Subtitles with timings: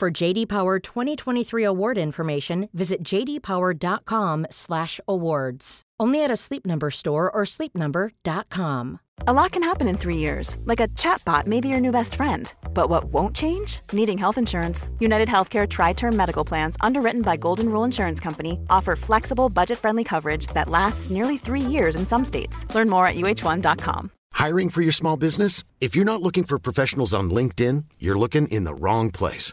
[0.00, 5.82] For JD Power 2023 award information, visit jdpower.com/awards.
[6.00, 9.00] Only at a Sleep Number store or sleepnumber.com.
[9.26, 12.14] A lot can happen in three years, like a chatbot may be your new best
[12.14, 12.50] friend.
[12.72, 13.80] But what won't change?
[13.92, 14.88] Needing health insurance.
[15.00, 19.76] United Healthcare Tri Term Medical Plans, underwritten by Golden Rule Insurance Company, offer flexible, budget
[19.76, 22.64] friendly coverage that lasts nearly three years in some states.
[22.74, 24.10] Learn more at uh1.com.
[24.32, 25.62] Hiring for your small business?
[25.82, 29.52] If you're not looking for professionals on LinkedIn, you're looking in the wrong place.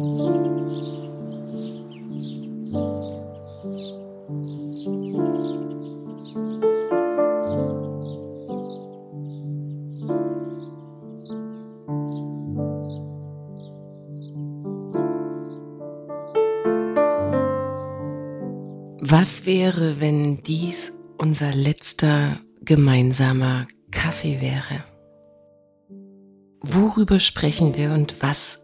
[0.00, 0.06] Was
[19.44, 24.82] wäre, wenn dies unser letzter gemeinsamer Kaffee wäre?
[26.62, 28.59] Worüber sprechen wir und was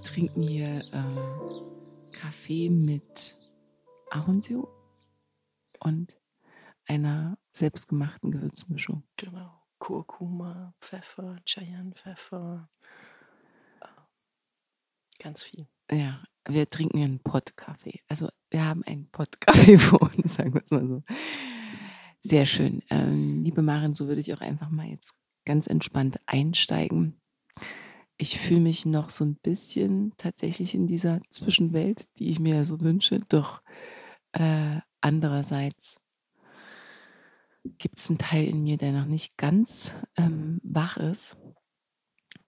[0.00, 3.36] Wir trinken hier äh, Kaffee mit
[4.10, 4.70] Ahornsirup
[5.80, 6.18] und
[6.86, 9.02] einer selbstgemachten Gewürzmischung.
[9.16, 9.62] Genau.
[9.78, 12.70] Kurkuma, Pfeffer, Cayennepfeffer.
[15.18, 15.68] Ganz viel.
[15.92, 18.00] Ja, wir trinken einen Pottkaffee.
[18.08, 21.02] Also wir haben einen Pottkaffee vor uns, sagen wir es mal so.
[22.20, 22.82] Sehr schön.
[22.88, 25.12] Ähm, liebe Marin, so würde ich auch einfach mal jetzt
[25.44, 27.19] ganz entspannt einsteigen.
[28.22, 32.78] Ich fühle mich noch so ein bisschen tatsächlich in dieser Zwischenwelt, die ich mir so
[32.82, 33.20] wünsche.
[33.30, 33.62] Doch
[34.32, 35.98] äh, andererseits
[37.78, 41.38] gibt es einen Teil in mir, der noch nicht ganz ähm, wach ist.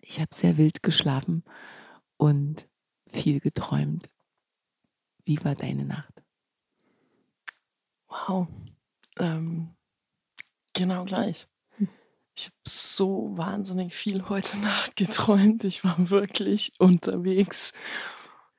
[0.03, 1.43] Ich habe sehr wild geschlafen
[2.19, 2.69] und
[3.07, 4.11] viel geträumt.
[5.25, 6.23] Wie war deine Nacht?
[8.09, 8.47] Wow.
[9.19, 9.75] Ähm,
[10.75, 11.49] genau gleich.
[12.35, 15.65] Ich habe so wahnsinnig viel heute Nacht geträumt.
[15.65, 17.73] Ich war wirklich unterwegs.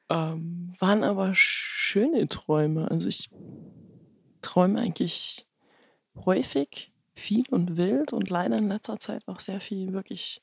[0.09, 2.89] Ähm, waren aber schöne Träume.
[2.91, 3.29] Also ich
[4.41, 5.47] träume eigentlich
[6.16, 10.41] häufig viel und wild und leider in letzter Zeit auch sehr viel wirklich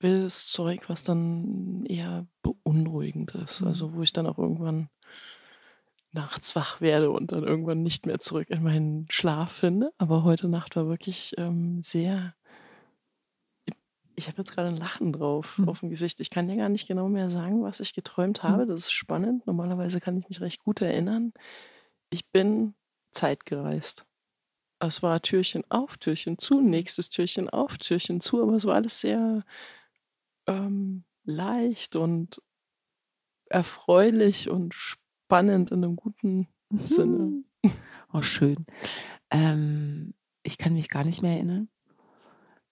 [0.00, 3.60] wildes Zeug, was dann eher beunruhigend ist.
[3.60, 3.68] Mhm.
[3.68, 4.88] Also wo ich dann auch irgendwann
[6.12, 9.92] nachts wach werde und dann irgendwann nicht mehr zurück in meinen Schlaf finde.
[9.98, 12.34] Aber heute Nacht war wirklich ähm, sehr.
[14.14, 15.68] Ich habe jetzt gerade ein Lachen drauf mhm.
[15.70, 16.20] auf dem Gesicht.
[16.20, 18.64] Ich kann ja gar nicht genau mehr sagen, was ich geträumt habe.
[18.64, 18.68] Mhm.
[18.68, 19.46] Das ist spannend.
[19.46, 21.32] Normalerweise kann ich mich recht gut erinnern.
[22.10, 22.74] Ich bin
[23.10, 24.04] zeitgereist.
[24.80, 29.00] Es war Türchen auf, Türchen zu, nächstes Türchen auf, Türchen zu, aber es war alles
[29.00, 29.44] sehr
[30.46, 32.42] ähm, leicht und
[33.48, 35.01] erfreulich und spannend
[35.40, 36.86] in einem guten mhm.
[36.86, 37.44] Sinne.
[38.12, 38.66] Oh, schön.
[39.30, 41.68] Ähm, ich kann mich gar nicht mehr erinnern,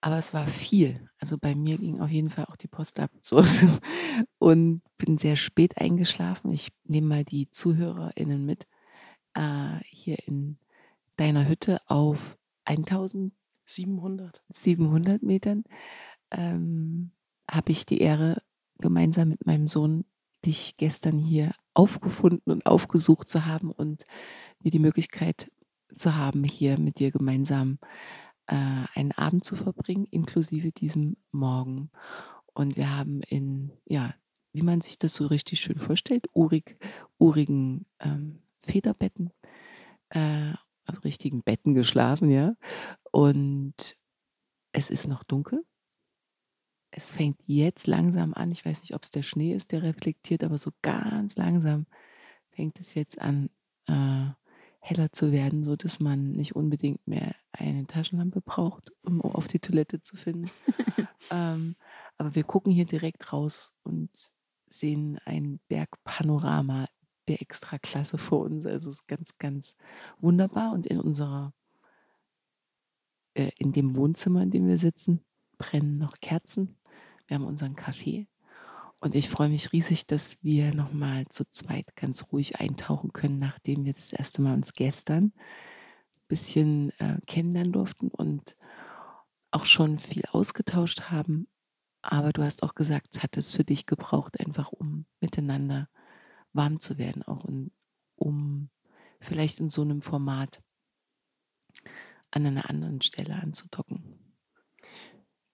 [0.01, 1.09] aber es war viel.
[1.19, 3.43] Also bei mir ging auf jeden Fall auch die Post ab so,
[4.39, 6.51] und bin sehr spät eingeschlafen.
[6.51, 8.67] Ich nehme mal die ZuhörerInnen mit.
[9.33, 10.57] Äh, hier in
[11.15, 15.63] deiner Hütte auf 1700 700 Metern
[16.31, 17.11] ähm,
[17.49, 18.41] habe ich die Ehre,
[18.79, 20.05] gemeinsam mit meinem Sohn
[20.45, 24.05] dich gestern hier aufgefunden und aufgesucht zu haben und
[24.63, 25.51] mir die Möglichkeit
[25.95, 27.79] zu haben, hier mit dir gemeinsam
[28.47, 31.91] äh, einen Abend zu verbringen, inklusive diesem Morgen.
[32.53, 34.13] Und wir haben in, ja,
[34.53, 36.77] wie man sich das so richtig schön vorstellt, urig,
[37.17, 39.31] urigen ähm, Federbetten,
[40.09, 40.53] äh,
[41.03, 42.55] richtigen Betten geschlafen, ja.
[43.11, 43.95] Und
[44.73, 45.63] es ist noch dunkel.
[46.91, 48.51] Es fängt jetzt langsam an.
[48.51, 51.85] Ich weiß nicht, ob es der Schnee ist, der reflektiert, aber so ganz langsam
[52.49, 53.49] fängt es jetzt an,
[53.87, 54.29] äh,
[54.79, 59.59] heller zu werden, so dass man nicht unbedingt mehr eine Taschenlampe braucht, um auf die
[59.59, 60.49] Toilette zu finden.
[61.31, 61.75] ähm,
[62.17, 64.09] aber wir gucken hier direkt raus und
[64.69, 66.87] sehen ein Bergpanorama
[67.27, 68.65] der Extraklasse vor uns.
[68.65, 69.75] Also es ist ganz, ganz
[70.19, 70.73] wunderbar.
[70.73, 71.53] Und in unserer,
[73.35, 75.23] äh, in dem Wohnzimmer, in dem wir sitzen,
[75.57, 76.77] brennen noch Kerzen.
[77.31, 78.27] Wir haben unseren Kaffee.
[78.99, 83.85] Und ich freue mich riesig, dass wir nochmal zu zweit ganz ruhig eintauchen können, nachdem
[83.85, 88.57] wir das erste Mal uns gestern ein bisschen äh, kennenlernen durften und
[89.49, 91.47] auch schon viel ausgetauscht haben.
[92.01, 95.87] Aber du hast auch gesagt, es hat es für dich gebraucht, einfach um miteinander
[96.51, 97.71] warm zu werden, auch in,
[98.17, 98.69] um
[99.21, 100.61] vielleicht in so einem Format
[102.31, 104.20] an einer anderen Stelle anzudocken.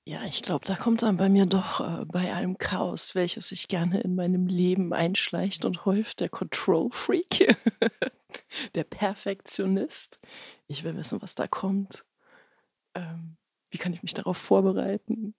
[0.07, 3.67] Ja, ich glaube, da kommt dann bei mir doch äh, bei allem Chaos, welches sich
[3.67, 7.57] gerne in meinem Leben einschleicht und häuft, der Control Freak,
[8.75, 10.21] der Perfektionist.
[10.67, 12.05] Ich will wissen, was da kommt.
[12.95, 13.35] Ähm,
[13.69, 15.35] wie kann ich mich darauf vorbereiten?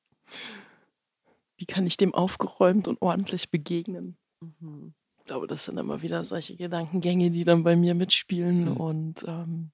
[1.56, 4.18] Wie kann ich dem aufgeräumt und ordentlich begegnen?
[4.40, 4.92] Mhm.
[5.16, 8.76] Ich glaube, das sind immer wieder solche Gedankengänge, die dann bei mir mitspielen mhm.
[8.76, 9.70] und ähm,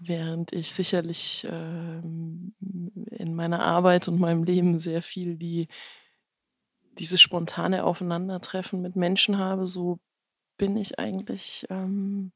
[0.00, 2.54] während ich sicherlich ähm,
[3.20, 5.68] in meiner Arbeit und meinem Leben sehr viel die
[6.98, 10.00] dieses spontane Aufeinandertreffen mit Menschen habe, so
[10.58, 12.32] bin ich eigentlich, ähm,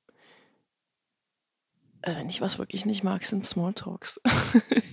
[2.00, 4.20] also wenn ich was wirklich nicht mag, sind Smalltalks.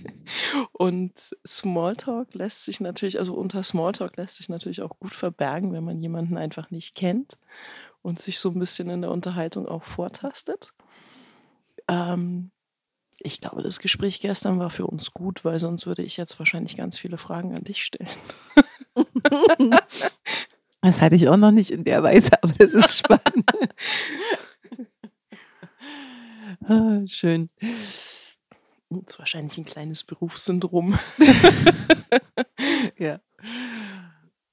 [0.72, 1.12] und
[1.46, 6.00] Smalltalk lässt sich natürlich, also unter Smalltalk lässt sich natürlich auch gut verbergen, wenn man
[6.00, 7.38] jemanden einfach nicht kennt
[8.02, 10.72] und sich so ein bisschen in der Unterhaltung auch vortastet.
[11.88, 12.50] Ähm,
[13.24, 16.76] ich glaube, das Gespräch gestern war für uns gut, weil sonst würde ich jetzt wahrscheinlich
[16.76, 18.08] ganz viele Fragen an dich stellen.
[20.84, 23.48] Das hatte ich auch noch nicht in der Weise, aber das ist spannend.
[26.66, 27.48] ah, schön.
[27.60, 28.38] Das
[29.06, 30.98] ist wahrscheinlich ein kleines Berufssyndrom.
[32.98, 33.20] ja.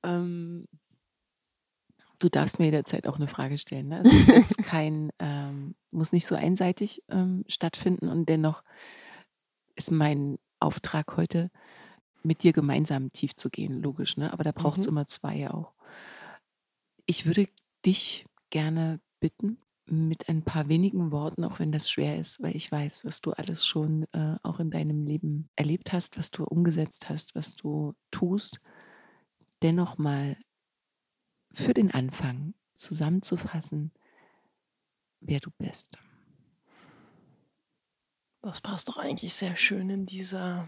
[0.03, 0.67] Ähm,
[2.19, 3.87] du darfst mir jederzeit auch eine Frage stellen.
[3.87, 4.01] Ne?
[4.05, 8.63] Es ist jetzt kein, ähm, muss nicht so einseitig ähm, stattfinden und dennoch
[9.75, 11.49] ist mein Auftrag heute,
[12.21, 14.33] mit dir gemeinsam tief zu gehen, logisch, ne?
[14.33, 14.91] Aber da braucht es mhm.
[14.91, 15.73] immer zwei auch.
[17.05, 17.47] Ich würde
[17.85, 22.71] dich gerne bitten, mit ein paar wenigen Worten, auch wenn das schwer ist, weil ich
[22.71, 27.09] weiß, was du alles schon äh, auch in deinem Leben erlebt hast, was du umgesetzt
[27.09, 28.59] hast, was du tust,
[29.63, 30.37] dennoch mal
[31.51, 33.91] für den Anfang zusammenzufassen,
[35.19, 35.97] wer du bist.
[38.41, 40.67] Das passt doch eigentlich sehr schön in dieser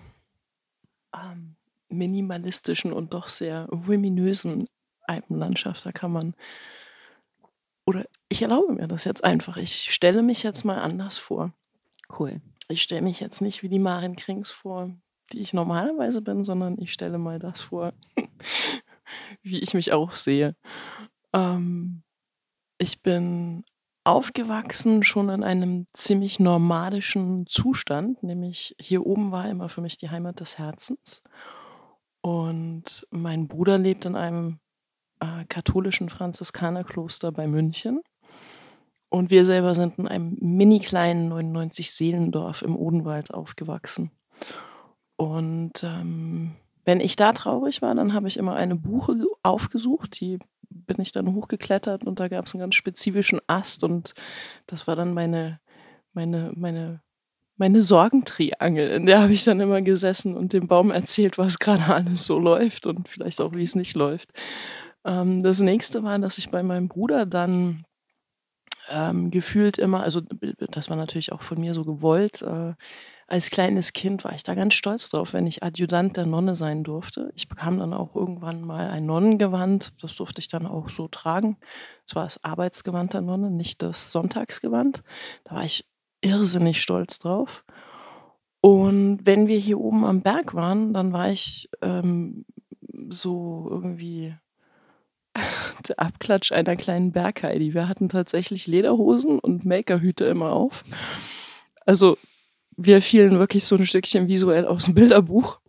[1.15, 1.55] ähm,
[1.89, 4.67] minimalistischen und doch sehr voluminösen
[5.03, 5.85] Alpenlandschaft.
[5.85, 6.35] Da kann man,
[7.85, 9.57] oder ich erlaube mir das jetzt einfach.
[9.57, 11.53] Ich stelle mich jetzt mal anders vor.
[12.19, 12.41] Cool.
[12.67, 14.91] Ich stelle mich jetzt nicht wie die Marin Krings vor,
[15.31, 17.93] die ich normalerweise bin, sondern ich stelle mal das vor,
[19.41, 20.56] wie ich mich auch sehe.
[21.34, 22.03] Ähm,
[22.77, 23.63] ich bin
[24.03, 30.10] aufgewachsen schon in einem ziemlich nomadischen Zustand, nämlich hier oben war immer für mich die
[30.10, 31.22] Heimat des Herzens.
[32.22, 34.60] Und mein Bruder lebt in einem
[35.20, 38.01] äh, katholischen Franziskanerkloster bei München.
[39.10, 44.12] Und wir selber sind in einem mini kleinen 99-Seelendorf im Odenwald aufgewachsen.
[45.18, 50.39] Und ähm, wenn ich da traurig war, dann habe ich immer eine Buche aufgesucht, die
[50.69, 54.13] bin ich dann hochgeklettert und da gab es einen ganz spezifischen Ast und
[54.67, 55.59] das war dann meine,
[56.13, 57.01] meine, meine,
[57.57, 58.89] meine Sorgentriangel.
[58.91, 62.39] In der habe ich dann immer gesessen und dem Baum erzählt, was gerade alles so
[62.39, 64.31] läuft und vielleicht auch, wie es nicht läuft.
[65.05, 67.85] Ähm, das nächste war, dass ich bei meinem Bruder dann
[68.89, 70.21] ähm, gefühlt immer, also
[70.71, 72.73] das war natürlich auch von mir so gewollt, äh,
[73.31, 76.83] als kleines Kind war ich da ganz stolz drauf, wenn ich Adjutant der Nonne sein
[76.83, 77.31] durfte.
[77.33, 79.93] Ich bekam dann auch irgendwann mal ein Nonnengewand.
[80.03, 81.55] Das durfte ich dann auch so tragen.
[82.05, 85.01] Es war das Arbeitsgewand der Nonne, nicht das Sonntagsgewand.
[85.45, 85.85] Da war ich
[86.19, 87.63] irrsinnig stolz drauf.
[88.59, 92.43] Und wenn wir hier oben am Berg waren, dann war ich ähm,
[93.07, 94.35] so irgendwie
[95.88, 97.73] der Abklatsch einer kleinen Bergheidi.
[97.73, 100.83] Wir hatten tatsächlich Lederhosen und Makerhüte immer auf.
[101.85, 102.17] Also
[102.77, 105.59] wir fielen wirklich so ein Stückchen visuell aus dem Bilderbuch.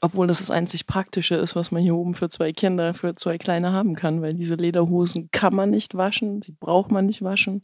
[0.00, 3.38] Obwohl das das einzig Praktische ist, was man hier oben für zwei Kinder, für zwei
[3.38, 7.60] Kleine haben kann, weil diese Lederhosen kann man nicht waschen, die braucht man nicht waschen.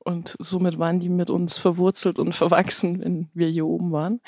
[0.00, 4.20] Und somit waren die mit uns verwurzelt und verwachsen, wenn wir hier oben waren.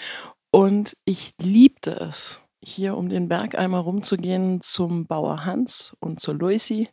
[0.50, 6.34] Und ich liebte es, hier um den Berg einmal rumzugehen zum Bauer Hans und zur
[6.34, 6.88] Luisi.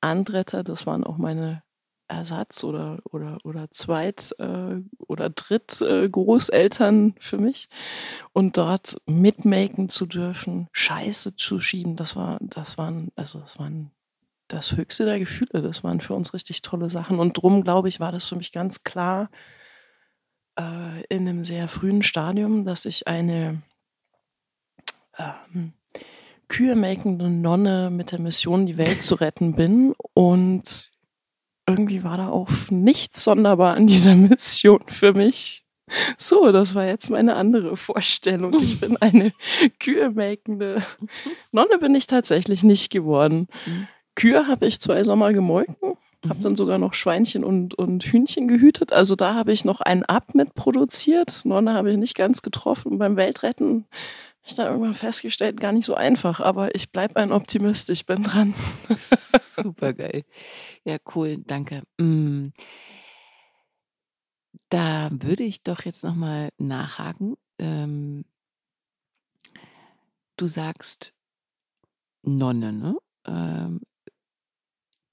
[0.00, 1.62] Andretter, das waren auch meine
[2.08, 7.68] Ersatz- oder, oder, oder Zweit- äh, oder Dritt-Großeltern äh, für mich.
[8.32, 13.90] Und dort mitmaken zu dürfen, Scheiße zu schieben, das war, das waren, also das waren
[14.48, 15.62] das höchste der Gefühle.
[15.62, 17.18] Das waren für uns richtig tolle Sachen.
[17.18, 19.30] Und drum, glaube ich, war das für mich ganz klar
[20.58, 23.62] äh, in einem sehr frühen Stadium, dass ich eine
[25.18, 25.72] ähm,
[26.48, 29.94] kühe-makende Nonne mit der Mission, die Welt zu retten bin.
[30.14, 30.92] Und
[31.66, 35.64] irgendwie war da auch nichts sonderbar an dieser Mission für mich.
[36.18, 38.54] So, das war jetzt meine andere Vorstellung.
[38.60, 39.32] Ich bin eine
[39.78, 40.82] kühe-makende
[41.52, 43.48] Nonne bin ich tatsächlich nicht geworden.
[43.66, 43.88] Mhm.
[44.16, 45.76] Kühe habe ich zwei Sommer gemolken,
[46.24, 46.40] habe mhm.
[46.40, 48.92] dann sogar noch Schweinchen und, und Hühnchen gehütet.
[48.92, 51.42] Also da habe ich noch einen Ab mit produziert.
[51.44, 52.98] Nonne habe ich nicht ganz getroffen.
[52.98, 53.84] Beim Weltretten
[54.46, 56.40] ich da irgendwann festgestellt, gar nicht so einfach.
[56.40, 58.54] Aber ich bleibe ein Optimist, ich bin dran.
[58.96, 60.24] Super geil.
[60.84, 61.82] Ja, cool, danke.
[61.98, 62.48] Mm.
[64.68, 67.36] Da würde ich doch jetzt nochmal nachhaken.
[67.58, 68.24] Ähm,
[70.36, 71.12] du sagst
[72.22, 72.96] Nonne, ne?
[73.26, 73.80] Ähm,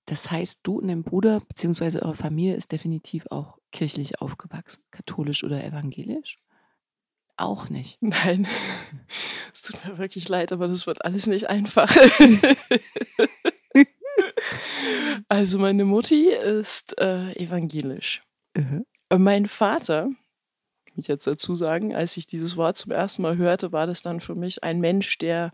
[0.05, 5.43] das heißt, du und dein Bruder beziehungsweise eure Familie ist definitiv auch kirchlich aufgewachsen, katholisch
[5.43, 6.37] oder evangelisch?
[7.35, 7.97] Auch nicht.
[8.01, 8.47] Nein,
[9.53, 11.95] es tut mir wirklich leid, aber das wird alles nicht einfach.
[15.27, 18.23] also meine Mutti ist äh, evangelisch.
[18.55, 18.85] Mhm.
[19.15, 20.09] Mein Vater,
[20.95, 24.19] ich jetzt dazu sagen, als ich dieses Wort zum ersten Mal hörte, war das dann
[24.19, 25.51] für mich ein Mensch, der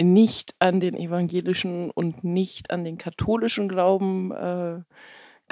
[0.00, 4.80] nicht an den evangelischen und nicht an den katholischen Glauben äh,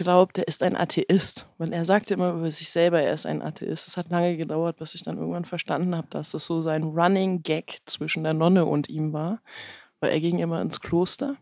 [0.00, 1.46] glaubt, er ist ein Atheist.
[1.58, 3.86] Weil er sagte immer über sich selber, er ist ein Atheist.
[3.86, 7.42] Es hat lange gedauert, bis ich dann irgendwann verstanden habe, dass das so sein Running
[7.42, 9.40] Gag zwischen der Nonne und ihm war.
[10.00, 11.36] Weil er ging immer ins Kloster.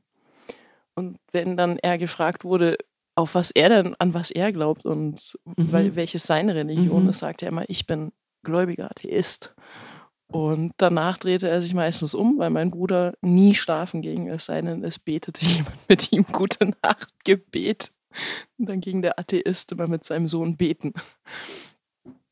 [0.94, 2.76] Und wenn dann er gefragt wurde,
[3.14, 5.72] auf was er denn, an was er glaubt und mhm.
[5.72, 7.08] weil, welches seine Religion mhm.
[7.10, 8.12] ist, sagt er immer, ich bin
[8.42, 9.54] gläubiger Atheist.
[10.30, 14.60] Und danach drehte er sich meistens um, weil mein Bruder nie schlafen ging, es sei
[14.60, 17.90] denn, es betete jemand mit ihm Gute Nacht Gebet.
[18.58, 20.92] Und dann ging der Atheist immer mit seinem Sohn beten.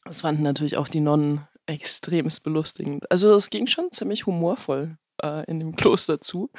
[0.04, 3.10] Das fanden natürlich auch die Nonnen extremst belustigend.
[3.10, 6.50] Also es ging schon ziemlich humorvoll äh, in dem Kloster zu.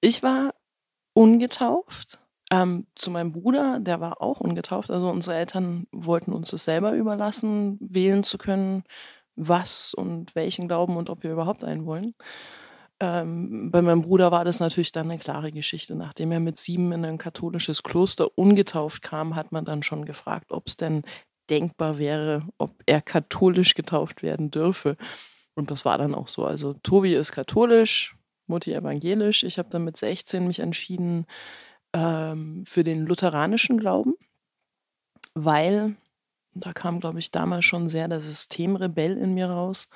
[0.00, 0.54] Ich war
[1.14, 2.18] ungetauft.
[2.50, 4.90] Ähm, zu meinem Bruder, der war auch ungetauft.
[4.90, 8.84] Also unsere Eltern wollten uns das selber überlassen, wählen zu können,
[9.36, 12.14] was und welchen Glauben und ob wir überhaupt einen wollen.
[13.02, 15.96] Ähm, bei meinem Bruder war das natürlich dann eine klare Geschichte.
[15.96, 20.52] Nachdem er mit sieben in ein katholisches Kloster ungetauft kam, hat man dann schon gefragt,
[20.52, 21.02] ob es denn
[21.50, 24.96] denkbar wäre, ob er katholisch getauft werden dürfe.
[25.54, 26.44] Und das war dann auch so.
[26.44, 28.16] Also Tobi ist katholisch,
[28.46, 29.42] Mutti evangelisch.
[29.42, 31.26] Ich habe dann mit 16 mich entschieden
[31.94, 34.14] ähm, für den lutheranischen Glauben,
[35.34, 35.96] weil
[36.54, 39.88] da kam, glaube ich, damals schon sehr der Systemrebell in mir raus.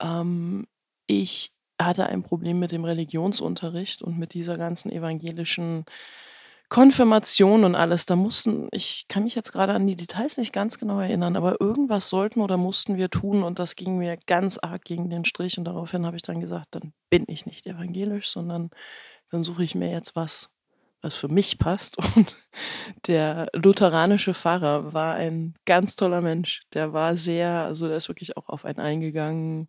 [0.00, 0.68] Ähm,
[1.08, 1.52] ich
[1.86, 5.84] hatte ein Problem mit dem Religionsunterricht und mit dieser ganzen evangelischen
[6.68, 8.04] Konfirmation und alles.
[8.06, 11.60] Da mussten, ich kann mich jetzt gerade an die Details nicht ganz genau erinnern, aber
[11.60, 15.56] irgendwas sollten oder mussten wir tun und das ging mir ganz arg gegen den Strich
[15.56, 18.70] und daraufhin habe ich dann gesagt, dann bin ich nicht evangelisch, sondern
[19.30, 20.50] dann suche ich mir jetzt was,
[21.00, 21.96] was für mich passt.
[22.16, 22.34] Und
[23.06, 26.62] der lutheranische Pfarrer war ein ganz toller Mensch.
[26.74, 29.68] Der war sehr, also der ist wirklich auch auf einen eingegangen,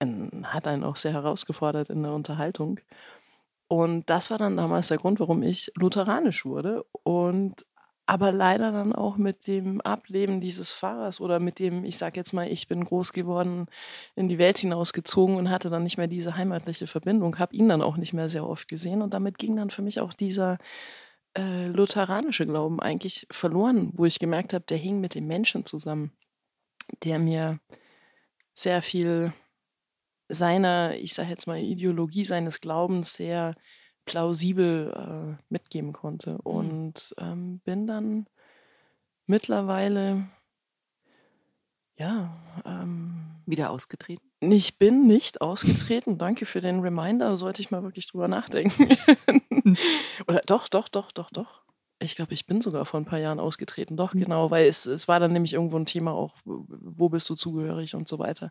[0.00, 2.80] hat einen auch sehr herausgefordert in der Unterhaltung.
[3.68, 6.84] Und das war dann damals der Grund, warum ich lutheranisch wurde.
[7.04, 7.64] Und
[8.10, 12.32] aber leider dann auch mit dem Ableben dieses Pfarrers oder mit dem, ich sage jetzt
[12.32, 13.66] mal, ich bin groß geworden,
[14.16, 17.82] in die Welt hinausgezogen und hatte dann nicht mehr diese heimatliche Verbindung, habe ihn dann
[17.82, 20.58] auch nicht mehr sehr oft gesehen und damit ging dann für mich auch dieser
[21.38, 26.10] äh, lutheranische Glauben eigentlich verloren, wo ich gemerkt habe, der hing mit dem Menschen zusammen,
[27.04, 27.60] der mir
[28.54, 29.32] sehr viel
[30.30, 33.54] seiner, ich sage jetzt mal, Ideologie seines Glaubens sehr
[34.06, 36.32] plausibel äh, mitgeben konnte.
[36.32, 36.38] Mhm.
[36.40, 38.26] Und ähm, bin dann
[39.26, 40.28] mittlerweile,
[41.96, 42.36] ja.
[42.64, 44.22] Ähm, Wieder ausgetreten?
[44.40, 46.16] Ich bin nicht ausgetreten.
[46.18, 47.36] Danke für den Reminder.
[47.36, 48.88] Sollte ich mal wirklich drüber nachdenken.
[50.26, 51.62] Oder doch, doch, doch, doch, doch.
[52.02, 53.96] Ich glaube, ich bin sogar vor ein paar Jahren ausgetreten.
[53.96, 54.20] Doch, Mhm.
[54.20, 57.94] genau, weil es, es war dann nämlich irgendwo ein Thema auch, wo bist du zugehörig
[57.94, 58.50] und so weiter.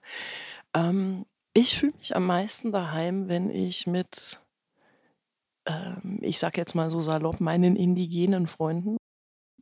[0.75, 4.39] Ähm, ich fühle mich am meisten daheim, wenn ich mit,
[5.65, 8.97] ähm, ich sag jetzt mal so salopp, meinen indigenen Freunden.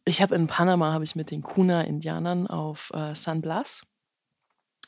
[0.06, 3.84] Ich habe in Panama, habe ich mit den Kuna-Indianern auf äh, San Blas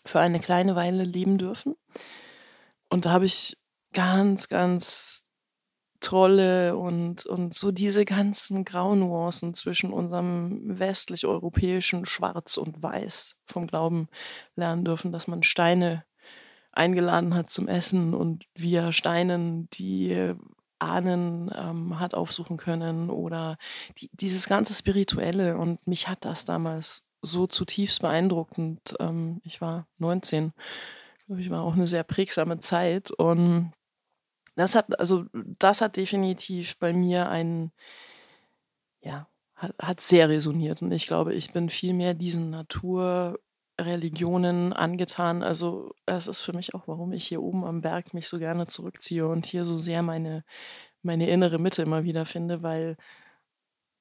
[0.05, 1.75] für eine kleine Weile leben dürfen.
[2.89, 3.57] Und da habe ich
[3.93, 5.23] ganz, ganz
[5.99, 14.07] tolle und, und so diese ganzen Graunuancen zwischen unserem westlich-europäischen Schwarz und Weiß vom Glauben
[14.55, 16.05] lernen dürfen, dass man Steine
[16.71, 20.35] eingeladen hat zum Essen und via Steinen die
[20.79, 23.57] Ahnen ähm, hat aufsuchen können oder
[23.97, 25.57] die, dieses ganze Spirituelle.
[25.57, 28.57] Und mich hat das damals so zutiefst beeindruckt.
[28.57, 30.53] Und ähm, ich war 19.
[31.19, 33.11] Ich glaube, ich war auch eine sehr prägsame Zeit.
[33.11, 33.71] Und
[34.55, 37.71] das hat, also das hat definitiv bei mir einen,
[39.01, 40.81] ja, hat, hat sehr resoniert.
[40.81, 42.49] Und ich glaube, ich bin viel mehr diesen
[43.79, 45.43] Naturreligionen angetan.
[45.43, 48.67] Also es ist für mich auch, warum ich hier oben am Berg mich so gerne
[48.67, 50.43] zurückziehe und hier so sehr meine,
[51.01, 52.97] meine innere Mitte immer wieder finde, weil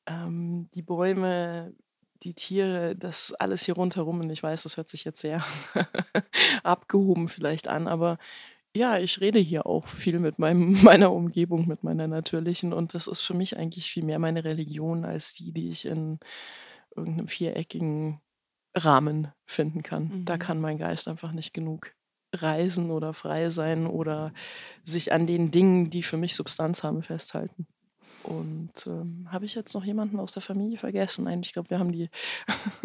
[0.07, 1.75] ähm, die Bäume,
[2.23, 5.45] die Tiere, das alles hier rundherum, und ich weiß, das hört sich jetzt sehr
[6.65, 8.19] abgehoben vielleicht an, aber
[8.77, 12.73] ja, ich rede hier auch viel mit meinem, meiner Umgebung, mit meiner natürlichen.
[12.73, 16.19] Und das ist für mich eigentlich viel mehr meine Religion als die, die ich in
[16.95, 18.21] irgendeinem viereckigen
[18.85, 20.25] Rahmen finden kann.
[20.25, 20.39] Da Mhm.
[20.41, 21.93] kann mein Geist einfach nicht genug
[22.35, 24.33] reisen oder frei sein oder
[24.85, 27.67] sich an den Dingen, die für mich Substanz haben, festhalten.
[28.25, 31.25] Und ähm, habe ich jetzt noch jemanden aus der Familie vergessen?
[31.25, 32.11] Nein, ich glaube, wir haben die,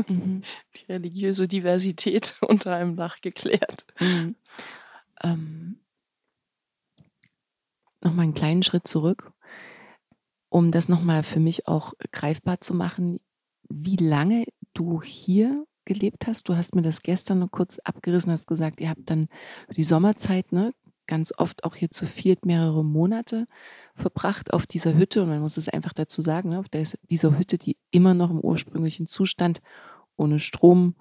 [0.07, 0.43] Mhm.
[0.77, 3.85] die religiöse Diversität unter einem Dach geklärt.
[3.99, 4.35] Mhm.
[5.23, 5.79] Ähm,
[8.01, 9.31] nochmal einen kleinen Schritt zurück,
[10.49, 13.19] um das nochmal für mich auch greifbar zu machen,
[13.69, 16.49] wie lange du hier gelebt hast.
[16.49, 19.27] Du hast mir das gestern noch kurz abgerissen, hast gesagt, ihr habt dann
[19.75, 20.73] die Sommerzeit, ne,
[21.07, 23.47] ganz oft auch hier zu viert mehrere Monate
[23.95, 25.23] verbracht auf dieser Hütte.
[25.23, 26.67] Und man muss es einfach dazu sagen, ne, auf
[27.09, 29.61] dieser Hütte, die immer noch im ursprünglichen Zustand
[30.15, 30.95] ohne Strom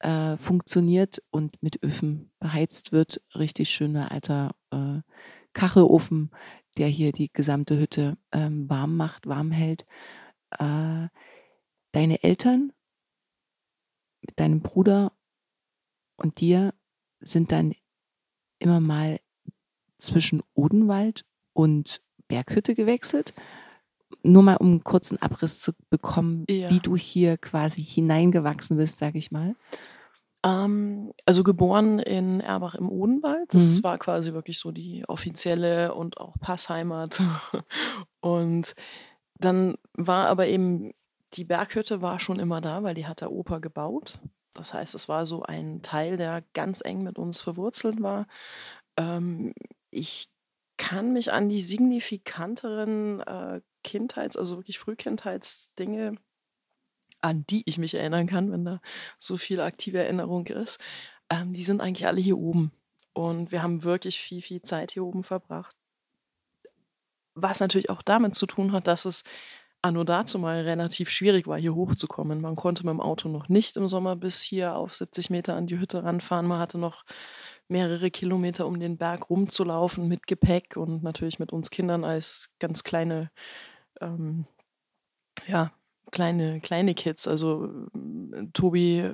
[0.00, 3.20] äh, funktioniert und mit Öfen beheizt wird.
[3.34, 5.00] Richtig schöner alter äh,
[5.52, 6.30] Kachelofen,
[6.76, 9.86] der hier die gesamte Hütte ähm, warm macht, warm hält.
[10.50, 11.08] Äh,
[11.92, 12.72] deine Eltern
[14.26, 15.12] mit deinem Bruder
[16.16, 16.74] und dir
[17.20, 17.74] sind dann
[18.58, 19.20] immer mal
[19.98, 23.32] zwischen Odenwald und Berghütte gewechselt.
[24.22, 26.70] Nur mal um einen kurzen Abriss zu bekommen, Ja.
[26.70, 29.54] wie du hier quasi hineingewachsen bist, sage ich mal.
[30.44, 33.52] Ähm, also geboren in Erbach im Odenwald.
[33.54, 33.84] Das Mhm.
[33.84, 37.18] war quasi wirklich so die offizielle und auch Passheimat.
[38.20, 38.74] und
[39.38, 40.92] dann war aber eben
[41.34, 44.18] die Berghütte war schon immer da, weil die hat der Opa gebaut.
[44.54, 48.26] Das heißt, es war so ein Teil, der ganz eng mit uns verwurzelt war.
[48.96, 49.52] Ähm,
[49.90, 50.28] ich
[50.78, 56.16] kann mich an die signifikanteren äh, Kindheits-, also wirklich Frühkindheitsdinge,
[57.20, 58.80] an die ich mich erinnern kann, wenn da
[59.18, 60.80] so viel aktive Erinnerung ist,
[61.30, 62.72] ähm, die sind eigentlich alle hier oben.
[63.12, 65.74] Und wir haben wirklich viel, viel Zeit hier oben verbracht.
[67.34, 69.22] Was natürlich auch damit zu tun hat, dass es
[69.86, 72.40] anno dazu mal relativ schwierig war, hier hochzukommen.
[72.40, 75.66] Man konnte mit dem Auto noch nicht im Sommer bis hier auf 70 Meter an
[75.66, 76.46] die Hütte ranfahren.
[76.46, 77.04] Man hatte noch
[77.68, 82.84] mehrere Kilometer, um den Berg rumzulaufen mit Gepäck und natürlich mit uns Kindern als ganz
[82.84, 83.30] kleine,
[84.00, 84.46] ähm,
[85.46, 85.72] ja,
[86.12, 87.26] kleine, kleine Kids.
[87.26, 89.10] Also ähm, Tobi,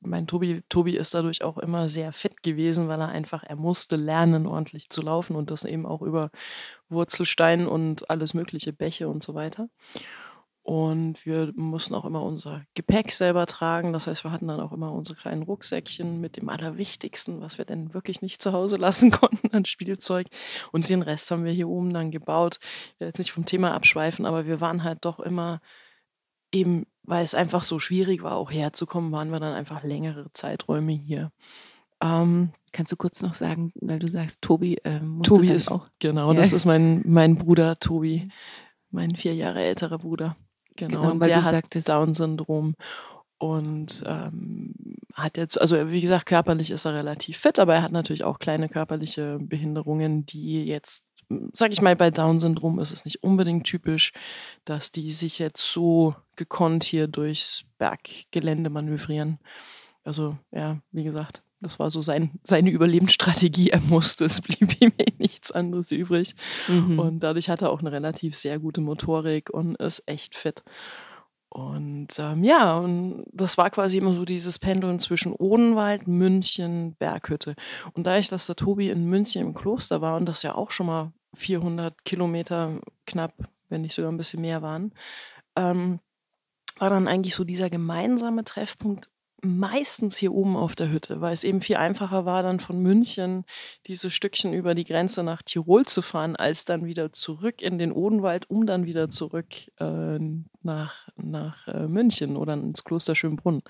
[0.00, 3.96] mein Tobi, Tobi ist dadurch auch immer sehr fit gewesen, weil er einfach, er musste
[3.96, 6.30] lernen, ordentlich zu laufen und das eben auch über
[6.88, 9.68] Wurzelstein und alles mögliche, Bäche und so weiter.
[10.68, 13.94] Und wir mussten auch immer unser Gepäck selber tragen.
[13.94, 17.64] Das heißt, wir hatten dann auch immer unsere kleinen Rucksäckchen mit dem Allerwichtigsten, was wir
[17.64, 20.26] denn wirklich nicht zu Hause lassen konnten an Spielzeug.
[20.70, 22.58] Und den Rest haben wir hier oben dann gebaut.
[22.60, 25.62] Ich will jetzt nicht vom Thema abschweifen, aber wir waren halt doch immer
[26.52, 30.92] eben, weil es einfach so schwierig war, auch herzukommen, waren wir dann einfach längere Zeiträume
[30.92, 31.30] hier.
[32.02, 35.88] Ähm, Kannst du kurz noch sagen, weil du sagst, Tobi äh, Tobi ist auch.
[36.00, 36.38] Genau, Ja.
[36.38, 38.28] das ist mein, mein Bruder Tobi,
[38.90, 40.36] mein vier Jahre älterer Bruder.
[40.76, 42.74] Genau, Genau, und weil der hat Down-Syndrom
[43.38, 44.74] und ähm,
[45.14, 48.38] hat jetzt, also wie gesagt, körperlich ist er relativ fit, aber er hat natürlich auch
[48.38, 51.06] kleine körperliche Behinderungen, die jetzt,
[51.52, 54.12] sag ich mal, bei Down-Syndrom ist es nicht unbedingt typisch,
[54.64, 59.38] dass die sich jetzt so gekonnt hier durchs Berggelände manövrieren.
[60.04, 63.70] Also ja, wie gesagt, das war so sein, seine Überlebensstrategie.
[63.70, 66.34] Er musste, es blieb ihm eh nichts anderes übrig.
[66.68, 66.98] Mhm.
[66.98, 70.62] Und dadurch hat er auch eine relativ sehr gute Motorik und ist echt fit.
[71.50, 77.54] Und ähm, ja, und das war quasi immer so dieses Pendeln zwischen Odenwald, München, Berghütte.
[77.94, 80.70] Und da ich, dass der Tobi in München im Kloster war und das ja auch
[80.70, 83.34] schon mal 400 Kilometer knapp,
[83.68, 84.94] wenn nicht sogar ein bisschen mehr waren,
[85.56, 86.00] ähm,
[86.78, 89.08] war dann eigentlich so dieser gemeinsame Treffpunkt
[89.42, 93.44] meistens hier oben auf der Hütte, weil es eben viel einfacher war, dann von München
[93.86, 97.92] diese Stückchen über die Grenze nach Tirol zu fahren, als dann wieder zurück in den
[97.92, 99.46] Odenwald, um dann wieder zurück
[99.78, 100.18] äh,
[100.62, 103.62] nach, nach äh, München oder ins Kloster Schönbrunn.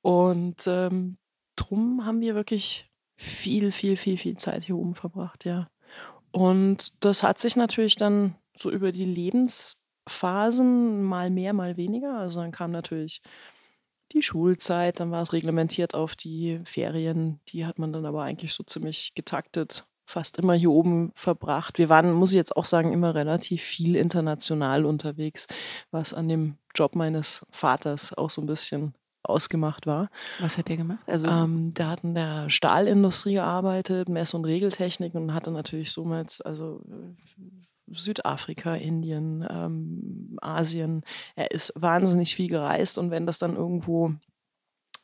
[0.00, 1.18] Und ähm,
[1.56, 5.68] drum haben wir wirklich viel, viel, viel, viel Zeit hier oben verbracht, ja.
[6.32, 12.18] Und das hat sich natürlich dann so über die Lebensphasen mal mehr, mal weniger.
[12.18, 13.20] Also dann kam natürlich
[14.12, 17.40] die Schulzeit, dann war es reglementiert auf die Ferien.
[17.48, 21.78] Die hat man dann aber eigentlich so ziemlich getaktet, fast immer hier oben verbracht.
[21.78, 25.46] Wir waren, muss ich jetzt auch sagen, immer relativ viel international unterwegs,
[25.90, 30.08] was an dem Job meines Vaters auch so ein bisschen ausgemacht war.
[30.38, 31.00] Was hat der gemacht?
[31.06, 36.40] Also ähm, der hat in der Stahlindustrie gearbeitet, Mess- und Regeltechnik und hatte natürlich somit
[36.44, 36.80] also
[37.92, 41.02] Südafrika, Indien, ähm, Asien.
[41.34, 44.14] Er ist wahnsinnig viel gereist und wenn das dann irgendwo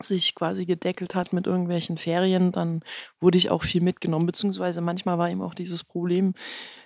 [0.00, 2.82] sich quasi gedeckelt hat mit irgendwelchen Ferien, dann
[3.18, 6.34] wurde ich auch viel mitgenommen, beziehungsweise manchmal war eben auch dieses Problem,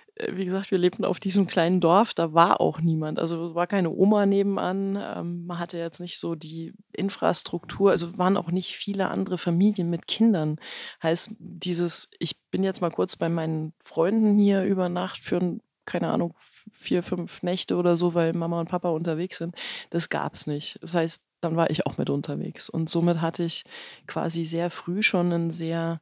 [0.29, 3.19] wie gesagt, wir lebten auf diesem kleinen Dorf, da war auch niemand.
[3.19, 4.97] Also war keine Oma nebenan.
[5.01, 9.89] Ähm, man hatte jetzt nicht so die Infrastruktur, also waren auch nicht viele andere Familien
[9.89, 10.57] mit Kindern.
[11.01, 15.61] Heißt, dieses, ich bin jetzt mal kurz bei meinen Freunden hier über Nacht für ein
[15.85, 16.35] keine Ahnung,
[16.71, 19.55] vier, fünf Nächte oder so, weil Mama und Papa unterwegs sind.
[19.89, 20.77] Das gab es nicht.
[20.81, 22.69] Das heißt, dann war ich auch mit unterwegs.
[22.69, 23.63] Und somit hatte ich
[24.07, 26.01] quasi sehr früh schon ein sehr,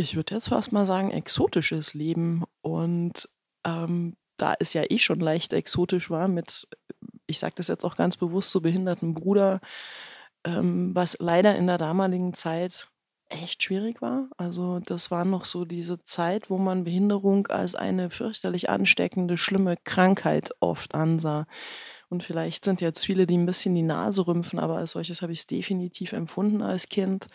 [0.00, 2.44] ich würde jetzt fast mal sagen, exotisches Leben.
[2.62, 3.28] Und
[3.64, 6.68] ähm, da es ja eh schon leicht exotisch war mit,
[7.26, 9.60] ich sage das jetzt auch ganz bewusst, so behinderten Bruder,
[10.44, 12.88] ähm, was leider in der damaligen Zeit
[13.28, 14.28] echt schwierig war.
[14.36, 19.76] Also das war noch so diese Zeit, wo man Behinderung als eine fürchterlich ansteckende, schlimme
[19.84, 21.46] Krankheit oft ansah.
[22.08, 25.32] Und vielleicht sind jetzt viele, die ein bisschen die Nase rümpfen, aber als solches habe
[25.32, 27.28] ich es definitiv empfunden als Kind.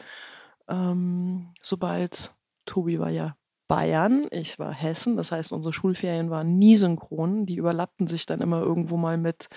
[0.67, 2.34] Ähm, sobald
[2.65, 3.35] Tobi war ja
[3.67, 7.45] Bayern, ich war Hessen, das heißt, unsere Schulferien waren nie synchron.
[7.45, 9.47] Die überlappten sich dann immer irgendwo mal mit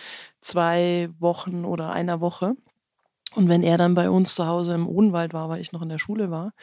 [0.40, 2.54] zwei Wochen oder einer Woche.
[3.34, 5.90] Und wenn er dann bei uns zu Hause im Odenwald war, weil ich noch in
[5.90, 6.54] der Schule war,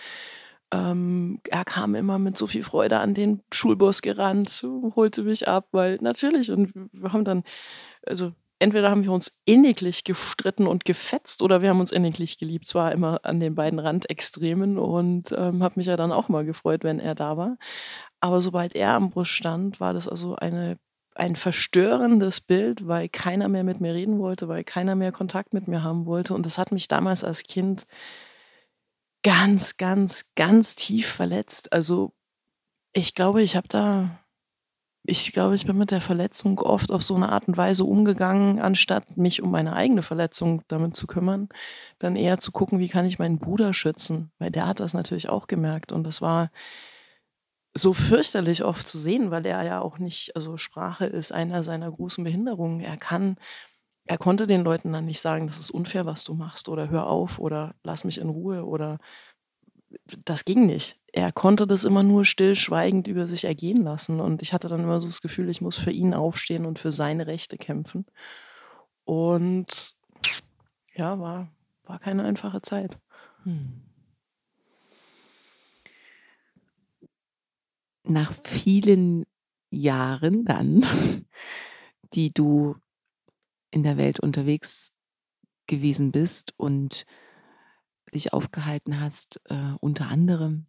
[0.71, 5.67] ähm, er kam immer mit so viel Freude an den Schulbus gerannt, holte mich ab,
[5.71, 7.43] weil natürlich, und wir haben dann,
[8.05, 12.67] also entweder haben wir uns inniglich gestritten und gefetzt oder wir haben uns inniglich geliebt.
[12.67, 16.83] Zwar immer an den beiden Randextremen und ähm, habe mich ja dann auch mal gefreut,
[16.83, 17.57] wenn er da war.
[18.19, 20.77] Aber sobald er am Bus stand, war das also eine
[21.15, 25.67] ein verstörendes Bild, weil keiner mehr mit mir reden wollte, weil keiner mehr Kontakt mit
[25.67, 26.33] mir haben wollte.
[26.33, 27.87] Und das hat mich damals als Kind
[29.23, 31.71] ganz, ganz, ganz tief verletzt.
[31.71, 32.13] Also
[32.93, 34.19] ich glaube, ich habe da,
[35.07, 38.59] ich glaube, ich bin mit der Verletzung oft auf so eine Art und Weise umgegangen,
[38.59, 41.49] anstatt mich um meine eigene Verletzung damit zu kümmern,
[41.99, 45.29] dann eher zu gucken, wie kann ich meinen Bruder schützen, weil der hat das natürlich
[45.29, 45.91] auch gemerkt.
[45.91, 46.51] Und das war
[47.73, 51.91] so fürchterlich oft zu sehen, weil er ja auch nicht, also Sprache ist einer seiner
[51.91, 52.79] großen Behinderungen.
[52.79, 53.37] Er kann,
[54.05, 57.07] er konnte den Leuten dann nicht sagen, das ist unfair, was du machst, oder hör
[57.07, 58.99] auf, oder lass mich in Ruhe, oder
[60.25, 60.97] das ging nicht.
[61.11, 64.19] Er konnte das immer nur stillschweigend über sich ergehen lassen.
[64.19, 66.91] Und ich hatte dann immer so das Gefühl, ich muss für ihn aufstehen und für
[66.91, 68.05] seine Rechte kämpfen.
[69.05, 69.95] Und
[70.93, 71.49] ja, war,
[71.83, 72.97] war keine einfache Zeit.
[73.43, 73.85] Hm.
[78.07, 79.25] nach vielen
[79.69, 80.85] Jahren dann,
[82.13, 82.75] die du
[83.71, 84.91] in der Welt unterwegs
[85.67, 87.05] gewesen bist und
[88.15, 90.65] dich aufgehalten hast, äh, unter anderem.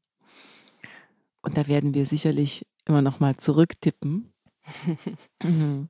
[1.43, 4.33] Und da werden wir sicherlich immer noch mal zurücktippen.
[5.43, 5.89] Mhm.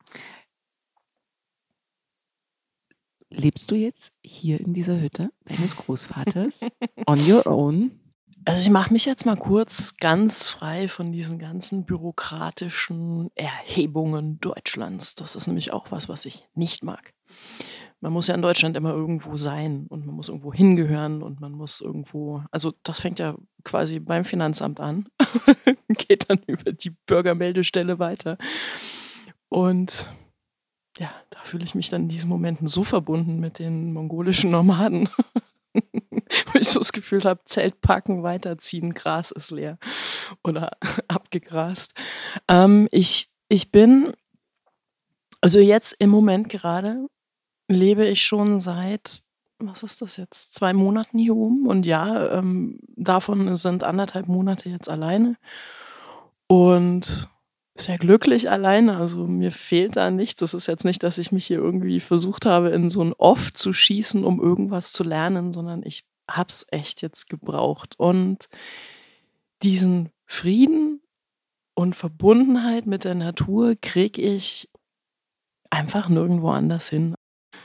[3.30, 6.60] Lebst du jetzt hier in dieser Hütte deines Großvaters
[7.06, 7.98] on your own?
[8.44, 15.16] Also ich mache mich jetzt mal kurz ganz frei von diesen ganzen bürokratischen Erhebungen Deutschlands.
[15.16, 17.12] Das ist nämlich auch was, was ich nicht mag.
[18.06, 21.50] Man muss ja in Deutschland immer irgendwo sein und man muss irgendwo hingehören und man
[21.50, 25.08] muss irgendwo, also das fängt ja quasi beim Finanzamt an,
[25.88, 28.38] geht dann über die Bürgermeldestelle weiter.
[29.48, 30.08] Und
[30.98, 35.08] ja, da fühle ich mich dann in diesen Momenten so verbunden mit den mongolischen Nomaden.
[35.74, 39.78] wo ich so das Gefühl habe, Zelt packen, weiterziehen, Gras ist leer
[40.44, 40.70] oder
[41.08, 41.92] abgegrast.
[42.46, 44.12] Ähm, ich, ich bin,
[45.40, 47.08] also jetzt im Moment gerade
[47.68, 49.22] lebe ich schon seit,
[49.58, 54.68] was ist das jetzt, zwei Monaten hier oben und ja, ähm, davon sind anderthalb Monate
[54.68, 55.36] jetzt alleine
[56.46, 57.28] und
[57.78, 58.96] sehr glücklich alleine.
[58.96, 60.42] Also mir fehlt da nichts.
[60.42, 63.52] Es ist jetzt nicht, dass ich mich hier irgendwie versucht habe, in so ein Off
[63.52, 67.94] zu schießen, um irgendwas zu lernen, sondern ich habe es echt jetzt gebraucht.
[67.98, 68.48] Und
[69.62, 71.00] diesen Frieden
[71.74, 74.70] und Verbundenheit mit der Natur kriege ich
[75.70, 77.14] einfach nirgendwo anders hin.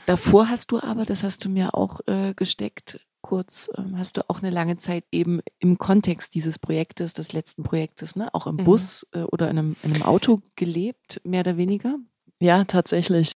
[0.06, 4.28] Davor hast du aber, das hast du mir auch äh, gesteckt, kurz, ähm, hast du
[4.28, 8.56] auch eine lange Zeit eben im Kontext dieses Projektes, des letzten Projektes, ne, auch im
[8.56, 8.64] mhm.
[8.64, 11.96] Bus äh, oder in einem, in einem Auto gelebt, mehr oder weniger?
[12.40, 13.32] Ja, tatsächlich.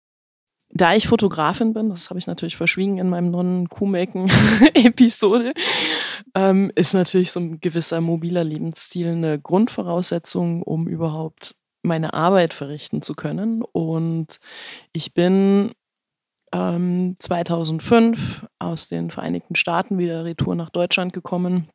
[0.70, 5.54] Da ich Fotografin bin, das habe ich natürlich verschwiegen in meinem Non-Kuhmecken-Episode,
[6.36, 13.04] ähm, ist natürlich so ein gewisser mobiler Lebensstil eine Grundvoraussetzung, um überhaupt meine Arbeit verrichten
[13.04, 13.62] zu können.
[13.62, 14.40] Und
[14.92, 15.76] ich bin
[16.56, 21.68] ähm, 2005 aus den Vereinigten Staaten wieder retour nach Deutschland gekommen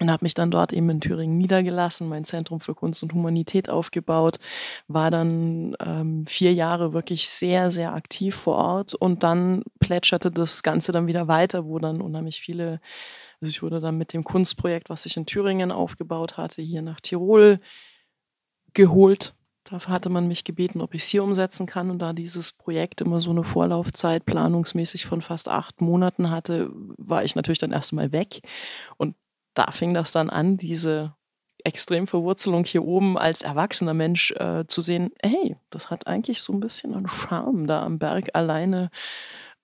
[0.00, 3.68] und habe mich dann dort eben in Thüringen niedergelassen, mein Zentrum für Kunst und Humanität
[3.68, 4.38] aufgebaut,
[4.88, 10.62] war dann ähm, vier Jahre wirklich sehr, sehr aktiv vor Ort und dann plätscherte das
[10.62, 12.80] Ganze dann wieder weiter, wo dann unheimlich viele,
[13.40, 17.00] also ich wurde dann mit dem Kunstprojekt, was ich in Thüringen aufgebaut hatte, hier nach
[17.00, 17.60] Tirol
[18.74, 21.90] geholt Dafür hatte man mich gebeten, ob ich es hier umsetzen kann.
[21.90, 27.24] Und da dieses Projekt immer so eine Vorlaufzeit planungsmäßig von fast acht Monaten hatte, war
[27.24, 28.42] ich natürlich dann erst mal weg.
[28.98, 29.16] Und
[29.54, 31.14] da fing das dann an, diese
[31.64, 36.60] Extremverwurzelung hier oben als erwachsener Mensch äh, zu sehen, hey, das hat eigentlich so ein
[36.60, 38.90] bisschen einen Charme, da am Berg alleine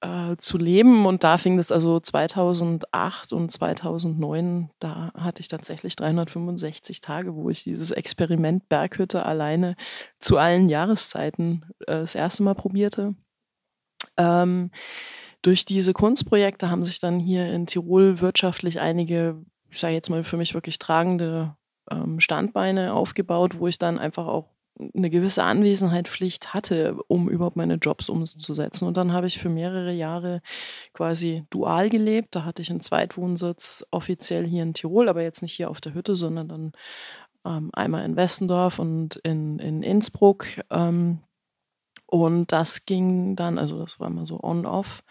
[0.01, 1.07] äh, zu leben.
[1.07, 7.51] Und da fing das also 2008 und 2009, da hatte ich tatsächlich 365 Tage, wo
[7.51, 9.77] ich dieses Experiment Berghütte alleine
[10.19, 13.15] zu allen Jahreszeiten äh, das erste Mal probierte.
[14.17, 14.71] Ähm,
[15.43, 20.25] durch diese Kunstprojekte haben sich dann hier in Tirol wirtschaftlich einige, ich sage jetzt mal
[20.25, 21.57] für mich wirklich tragende
[21.91, 24.49] ähm, Standbeine aufgebaut, wo ich dann einfach auch
[24.95, 28.87] eine gewisse Anwesenheitspflicht hatte, um überhaupt meine Jobs umzusetzen.
[28.87, 30.43] Und dann habe ich für mehrere Jahre
[30.93, 32.35] quasi dual gelebt.
[32.35, 35.95] Da hatte ich einen Zweitwohnsitz offiziell hier in Tirol, aber jetzt nicht hier auf der
[35.95, 36.73] Hütte, sondern dann
[37.45, 40.47] ähm, einmal in Westendorf und in, in Innsbruck.
[40.71, 41.21] Ähm,
[42.07, 45.05] und das ging dann, also das war immer so on-off,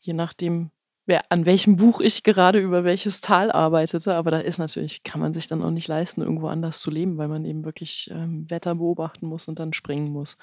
[0.00, 0.70] je nachdem,
[1.12, 4.14] wer, an welchem Buch ich gerade über welches Tal arbeitete.
[4.14, 7.18] Aber da ist natürlich, kann man sich dann auch nicht leisten, irgendwo anders zu leben,
[7.18, 10.38] weil man eben wirklich ähm, Wetter beobachten muss und dann springen muss.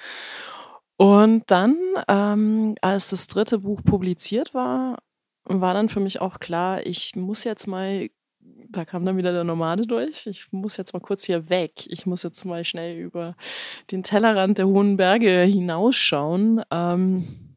[0.95, 1.75] Und dann,
[2.07, 4.99] ähm, als das dritte Buch publiziert war,
[5.45, 8.09] war dann für mich auch klar, ich muss jetzt mal,
[8.69, 11.87] da kam dann wieder der Nomade durch, ich muss jetzt mal kurz hier weg.
[11.87, 13.35] Ich muss jetzt mal schnell über
[13.89, 16.61] den Tellerrand der hohen Berge hinausschauen.
[16.69, 17.48] Ähm,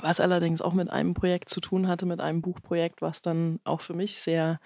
[0.00, 3.80] was allerdings auch mit einem Projekt zu tun hatte, mit einem Buchprojekt, was dann auch
[3.80, 4.58] für mich sehr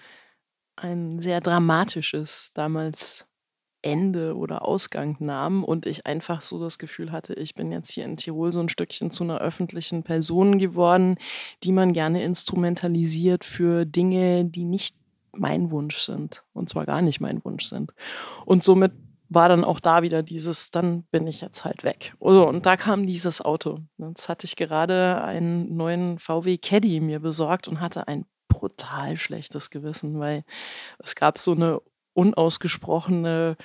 [0.75, 3.27] ein sehr dramatisches damals
[3.81, 8.05] Ende oder Ausgang nahm und ich einfach so das Gefühl hatte, ich bin jetzt hier
[8.05, 11.17] in Tirol so ein Stückchen zu einer öffentlichen Person geworden,
[11.63, 14.97] die man gerne instrumentalisiert für Dinge, die nicht
[15.31, 17.93] mein Wunsch sind und zwar gar nicht mein Wunsch sind.
[18.45, 18.91] Und somit
[19.29, 22.13] war dann auch da wieder dieses, dann bin ich jetzt halt weg.
[22.19, 23.79] Also, und da kam dieses Auto.
[23.97, 29.69] Jetzt hatte ich gerade einen neuen VW Caddy mir besorgt und hatte ein brutal schlechtes
[29.69, 30.43] Gewissen, weil
[30.97, 31.79] es gab so eine
[32.13, 33.55] unausgesprochene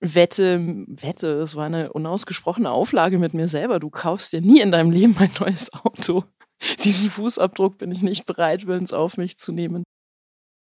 [0.00, 3.78] Wette, Wette, es war eine unausgesprochene Auflage mit mir selber.
[3.78, 6.24] Du kaufst dir nie in deinem Leben ein neues Auto.
[6.84, 9.84] Diesen Fußabdruck bin ich nicht bereit, willens auf mich zu nehmen.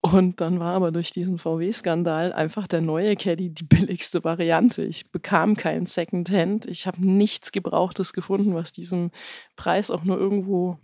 [0.00, 4.84] Und dann war aber durch diesen VW-Skandal einfach der neue Caddy die billigste Variante.
[4.84, 6.66] Ich bekam keinen Secondhand.
[6.66, 9.10] Ich habe nichts Gebrauchtes gefunden, was diesem
[9.56, 10.78] Preis auch nur irgendwo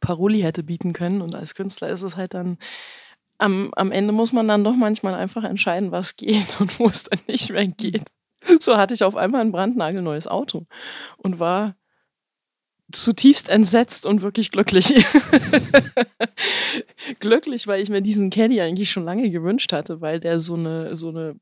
[0.00, 1.20] Paroli hätte bieten können.
[1.20, 2.56] Und als Künstler ist es halt dann,
[3.36, 7.04] am, am Ende muss man dann doch manchmal einfach entscheiden, was geht und wo es
[7.04, 8.04] dann nicht mehr geht.
[8.60, 10.66] So hatte ich auf einmal ein brandnagelneues Auto
[11.18, 11.76] und war
[12.92, 14.94] zutiefst entsetzt und wirklich glücklich.
[17.20, 20.96] glücklich, weil ich mir diesen Caddy eigentlich schon lange gewünscht hatte, weil der so eine,
[20.96, 21.36] so eine,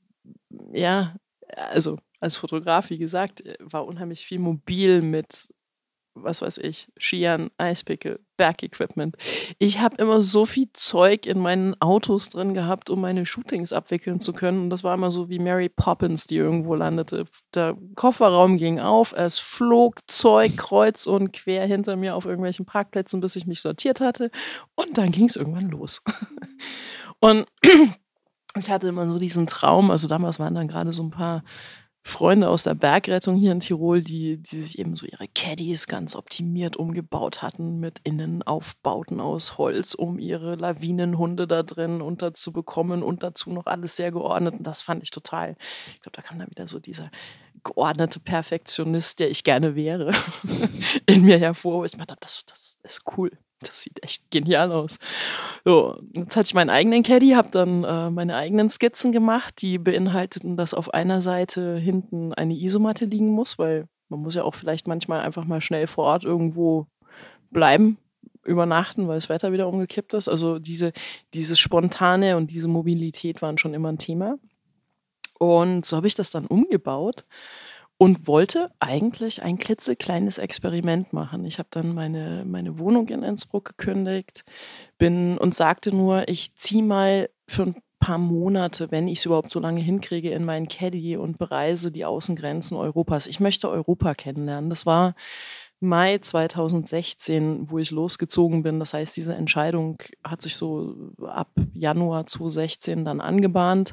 [0.72, 1.16] ja,
[1.54, 5.48] also als Fotograf, wie gesagt, war unheimlich viel mobil mit
[6.16, 9.16] was weiß ich, Skiern, Eispickel, Bergequipment.
[9.59, 14.20] Ich habe immer so viel Zeug in meinen Autos drin gehabt, um meine Shootings abwickeln
[14.20, 14.62] zu können.
[14.62, 17.26] Und das war immer so wie Mary Poppins, die irgendwo landete.
[17.55, 23.20] Der Kofferraum ging auf, es flog Zeug kreuz und quer hinter mir auf irgendwelchen Parkplätzen,
[23.20, 24.31] bis ich mich sortiert hatte.
[24.74, 26.02] Und dann ging es irgendwann los.
[27.20, 27.46] Und
[28.59, 31.42] ich hatte immer so diesen Traum, also damals waren dann gerade so ein paar
[32.07, 36.14] Freunde aus der Bergrettung hier in Tirol, die, die sich eben so ihre Caddies ganz
[36.14, 43.51] optimiert umgebaut hatten mit Innenaufbauten aus Holz, um ihre Lawinenhunde da drin unterzubekommen und dazu
[43.51, 44.55] noch alles sehr geordnet.
[44.55, 45.57] Und das fand ich total,
[45.95, 47.11] ich glaube, da kam dann wieder so dieser
[47.64, 50.12] geordnete Perfektionist, der ich gerne wäre,
[51.07, 51.85] in mir hervor.
[51.85, 53.33] Ich dachte, das, das ist cool.
[53.66, 54.98] Das sieht echt genial aus.
[55.64, 59.79] So, jetzt hatte ich meinen eigenen Caddy, habe dann äh, meine eigenen Skizzen gemacht, die
[59.79, 64.55] beinhalteten, dass auf einer Seite hinten eine Isomatte liegen muss, weil man muss ja auch
[64.55, 66.87] vielleicht manchmal einfach mal schnell vor Ort irgendwo
[67.50, 67.98] bleiben,
[68.44, 70.29] übernachten, weil das Wetter wieder umgekippt ist.
[70.29, 70.92] Also diese,
[71.35, 74.38] dieses Spontane und diese Mobilität waren schon immer ein Thema.
[75.38, 77.26] Und so habe ich das dann umgebaut
[77.98, 81.44] und wollte eigentlich ein klitzekleines Experiment machen.
[81.44, 84.44] Ich habe dann meine, meine Wohnung in Innsbruck gekündigt
[84.98, 89.50] bin und sagte nur, ich ziehe mal für ein paar Monate, wenn ich es überhaupt
[89.50, 93.26] so lange hinkriege, in meinen Caddy und bereise die Außengrenzen Europas.
[93.26, 94.68] Ich möchte Europa kennenlernen.
[94.68, 95.14] Das war
[95.80, 98.78] Mai 2016, wo ich losgezogen bin.
[98.78, 103.92] Das heißt, diese Entscheidung hat sich so ab Januar 2016 dann angebahnt.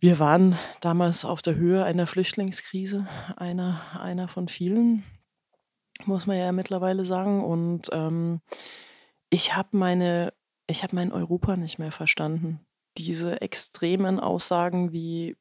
[0.00, 5.02] Wir waren damals auf der Höhe einer Flüchtlingskrise, einer, einer von vielen,
[6.04, 7.42] muss man ja mittlerweile sagen.
[7.42, 8.40] Und ähm,
[9.28, 10.32] ich habe meine,
[10.68, 12.60] ich habe mein Europa nicht mehr verstanden.
[12.96, 15.36] Diese extremen Aussagen wie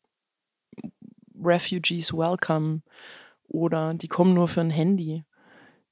[1.39, 2.81] Refugees welcome
[3.47, 5.23] oder die kommen nur für ein Handy,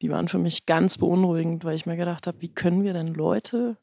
[0.01, 3.13] die waren für mich ganz beunruhigend, weil ich mir gedacht habe, wie können wir denn
[3.13, 3.77] Leute,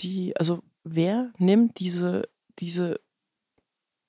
[0.00, 2.98] die, also wer nimmt diese, diese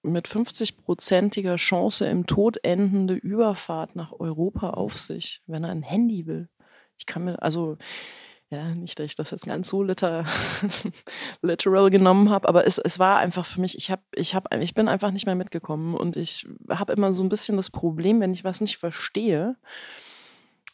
[0.07, 6.25] mit 50-prozentiger Chance im Tod endende Überfahrt nach Europa auf sich, wenn er ein Handy
[6.25, 6.49] will.
[6.97, 7.77] Ich kann mir, also,
[8.49, 10.25] ja, nicht, dass ich das jetzt ganz so liter
[11.41, 14.73] literal genommen habe, aber es, es war einfach für mich, ich, hab, ich, hab, ich
[14.73, 18.33] bin einfach nicht mehr mitgekommen und ich habe immer so ein bisschen das Problem, wenn
[18.33, 19.57] ich was nicht verstehe,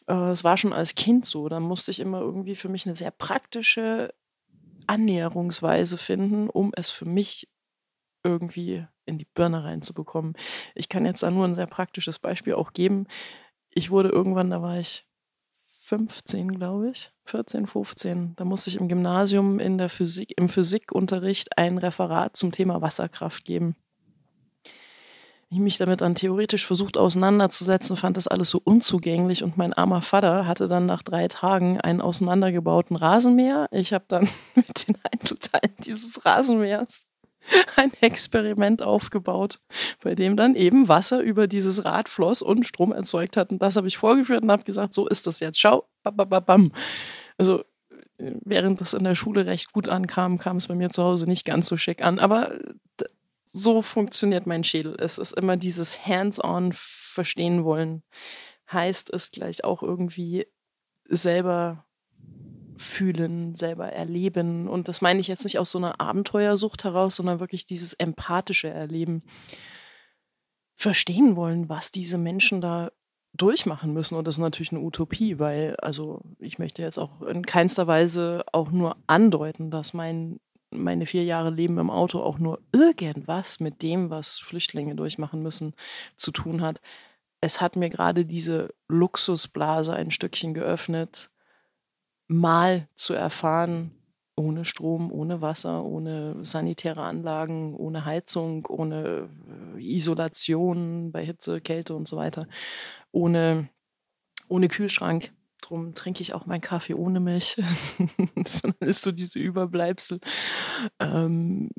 [0.06, 2.96] äh, es war schon als Kind so, dann musste ich immer irgendwie für mich eine
[2.96, 4.14] sehr praktische
[4.86, 7.48] Annäherungsweise finden, um es für mich
[8.24, 10.34] irgendwie in die Birne reinzubekommen.
[10.74, 13.06] Ich kann jetzt da nur ein sehr praktisches Beispiel auch geben.
[13.70, 15.06] Ich wurde irgendwann, da war ich
[15.62, 18.36] 15, glaube ich, 14, 15.
[18.36, 23.44] Da musste ich im Gymnasium in der Physik, im Physikunterricht ein Referat zum Thema Wasserkraft
[23.44, 23.76] geben.
[25.50, 30.02] Ich mich damit dann theoretisch versucht auseinanderzusetzen, fand das alles so unzugänglich und mein armer
[30.02, 33.68] Vater hatte dann nach drei Tagen einen auseinandergebauten Rasenmäher.
[33.70, 37.06] Ich habe dann mit den Einzelteilen dieses Rasenmähers
[37.76, 39.60] ein Experiment aufgebaut,
[40.02, 43.52] bei dem dann eben Wasser über dieses Rad floss und Strom erzeugt hat.
[43.52, 45.60] Und das habe ich vorgeführt und habe gesagt, so ist das jetzt.
[45.60, 46.72] Schau, bam.
[47.38, 47.64] Also
[48.18, 51.44] während das in der Schule recht gut ankam, kam es bei mir zu Hause nicht
[51.44, 52.18] ganz so schick an.
[52.18, 52.52] Aber
[53.46, 54.96] so funktioniert mein Schädel.
[54.98, 58.02] Es ist immer dieses Hands-on verstehen wollen.
[58.72, 60.46] Heißt es gleich auch irgendwie
[61.08, 61.84] selber
[62.76, 64.68] fühlen, selber erleben.
[64.68, 68.68] Und das meine ich jetzt nicht aus so einer Abenteuersucht heraus, sondern wirklich dieses empathische
[68.68, 69.22] Erleben.
[70.74, 72.90] Verstehen wollen, was diese Menschen da
[73.34, 74.14] durchmachen müssen.
[74.16, 78.44] Und das ist natürlich eine Utopie, weil, also ich möchte jetzt auch in keinster Weise
[78.52, 83.82] auch nur andeuten, dass mein, meine vier Jahre Leben im Auto auch nur irgendwas mit
[83.82, 85.74] dem, was Flüchtlinge durchmachen müssen,
[86.16, 86.80] zu tun hat.
[87.40, 91.30] Es hat mir gerade diese Luxusblase ein Stückchen geöffnet,
[92.26, 93.92] mal zu erfahren,
[94.36, 99.28] ohne Strom, ohne Wasser, ohne sanitäre Anlagen, ohne Heizung, ohne
[99.76, 102.48] äh, Isolation bei Hitze, Kälte und so weiter,
[103.12, 103.68] ohne,
[104.48, 105.32] ohne Kühlschrank.
[105.60, 107.56] Drum trinke ich auch meinen Kaffee ohne Milch.
[108.36, 110.18] das ist so diese Überbleibsel.
[111.00, 111.70] Ähm,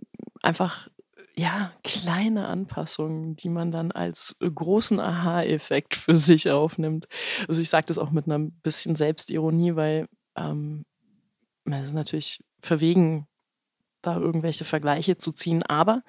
[0.42, 0.90] einfach
[1.38, 7.08] ja, kleine Anpassungen, die man dann als großen Aha-Effekt für sich aufnimmt.
[7.48, 10.86] Also ich sage das auch mit einer bisschen Selbstironie, weil ähm,
[11.66, 13.28] es ist natürlich verwegen,
[14.02, 16.04] da irgendwelche Vergleiche zu ziehen, aber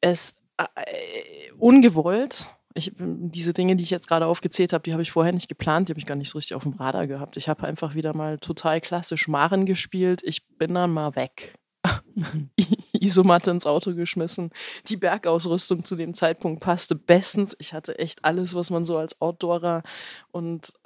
[0.00, 5.10] es äh, ungewollt, ich, diese Dinge, die ich jetzt gerade aufgezählt habe, die habe ich
[5.10, 7.36] vorher nicht geplant, die habe ich gar nicht so richtig auf dem Radar gehabt.
[7.36, 10.22] Ich habe einfach wieder mal total klassisch Maren gespielt.
[10.24, 11.54] Ich bin dann mal weg.
[12.92, 14.50] Isomatte ins Auto geschmissen.
[14.86, 17.56] Die Bergausrüstung zu dem Zeitpunkt passte bestens.
[17.58, 19.82] Ich hatte echt alles, was man so als Outdoorer
[20.30, 20.79] und äh,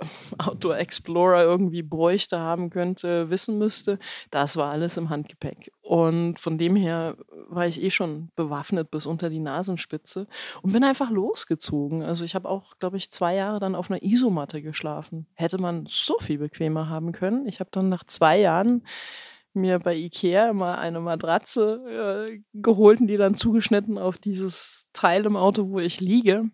[0.38, 3.98] Outdoor Explorer irgendwie bräuchte, haben könnte, wissen müsste.
[4.30, 5.72] Das war alles im Handgepäck.
[5.82, 7.16] Und von dem her
[7.48, 10.26] war ich eh schon bewaffnet bis unter die Nasenspitze
[10.62, 12.02] und bin einfach losgezogen.
[12.02, 15.26] Also ich habe auch, glaube ich, zwei Jahre dann auf einer Isomatte geschlafen.
[15.34, 17.46] Hätte man so viel bequemer haben können.
[17.46, 18.82] Ich habe dann nach zwei Jahren
[19.54, 25.26] mir bei Ikea mal eine Matratze äh, geholt und die dann zugeschnitten auf dieses Teil
[25.26, 26.50] im Auto, wo ich liege.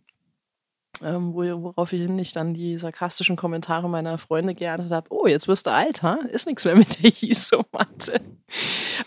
[1.02, 5.66] Ähm, wo, woraufhin ich dann die sarkastischen Kommentare meiner Freunde geerntet habe, oh, jetzt wirst
[5.66, 6.18] du alt, ha?
[6.30, 8.20] ist nichts mehr mit der Isomatte.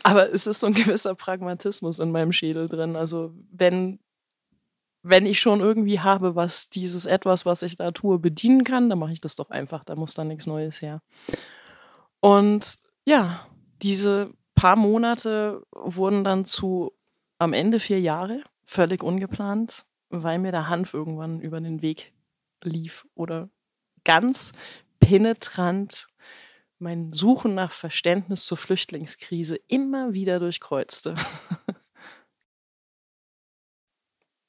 [0.01, 2.95] Aber es ist so ein gewisser Pragmatismus in meinem Schädel drin.
[2.95, 3.99] Also wenn,
[5.03, 8.99] wenn ich schon irgendwie habe, was dieses etwas, was ich da tue, bedienen kann, dann
[8.99, 11.01] mache ich das doch einfach, da muss dann nichts Neues her.
[12.21, 13.45] Und ja,
[13.81, 16.93] diese paar Monate wurden dann zu
[17.37, 19.85] am Ende vier Jahre, völlig ungeplant,
[20.21, 22.13] weil mir der Hanf irgendwann über den Weg
[22.63, 23.49] lief oder
[24.03, 24.51] ganz
[24.99, 26.07] penetrant
[26.79, 31.15] mein Suchen nach Verständnis zur Flüchtlingskrise immer wieder durchkreuzte.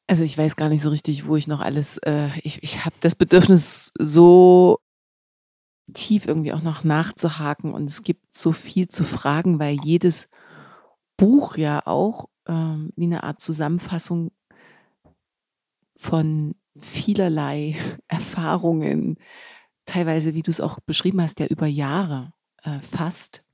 [0.07, 2.95] Also ich weiß gar nicht so richtig, wo ich noch alles, äh, ich, ich habe
[3.01, 4.79] das Bedürfnis so
[5.95, 10.29] tief irgendwie auch noch nachzuhaken und es gibt so viel zu fragen, weil jedes
[11.17, 14.31] Buch ja auch ähm, wie eine Art Zusammenfassung
[15.97, 17.77] von vielerlei
[18.09, 19.17] Erfahrungen,
[19.87, 22.33] teilweise, wie du es auch beschrieben hast, ja über Jahre
[22.63, 23.45] äh, fast.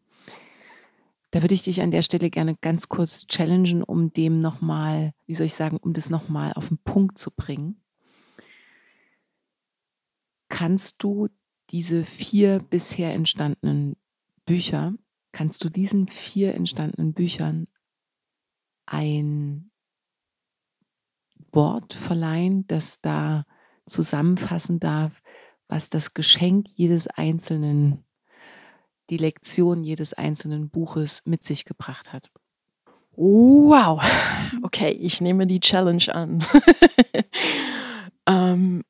[1.33, 5.35] Da würde ich dich an der Stelle gerne ganz kurz challengen, um dem nochmal, wie
[5.35, 7.81] soll ich sagen, um das nochmal auf den Punkt zu bringen.
[10.49, 11.29] Kannst du
[11.71, 13.97] diese vier bisher entstandenen
[14.45, 14.95] Bücher,
[15.31, 17.69] kannst du diesen vier entstandenen Büchern
[18.87, 19.70] ein
[21.53, 23.45] Wort verleihen, das da
[23.87, 25.21] zusammenfassen darf,
[25.69, 28.05] was das Geschenk jedes einzelnen,
[29.09, 32.31] die Lektion jedes einzelnen Buches mit sich gebracht hat.
[33.17, 34.03] Wow,
[34.63, 36.45] okay, ich nehme die Challenge an.
[38.27, 38.83] ähm,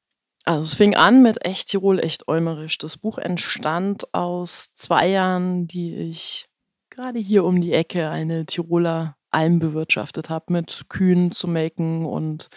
[0.45, 2.79] also es fing an mit Echt Tirol, echt Eumerisch.
[2.79, 6.49] Das Buch entstand aus zwei Jahren, die ich
[6.91, 12.49] gerade hier um die Ecke eine Tiroler Alm bewirtschaftet habe, mit Kühen zu melken und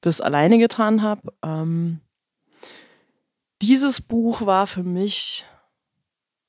[0.00, 1.32] das alleine getan habe.
[1.44, 2.00] Ähm,
[3.62, 5.44] dieses Buch war für mich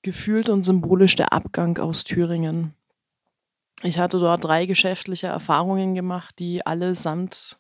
[0.01, 2.74] gefühlt und symbolisch der Abgang aus Thüringen.
[3.84, 7.57] Ich hatte dort drei geschäftliche Erfahrungen gemacht, die allesamt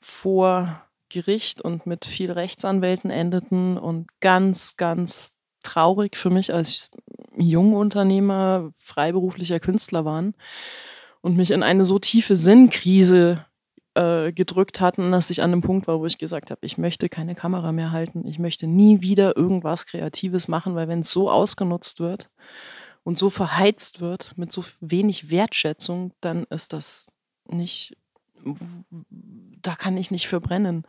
[0.00, 6.90] vor Gericht und mit viel Rechtsanwälten endeten und ganz, ganz traurig für mich als
[7.36, 10.34] Jungunternehmer, freiberuflicher Künstler waren
[11.24, 13.46] und mich in eine so tiefe Sinnkrise
[13.94, 17.08] äh, gedrückt hatten, dass ich an dem Punkt war, wo ich gesagt habe, ich möchte
[17.08, 21.30] keine Kamera mehr halten, ich möchte nie wieder irgendwas Kreatives machen, weil wenn es so
[21.30, 22.28] ausgenutzt wird
[23.04, 27.06] und so verheizt wird mit so wenig Wertschätzung, dann ist das
[27.48, 27.96] nicht
[29.62, 30.84] da kann ich nicht für brennen.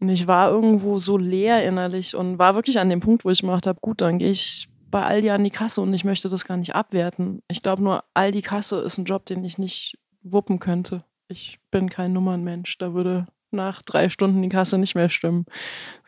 [0.00, 3.42] Und ich war irgendwo so leer innerlich und war wirklich an dem Punkt, wo ich
[3.42, 6.44] gemacht habe, gut, dann gehe ich bei Aldi an die Kasse und ich möchte das
[6.44, 7.42] gar nicht abwerten.
[7.48, 11.04] Ich glaube nur, Aldi Kasse ist ein Job, den ich nicht wuppen könnte.
[11.28, 12.78] Ich bin kein Nummernmensch.
[12.78, 15.46] Da würde nach drei Stunden die Kasse nicht mehr stimmen.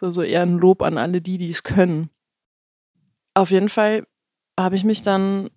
[0.01, 2.11] Also eher ein Lob an alle die, die es können.
[3.35, 4.07] Auf jeden Fall
[4.59, 5.51] habe ich mich dann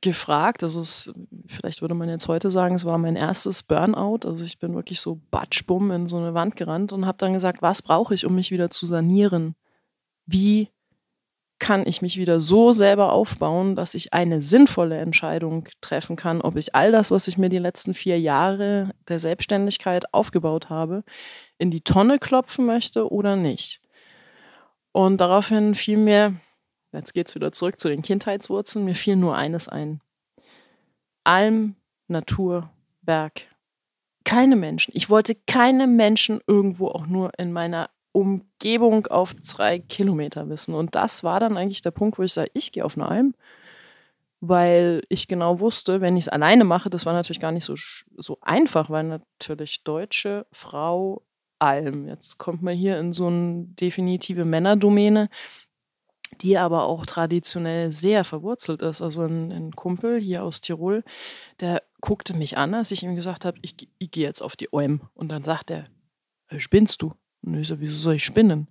[0.00, 0.62] gefragt.
[0.62, 1.12] Also es,
[1.46, 4.20] vielleicht würde man jetzt heute sagen, es war mein erstes Burnout.
[4.24, 7.62] Also ich bin wirklich so batschbumm in so eine Wand gerannt und habe dann gesagt,
[7.62, 9.54] was brauche ich, um mich wieder zu sanieren?
[10.26, 10.70] Wie
[11.58, 16.56] kann ich mich wieder so selber aufbauen, dass ich eine sinnvolle Entscheidung treffen kann, ob
[16.56, 21.02] ich all das, was ich mir die letzten vier Jahre der Selbstständigkeit aufgebaut habe,
[21.58, 23.80] in die Tonne klopfen möchte oder nicht.
[24.92, 26.36] Und daraufhin fiel mir
[26.92, 28.84] Jetzt geht es wieder zurück zu den Kindheitswurzeln.
[28.84, 30.00] Mir fiel nur eines ein.
[31.24, 32.70] Alm, Natur,
[33.02, 33.42] Berg.
[34.24, 34.92] Keine Menschen.
[34.94, 40.74] Ich wollte keine Menschen irgendwo auch nur in meiner Umgebung auf zwei Kilometer wissen.
[40.74, 43.34] Und das war dann eigentlich der Punkt, wo ich sage, ich gehe auf eine Alm,
[44.40, 47.74] weil ich genau wusste, wenn ich es alleine mache, das war natürlich gar nicht so,
[48.16, 51.22] so einfach, weil natürlich deutsche Frau
[51.58, 52.06] Alm.
[52.06, 55.28] Jetzt kommt man hier in so eine definitive Männerdomäne
[56.40, 59.02] die aber auch traditionell sehr verwurzelt ist.
[59.02, 61.04] Also ein, ein, Kumpel hier aus Tirol,
[61.60, 64.68] der guckte mich an, als ich ihm gesagt habe, ich, ich gehe jetzt auf die
[64.70, 65.00] Oem.
[65.14, 65.86] Und dann sagt er,
[66.56, 67.14] spinnst du?
[67.42, 68.68] Und ich so, wieso soll ich spinnen?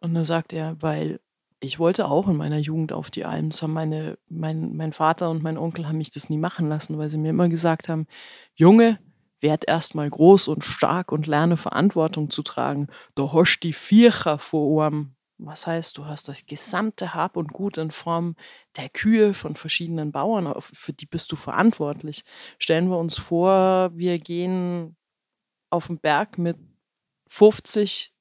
[0.00, 1.20] Und dann sagt er, weil
[1.60, 3.50] ich wollte auch in meiner Jugend auf die Alm.
[3.50, 6.98] Das haben meine, mein, mein Vater und mein Onkel haben mich das nie machen lassen,
[6.98, 8.06] weil sie mir immer gesagt haben,
[8.54, 8.98] Junge,
[9.40, 12.88] werd erst mal groß und stark und lerne Verantwortung zu tragen.
[13.14, 17.78] Da hast die Viecher vor Ohren was heißt, du hast das gesamte Hab und Gut
[17.78, 18.36] in Form
[18.76, 22.24] der Kühe von verschiedenen Bauern, für die bist du verantwortlich.
[22.58, 24.96] Stellen wir uns vor, wir gehen
[25.70, 26.56] auf den Berg mit
[27.28, 28.12] 50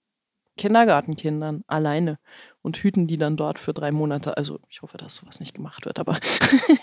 [0.57, 2.19] Kindergartenkindern alleine
[2.61, 4.37] und hüten die dann dort für drei Monate.
[4.37, 6.19] Also ich hoffe, dass sowas nicht gemacht wird, aber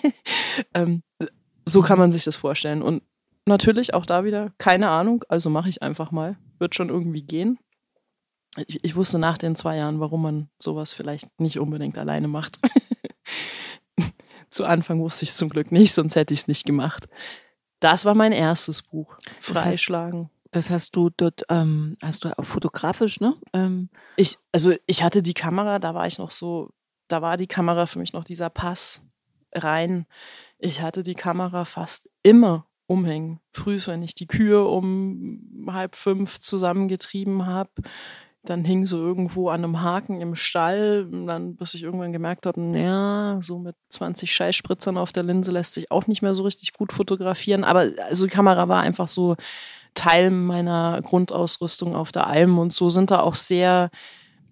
[0.75, 1.03] ähm,
[1.65, 2.83] so kann man sich das vorstellen.
[2.83, 3.03] Und
[3.47, 6.37] natürlich auch da wieder keine Ahnung, also mache ich einfach mal.
[6.59, 7.59] Wird schon irgendwie gehen.
[8.67, 12.59] Ich, ich, wusste nach den zwei Jahren, warum man sowas vielleicht nicht unbedingt alleine macht.
[14.51, 17.09] Zu Anfang wusste ich es zum Glück nicht, sonst hätte ich es nicht gemacht.
[17.81, 19.17] Das war mein erstes Buch.
[19.41, 20.31] Freischlagen.
[20.53, 23.35] Das hast du dort, ähm, hast du auch fotografisch, ne?
[23.53, 23.89] Ähm.
[24.17, 26.71] Ich, also ich hatte die Kamera, da war ich noch so,
[27.09, 29.03] da war die Kamera für mich noch dieser Pass
[29.53, 30.07] rein.
[30.59, 33.41] Ich hatte die Kamera fast immer umhängen.
[33.53, 37.71] Frühs, wenn ich die Kühe um halb fünf zusammengetrieben habe,
[38.45, 42.61] dann hing so irgendwo an einem Haken im Stall, dann, bis ich irgendwann gemerkt habe,
[42.61, 46.73] naja, so mit 20 Scheißspritzern auf der Linse lässt sich auch nicht mehr so richtig
[46.73, 47.65] gut fotografieren.
[47.65, 49.37] Aber also die Kamera war einfach so
[49.95, 53.91] Teil meiner Grundausrüstung auf der Alm und so sind da auch sehr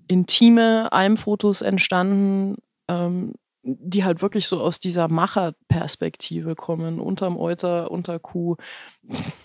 [0.09, 2.57] intime Almfotos entstanden,
[2.89, 8.57] ähm, die halt wirklich so aus dieser Macherperspektive kommen, unterm Euter, unter Kuh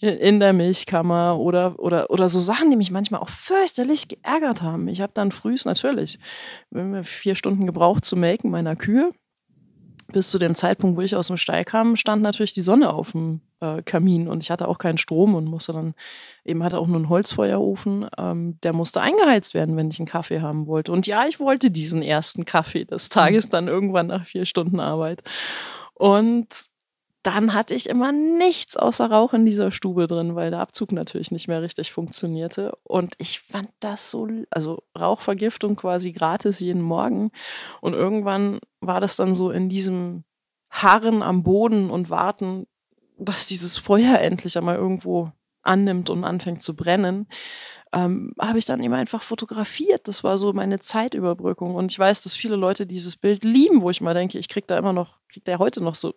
[0.00, 4.88] in der Milchkammer oder, oder, oder so Sachen, die mich manchmal auch fürchterlich geärgert haben.
[4.88, 6.18] Ich habe dann frühs natürlich
[7.02, 9.12] vier Stunden gebraucht zu melken meiner Kühe.
[10.12, 13.12] Bis zu dem Zeitpunkt, wo ich aus dem Stall kam, stand natürlich die Sonne auf
[13.12, 15.94] dem äh, Kamin und ich hatte auch keinen Strom und musste dann,
[16.44, 20.40] eben hatte auch nur einen Holzfeuerofen, ähm, der musste eingeheizt werden, wenn ich einen Kaffee
[20.40, 20.92] haben wollte.
[20.92, 25.22] Und ja, ich wollte diesen ersten Kaffee des Tages dann irgendwann nach vier Stunden Arbeit.
[25.94, 26.48] Und
[27.24, 31.30] dann hatte ich immer nichts außer Rauch in dieser Stube drin, weil der Abzug natürlich
[31.30, 32.76] nicht mehr richtig funktionierte.
[32.82, 37.30] Und ich fand das so, also Rauchvergiftung quasi gratis jeden Morgen.
[37.80, 40.24] Und irgendwann war das dann so in diesem
[40.68, 42.66] Harren am Boden und warten,
[43.18, 47.26] dass dieses Feuer endlich einmal irgendwo annimmt und anfängt zu brennen,
[47.92, 50.08] ähm, habe ich dann immer einfach fotografiert.
[50.08, 51.74] Das war so meine Zeitüberbrückung.
[51.74, 54.66] Und ich weiß, dass viele Leute dieses Bild lieben, wo ich mal denke, ich kriege
[54.66, 56.14] da immer noch, kriege da heute noch so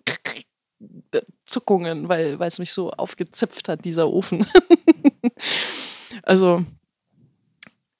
[1.45, 4.45] Zuckungen, weil es mich so aufgezipft hat, dieser Ofen.
[6.23, 6.65] also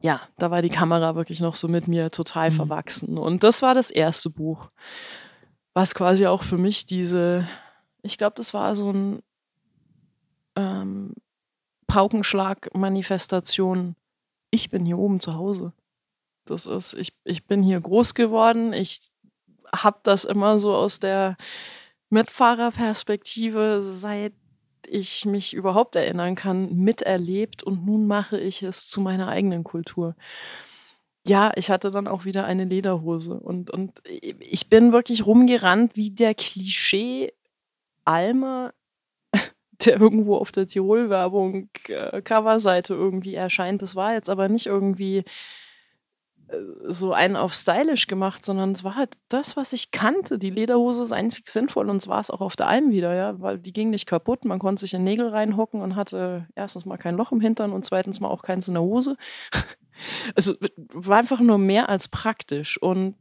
[0.02, 2.56] ja, da war die Kamera wirklich noch so mit mir total mhm.
[2.56, 3.18] verwachsen.
[3.18, 4.70] Und das war das erste Buch,
[5.74, 7.48] was quasi auch für mich diese,
[8.08, 9.22] ich glaube, das war so ein
[10.56, 11.14] ähm,
[11.88, 13.96] Paukenschlag-Manifestation.
[14.50, 15.74] Ich bin hier oben zu Hause.
[16.46, 18.74] Das ist, ich, ich bin hier groß geworden.
[18.74, 19.10] Ich
[19.76, 21.36] habe das immer so aus der
[22.10, 24.34] Mitfahrerperspektive, seit
[24.88, 30.16] ich mich überhaupt erinnern kann, miterlebt und nun mache ich es zu meiner eigenen Kultur.
[31.28, 36.12] Ja, ich hatte dann auch wieder eine Lederhose und, und ich bin wirklich rumgerannt wie
[36.12, 37.34] der Klischee
[38.08, 38.74] Alme,
[39.86, 43.82] der irgendwo auf der Tirol-Werbung äh, Coverseite irgendwie erscheint.
[43.82, 45.24] Das war jetzt aber nicht irgendwie
[46.48, 50.40] äh, so einen auf stylisch gemacht, sondern es war halt das, was ich kannte.
[50.40, 53.40] Die Lederhose ist einzig sinnvoll und es war es auch auf der Alm wieder, ja,
[53.42, 54.46] weil die ging nicht kaputt.
[54.46, 57.86] Man konnte sich in Nägel reinhocken und hatte erstens mal kein Loch im Hintern und
[57.86, 59.18] zweitens mal auch keins in der Hose.
[60.36, 60.54] Also
[60.94, 63.16] war einfach nur mehr als praktisch und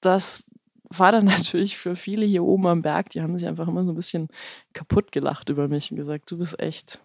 [0.00, 0.46] das
[0.90, 3.92] war dann natürlich für viele hier oben am Berg, die haben sich einfach immer so
[3.92, 4.28] ein bisschen
[4.72, 7.00] kaputt gelacht über mich und gesagt, du bist echt,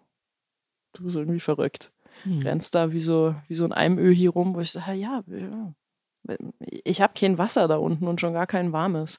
[0.94, 1.92] du bist irgendwie verrückt
[2.24, 2.42] hm.
[2.42, 5.74] rennst da wie so, wie so ein Eimöl hier rum, wo ich sage, ja, ja
[6.84, 9.18] ich habe kein Wasser da unten und schon gar kein warmes.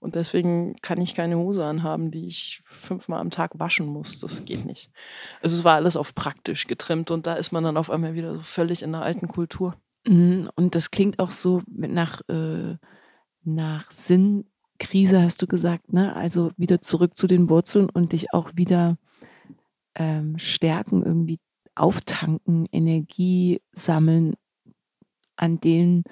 [0.00, 4.20] Und deswegen kann ich keine Hose anhaben, die ich fünfmal am Tag waschen muss.
[4.20, 4.90] Das geht nicht.
[5.40, 8.34] Also es war alles auf praktisch getrimmt und da ist man dann auf einmal wieder
[8.34, 9.76] so völlig in der alten Kultur.
[10.06, 12.76] Mhm, und das klingt auch so nach, äh,
[13.44, 16.14] nach Sinnkrise, hast du gesagt, ne?
[16.14, 18.96] Also wieder zurück zu den Wurzeln und dich auch wieder
[19.94, 21.38] ähm, stärken, irgendwie
[21.74, 24.34] auftanken, Energie sammeln
[25.36, 26.04] an, den,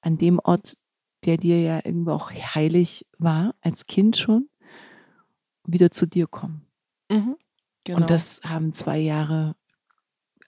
[0.00, 0.74] an dem Ort,
[1.24, 4.48] der dir ja irgendwo auch heilig war, als Kind schon,
[5.66, 6.66] wieder zu dir kommen.
[7.10, 7.36] Mhm,
[7.84, 8.00] genau.
[8.00, 9.56] Und das haben zwei Jahre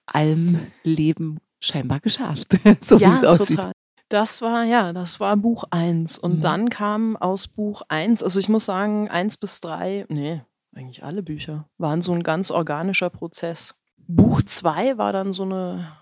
[0.06, 2.58] Almleben scheinbar geschafft.
[2.82, 3.56] so ja, wie es aussieht.
[3.58, 3.72] Total.
[4.09, 6.18] Das war, ja, das war Buch 1.
[6.18, 6.40] Und mhm.
[6.40, 10.42] dann kam aus Buch 1, also ich muss sagen, 1 bis 3, nee,
[10.74, 13.74] eigentlich alle Bücher, waren so ein ganz organischer Prozess.
[14.06, 15.98] Buch 2 war dann so eine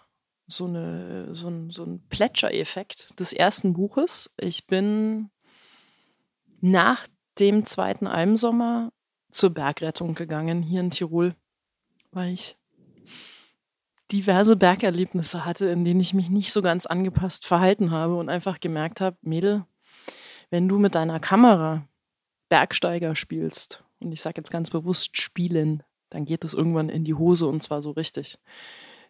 [0.47, 4.33] so, eine, so ein, so ein Plätschereffekt des ersten Buches.
[4.41, 5.31] Ich bin
[6.61, 7.05] nach
[7.39, 8.93] dem zweiten Almsommer
[9.31, 11.35] zur Bergrettung gegangen hier in Tirol,
[12.13, 12.57] weil ich
[14.13, 18.61] diverse Bergerlebnisse hatte, in denen ich mich nicht so ganz angepasst verhalten habe und einfach
[18.61, 19.65] gemerkt habe, Mädel,
[20.51, 21.87] wenn du mit deiner Kamera
[22.49, 27.15] Bergsteiger spielst, und ich sage jetzt ganz bewusst spielen, dann geht es irgendwann in die
[27.15, 28.39] Hose und zwar so richtig.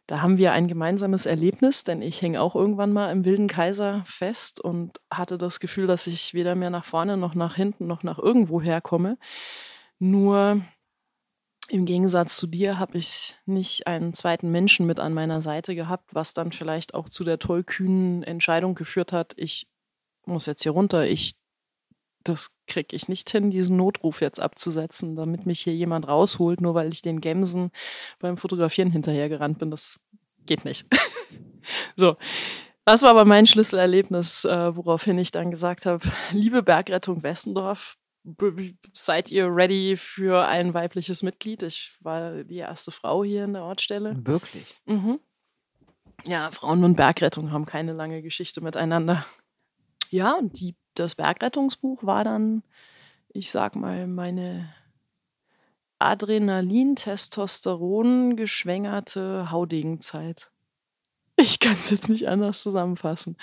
[0.06, 4.04] da haben wir ein gemeinsames Erlebnis, denn ich hänge auch irgendwann mal im Wilden Kaiser
[4.06, 8.04] fest und hatte das Gefühl, dass ich weder mehr nach vorne noch nach hinten noch
[8.04, 9.18] nach irgendwo herkomme.
[9.98, 10.62] Nur
[11.68, 16.14] im Gegensatz zu dir habe ich nicht einen zweiten Menschen mit an meiner Seite gehabt,
[16.14, 19.66] was dann vielleicht auch zu der tollkühnen Entscheidung geführt hat, ich
[20.24, 21.36] muss jetzt hier runter, ich
[22.28, 26.74] das kriege ich nicht hin, diesen Notruf jetzt abzusetzen, damit mich hier jemand rausholt, nur
[26.74, 27.70] weil ich den Gemsen
[28.18, 29.70] beim Fotografieren hinterhergerannt bin.
[29.70, 30.00] Das
[30.44, 30.86] geht nicht.
[31.96, 32.16] so.
[32.84, 37.96] Das war aber mein Schlüsselerlebnis, äh, woraufhin ich dann gesagt habe, liebe Bergrettung Westendorf,
[38.92, 41.62] seid ihr ready für ein weibliches Mitglied?
[41.62, 44.16] Ich war die erste Frau hier in der Ortsstelle.
[44.24, 44.74] Wirklich?
[44.86, 45.20] Mhm.
[46.24, 49.24] Ja, Frauen und Bergrettung haben keine lange Geschichte miteinander.
[50.10, 52.62] Ja, und die das Bergrettungsbuch war dann,
[53.28, 54.72] ich sag mal, meine
[55.98, 60.50] Adrenalin, Testosteron geschwängerte Haudegenzeit.
[61.36, 63.36] Ich kann es jetzt nicht anders zusammenfassen.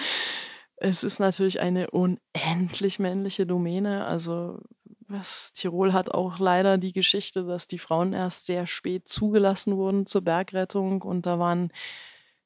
[0.77, 4.05] Es ist natürlich eine unendlich männliche Domäne.
[4.05, 4.59] Also
[5.07, 10.05] was Tirol hat auch leider die Geschichte, dass die Frauen erst sehr spät zugelassen wurden
[10.05, 11.71] zur Bergrettung und da waren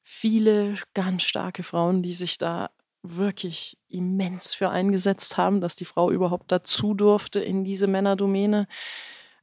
[0.02, 2.70] viele ganz starke Frauen, die sich da
[3.02, 8.66] wirklich immens für eingesetzt haben, dass die Frau überhaupt dazu durfte in diese Männerdomäne.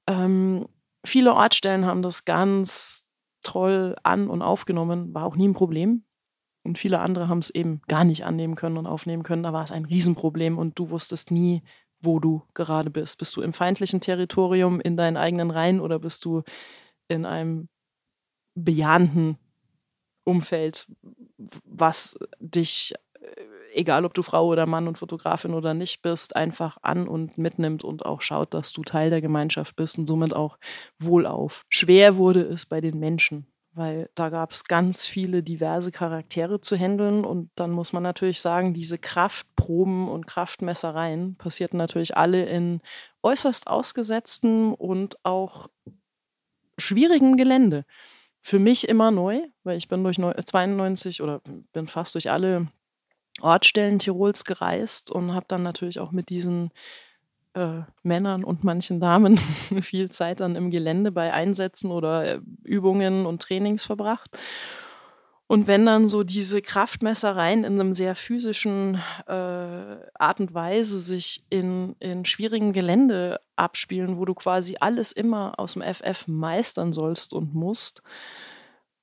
[0.07, 0.67] Ähm,
[1.05, 3.05] viele Ortsstellen haben das ganz
[3.43, 6.04] toll an und aufgenommen, war auch nie ein Problem.
[6.65, 9.43] Und viele andere haben es eben gar nicht annehmen können und aufnehmen können.
[9.43, 11.61] Da war es ein Riesenproblem und du wusstest nie,
[12.01, 13.19] wo du gerade bist.
[13.19, 16.43] Bist du im feindlichen Territorium in deinen eigenen Reihen oder bist du
[17.07, 17.69] in einem
[18.55, 19.37] bejahenden
[20.23, 20.87] Umfeld,
[21.63, 22.95] was dich
[23.75, 27.83] egal ob du Frau oder Mann und Fotografin oder nicht bist, einfach an und mitnimmt
[27.83, 30.57] und auch schaut, dass du Teil der Gemeinschaft bist und somit auch
[30.99, 31.65] wohlauf.
[31.69, 33.45] Schwer wurde es bei den Menschen,
[33.75, 38.39] weil da gab es ganz viele diverse Charaktere zu handeln und dann muss man natürlich
[38.39, 42.81] sagen, diese Kraftproben und Kraftmessereien passierten natürlich alle in
[43.21, 45.67] äußerst ausgesetztem und auch
[46.77, 47.85] schwierigem Gelände.
[48.41, 51.41] Für mich immer neu, weil ich bin durch 92 oder
[51.73, 52.67] bin fast durch alle
[53.41, 56.71] Ortsstellen Tirols gereist und habe dann natürlich auch mit diesen
[57.55, 59.37] äh, Männern und manchen Damen
[59.81, 64.37] viel Zeit dann im Gelände bei Einsätzen oder äh, Übungen und Trainings verbracht.
[65.47, 68.95] Und wenn dann so diese Kraftmessereien in einem sehr physischen
[69.27, 75.59] äh, Art und Weise sich in, in schwierigem Gelände abspielen, wo du quasi alles immer
[75.59, 78.01] aus dem FF meistern sollst und musst,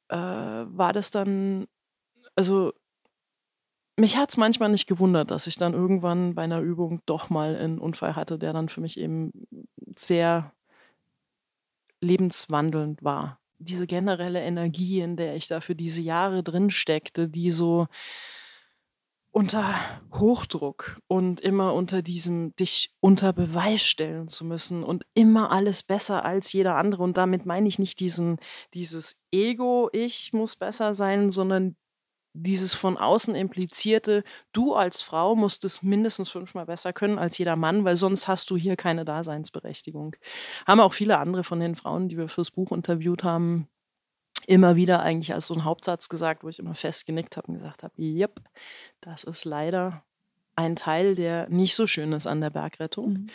[0.09, 1.69] äh, war das dann,
[2.35, 2.73] also
[3.97, 7.57] mich hat es manchmal nicht gewundert, dass ich dann irgendwann bei einer Übung doch mal
[7.57, 9.33] einen Unfall hatte, der dann für mich eben
[9.97, 10.53] sehr
[12.01, 13.39] lebenswandelnd war.
[13.59, 17.87] Diese generelle Energie, in der ich da für diese Jahre drin steckte, die so
[19.31, 19.75] unter
[20.13, 26.25] Hochdruck und immer unter diesem dich unter Beweis stellen zu müssen und immer alles besser
[26.25, 27.03] als jeder andere.
[27.03, 28.39] Und damit meine ich nicht diesen,
[28.75, 31.77] dieses Ego, ich muss besser sein, sondern
[32.35, 37.57] dieses von außen implizierte, du als Frau musst es mindestens fünfmal besser können als jeder
[37.57, 40.17] Mann, weil sonst hast du hier keine Daseinsberechtigung.
[40.67, 43.69] Haben auch viele andere von den Frauen, die wir fürs Buch interviewt haben,
[44.47, 47.55] immer wieder eigentlich als so ein Hauptsatz gesagt, wo ich immer fest genickt habe und
[47.55, 48.41] gesagt habe, yep,
[49.01, 50.05] das ist leider
[50.57, 53.13] ein Teil, der nicht so schön ist an der Bergrettung.
[53.13, 53.27] Mhm.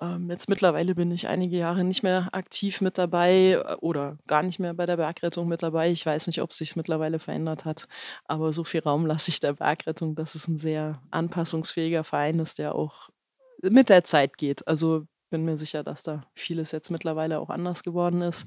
[0.00, 4.42] Ähm, jetzt mittlerweile bin ich einige Jahre nicht mehr aktiv mit dabei äh, oder gar
[4.42, 5.90] nicht mehr bei der Bergrettung mit dabei.
[5.90, 7.86] Ich weiß nicht, ob es sich mittlerweile verändert hat,
[8.24, 12.58] aber so viel Raum lasse ich der Bergrettung, dass es ein sehr anpassungsfähiger Verein ist,
[12.58, 13.10] der auch
[13.62, 14.66] mit der Zeit geht.
[14.66, 18.46] Also bin mir sicher, dass da vieles jetzt mittlerweile auch anders geworden ist.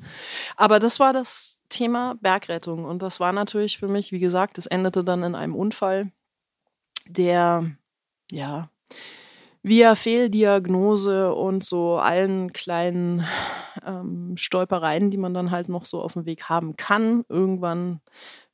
[0.57, 4.65] Aber das war das Thema Bergrettung und das war natürlich für mich, wie gesagt, es
[4.65, 6.11] endete dann in einem Unfall,
[7.07, 7.71] der
[8.33, 8.69] ja
[9.63, 13.25] via Fehldiagnose und so allen kleinen
[13.85, 18.01] ähm, Stolpereien, die man dann halt noch so auf dem Weg haben kann, irgendwann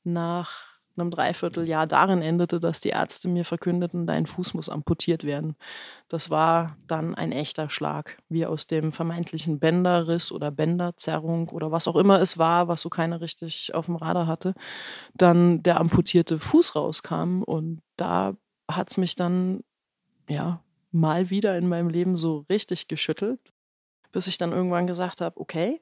[0.03, 5.55] nach einem Dreivierteljahr darin endete, dass die Ärzte mir verkündeten, dein Fuß muss amputiert werden.
[6.09, 11.88] Das war dann ein echter Schlag, wie aus dem vermeintlichen Bänderriss oder Bänderzerrung oder was
[11.88, 14.53] auch immer es war, was so keiner richtig auf dem Radar hatte,
[15.15, 18.34] dann der amputierte Fuß rauskam und da
[18.69, 19.61] hat es mich dann
[20.30, 23.39] ja mal wieder in meinem Leben so richtig geschüttelt,
[24.11, 25.82] bis ich dann irgendwann gesagt habe, okay,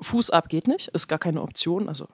[0.00, 1.88] Fuß ab geht nicht, ist gar keine Option.
[1.88, 2.08] Also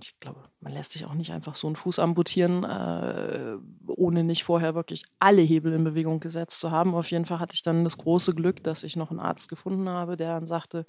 [0.00, 3.56] ich glaube, man lässt sich auch nicht einfach so einen Fuß amputieren, äh,
[3.86, 6.94] ohne nicht vorher wirklich alle Hebel in Bewegung gesetzt zu haben.
[6.94, 9.88] Auf jeden Fall hatte ich dann das große Glück, dass ich noch einen Arzt gefunden
[9.88, 10.84] habe, der dann sagte,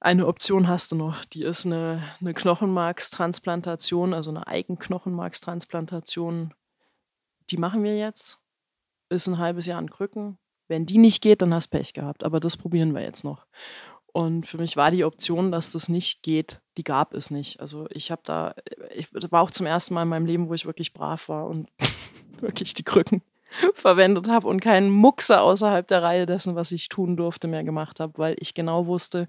[0.00, 6.52] eine Option hast du noch, die ist eine, eine Knochenmarkstransplantation, also eine Eigenknochenmarkstransplantation.
[7.50, 8.38] Die machen wir jetzt.
[9.08, 10.38] Ist ein halbes Jahr an Krücken.
[10.68, 12.24] Wenn die nicht geht, dann hast Pech gehabt.
[12.24, 13.46] Aber das probieren wir jetzt noch.
[14.16, 17.60] Und für mich war die Option, dass das nicht geht, die gab es nicht.
[17.60, 18.54] Also ich habe da,
[18.94, 21.68] ich war auch zum ersten Mal in meinem Leben, wo ich wirklich brav war und
[22.40, 23.20] wirklich die Krücken
[23.74, 28.00] verwendet habe und keinen Muxer außerhalb der Reihe dessen, was ich tun durfte, mehr gemacht
[28.00, 29.28] habe, weil ich genau wusste,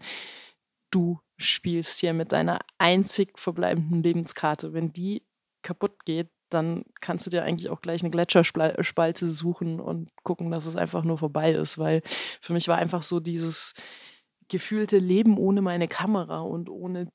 [0.89, 4.71] du spielst hier mit deiner einzig verbleibenden Lebenskarte.
[4.71, 5.23] Wenn die
[5.63, 10.65] kaputt geht, dann kannst du dir eigentlich auch gleich eine Gletscherspalte suchen und gucken, dass
[10.65, 12.01] es einfach nur vorbei ist, weil
[12.41, 13.73] für mich war einfach so dieses
[14.47, 17.09] gefühlte Leben ohne meine Kamera und ohne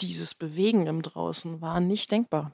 [0.00, 2.52] dieses Bewegen im Draußen war nicht denkbar.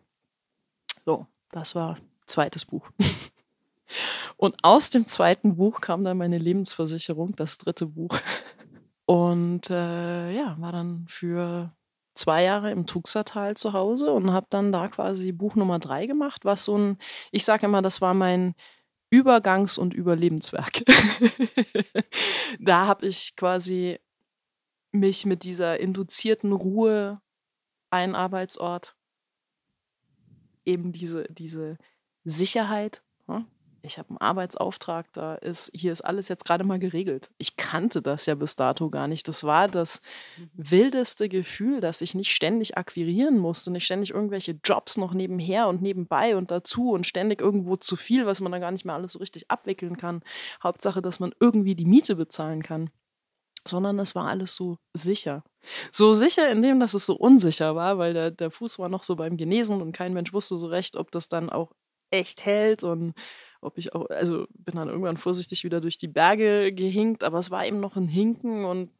[1.04, 2.90] So, das war zweites Buch.
[4.36, 8.18] Und aus dem zweiten Buch kam dann meine Lebensversicherung, das dritte Buch.
[9.06, 11.72] Und äh, ja, war dann für
[12.18, 16.44] zwei Jahre im Tuxertal zu Hause und habe dann da quasi Buch Nummer drei gemacht,
[16.44, 16.98] was so ein,
[17.30, 18.54] ich sage immer, das war mein
[19.10, 20.82] Übergangs- und Überlebenswerk.
[22.60, 23.98] da habe ich quasi
[24.90, 27.20] mich mit dieser induzierten Ruhe,
[27.90, 28.96] ein Arbeitsort,
[30.66, 31.78] eben diese, diese
[32.24, 33.46] Sicherheit, ne?
[33.88, 37.30] Ich habe einen Arbeitsauftrag, da ist, hier ist alles jetzt gerade mal geregelt.
[37.38, 39.26] Ich kannte das ja bis dato gar nicht.
[39.26, 40.00] Das war das
[40.36, 40.50] mhm.
[40.54, 45.82] wildeste Gefühl, dass ich nicht ständig akquirieren musste, nicht ständig irgendwelche Jobs noch nebenher und
[45.82, 49.12] nebenbei und dazu und ständig irgendwo zu viel, was man dann gar nicht mehr alles
[49.12, 50.22] so richtig abwickeln kann.
[50.62, 52.90] Hauptsache, dass man irgendwie die Miete bezahlen kann.
[53.66, 55.42] Sondern es war alles so sicher.
[55.90, 59.02] So sicher in dem, dass es so unsicher war, weil der, der Fuß war noch
[59.02, 61.72] so beim Genesen und kein Mensch wusste so recht, ob das dann auch
[62.10, 63.14] echt hält und
[63.60, 67.50] ob ich auch, also bin dann irgendwann vorsichtig wieder durch die Berge gehinkt, aber es
[67.50, 68.90] war eben noch ein Hinken und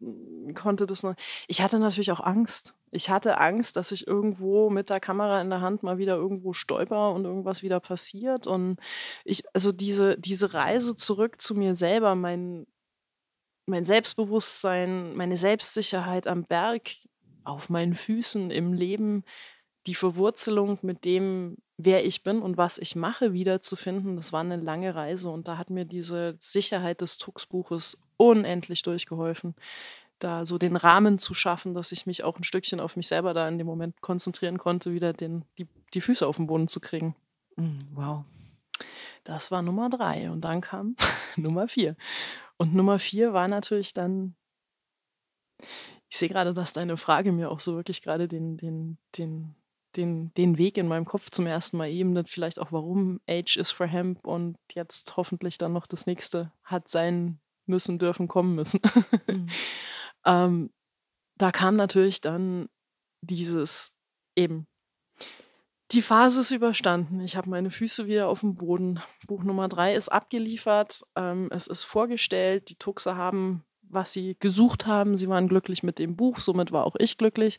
[0.55, 1.15] konnte das noch.
[1.47, 2.75] Ich hatte natürlich auch Angst.
[2.91, 6.53] Ich hatte Angst, dass ich irgendwo mit der Kamera in der Hand mal wieder irgendwo
[6.53, 8.47] stolper und irgendwas wieder passiert.
[8.47, 8.79] Und
[9.25, 12.67] ich, also diese, diese Reise zurück zu mir selber, mein,
[13.67, 16.91] mein Selbstbewusstsein, meine Selbstsicherheit am Berg,
[17.45, 19.25] auf meinen Füßen, im Leben,
[19.87, 24.57] die Verwurzelung mit dem, wer ich bin und was ich mache, wiederzufinden, das war eine
[24.57, 29.55] lange Reise und da hat mir diese Sicherheit des Tux-Buches unendlich durchgeholfen,
[30.19, 33.33] da so den Rahmen zu schaffen, dass ich mich auch ein Stückchen auf mich selber
[33.33, 36.81] da in dem Moment konzentrieren konnte, wieder den, die, die Füße auf den Boden zu
[36.81, 37.15] kriegen.
[37.57, 38.25] Mm, wow.
[39.23, 40.97] Das war Nummer drei und dann kam
[41.37, 41.97] Nummer vier.
[42.57, 44.35] Und Nummer vier war natürlich dann
[46.11, 49.55] ich sehe gerade, dass deine Frage mir auch so wirklich gerade den, den, den
[49.97, 53.71] den, den Weg in meinem Kopf zum ersten Mal ebnet, vielleicht auch warum Age is
[53.71, 58.81] for Hemp und jetzt hoffentlich dann noch das nächste hat sein müssen, dürfen, kommen müssen.
[59.27, 59.47] Mhm.
[60.27, 60.71] ähm,
[61.37, 62.69] da kam natürlich dann
[63.23, 63.93] dieses
[64.37, 64.67] eben,
[65.93, 67.21] die Phase ist überstanden.
[67.21, 69.01] Ich habe meine Füße wieder auf dem Boden.
[69.27, 71.03] Buch Nummer drei ist abgeliefert.
[71.17, 72.69] Ähm, es ist vorgestellt.
[72.69, 75.17] Die Tuxe haben, was sie gesucht haben.
[75.17, 76.41] Sie waren glücklich mit dem Buch.
[76.41, 77.59] Somit war auch ich glücklich.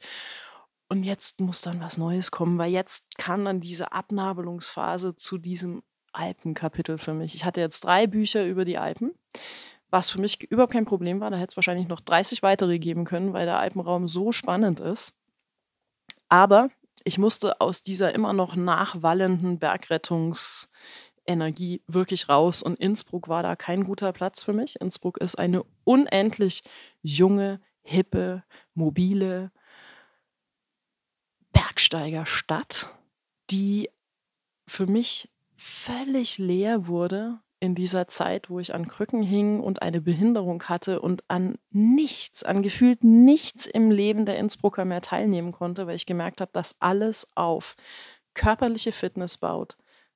[0.89, 5.83] Und jetzt muss dann was Neues kommen, weil jetzt kam dann diese Abnabelungsphase zu diesem
[6.13, 7.35] Alpenkapitel für mich.
[7.35, 9.11] Ich hatte jetzt drei Bücher über die Alpen,
[9.91, 11.29] was für mich überhaupt kein Problem war.
[11.29, 15.13] Da hätte es wahrscheinlich noch 30 weitere geben können, weil der Alpenraum so spannend ist.
[16.27, 16.71] Aber
[17.03, 22.63] ich musste aus dieser immer noch nachwallenden Bergrettungsenergie wirklich raus.
[22.63, 24.81] Und Innsbruck war da kein guter Platz für mich.
[24.81, 26.63] Innsbruck ist eine unendlich
[27.03, 29.51] junge, hippe, mobile,
[31.53, 32.93] Bergsteigerstadt,
[33.49, 33.89] die
[34.67, 39.99] für mich völlig leer wurde in dieser Zeit, wo ich an Krücken hing und eine
[39.99, 45.85] Behinderung hatte und an nichts, an gefühlt nichts im Leben der Innsbrucker mehr teilnehmen konnte,
[45.85, 47.75] weil ich gemerkt habe, dass alles auf
[48.33, 49.75] körperliche Fitness baut,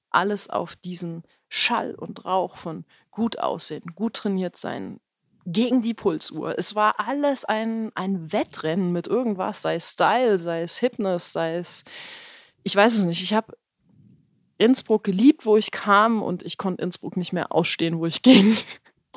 [0.10, 5.02] alles auf diesen Schall und Rauch von gut aussehen, gut trainiert sein,
[5.46, 6.58] gegen die Pulsuhr.
[6.58, 11.58] Es war alles ein, ein Wettrennen mit irgendwas, sei es Style, sei es Hipness, sei
[11.58, 11.84] es,
[12.64, 13.22] ich weiß es nicht.
[13.22, 13.58] Ich habe
[14.58, 18.56] Innsbruck geliebt, wo ich kam und ich konnte Innsbruck nicht mehr ausstehen, wo ich ging.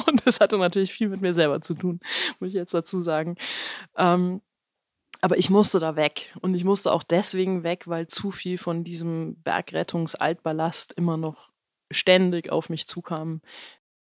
[0.07, 2.01] Und das hatte natürlich viel mit mir selber zu tun,
[2.39, 3.37] muss ich jetzt dazu sagen.
[3.97, 4.43] Ähm,
[5.23, 6.35] aber ich musste da weg.
[6.43, 11.51] Und ich musste auch deswegen weg, weil zu viel von diesem Bergrettungsaltballast immer noch
[11.91, 13.41] ständig auf mich zukam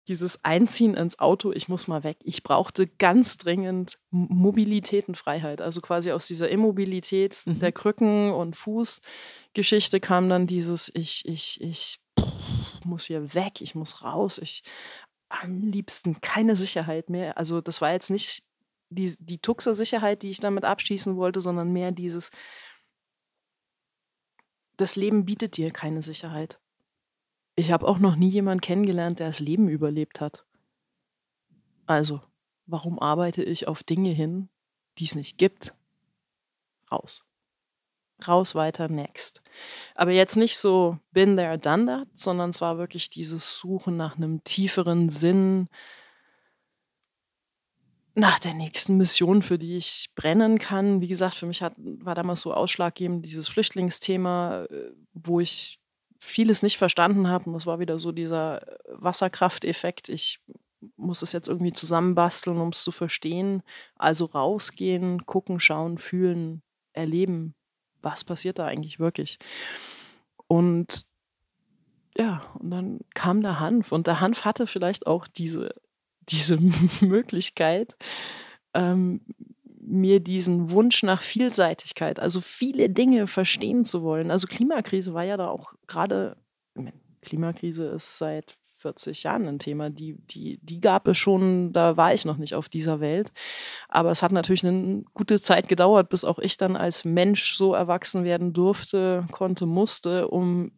[0.08, 2.18] dieses Einziehen ins Auto, ich muss mal weg.
[2.24, 5.60] Ich brauchte ganz dringend Mobilität und Freiheit.
[5.60, 7.60] Also quasi aus dieser Immobilität mhm.
[7.60, 12.00] der Krücken- und Fußgeschichte kam dann dieses, ich, ich, ich
[12.84, 14.64] muss hier weg, ich muss raus, ich
[15.28, 17.38] am liebsten keine Sicherheit mehr.
[17.38, 18.44] Also das war jetzt nicht
[18.90, 22.30] die, die Tuxer-Sicherheit, die ich damit abschließen wollte, sondern mehr dieses,
[24.76, 26.58] das Leben bietet dir keine Sicherheit.
[27.54, 30.44] Ich habe auch noch nie jemanden kennengelernt, der das Leben überlebt hat.
[31.86, 32.20] Also,
[32.66, 34.48] warum arbeite ich auf Dinge hin,
[34.98, 35.74] die es nicht gibt?
[36.90, 37.24] Raus.
[38.26, 39.42] Raus, weiter, next.
[39.94, 44.16] Aber jetzt nicht so been there, done that, sondern es war wirklich dieses Suchen nach
[44.16, 45.68] einem tieferen Sinn,
[48.14, 51.00] nach der nächsten Mission, für die ich brennen kann.
[51.00, 55.81] Wie gesagt, für mich hat, war damals so ausschlaggebend dieses Flüchtlingsthema, äh, wo ich
[56.24, 57.46] vieles nicht verstanden habe.
[57.46, 60.08] Und das war wieder so dieser Wasserkrafteffekt.
[60.08, 60.40] Ich
[60.96, 63.62] muss es jetzt irgendwie zusammenbasteln, um es zu verstehen.
[63.96, 66.62] Also rausgehen, gucken, schauen, fühlen,
[66.92, 67.54] erleben.
[68.02, 69.38] Was passiert da eigentlich wirklich?
[70.46, 71.02] Und
[72.16, 73.90] ja, und dann kam der Hanf.
[73.90, 75.74] Und der Hanf hatte vielleicht auch diese
[76.28, 76.58] diese
[77.04, 77.96] Möglichkeit,
[78.74, 79.20] ähm,
[79.92, 84.30] mir diesen Wunsch nach Vielseitigkeit, also viele Dinge verstehen zu wollen.
[84.30, 86.36] Also Klimakrise war ja da auch gerade,
[87.20, 89.90] Klimakrise ist seit 40 Jahren ein Thema.
[89.90, 93.32] Die, die, die gab es schon, da war ich noch nicht auf dieser Welt.
[93.88, 97.74] Aber es hat natürlich eine gute Zeit gedauert, bis auch ich dann als Mensch so
[97.74, 100.72] erwachsen werden durfte, konnte, musste, um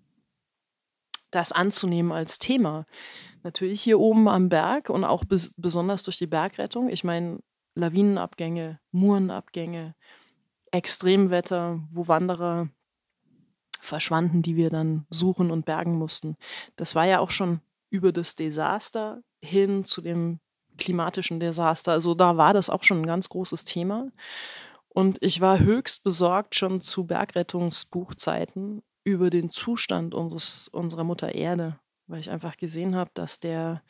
[1.31, 2.85] das anzunehmen als Thema.
[3.45, 6.89] Natürlich hier oben am Berg und auch bes besonders durch die Bergrettung.
[6.89, 7.41] Ich meine,
[7.75, 9.95] Lawinenabgänge, Murenabgänge,
[10.71, 12.69] Extremwetter, wo Wanderer
[13.81, 16.37] verschwanden, die wir dann suchen und bergen mussten.
[16.77, 17.61] Das war ja auch schon
[17.91, 20.41] über das Desaster hin zu dem
[20.79, 21.93] klimatischen Desaster.
[21.93, 24.11] Also da war das auch schon ein ganz großes Thema.
[24.89, 31.79] Und ich war höchst besorgt schon zu Bergrettungsbuchzeiten über den Zustand unseres, unserer Mutter Erde
[32.07, 33.83] weil ich einfach gesehen habe, dass der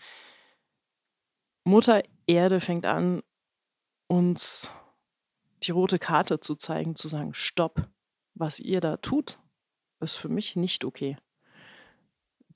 [1.64, 3.22] Mutter Erde fängt an,
[4.07, 4.71] uns
[5.63, 7.89] die rote Karte zu zeigen, zu sagen, stopp,
[8.35, 9.39] was ihr da tut,
[10.01, 11.17] ist für mich nicht okay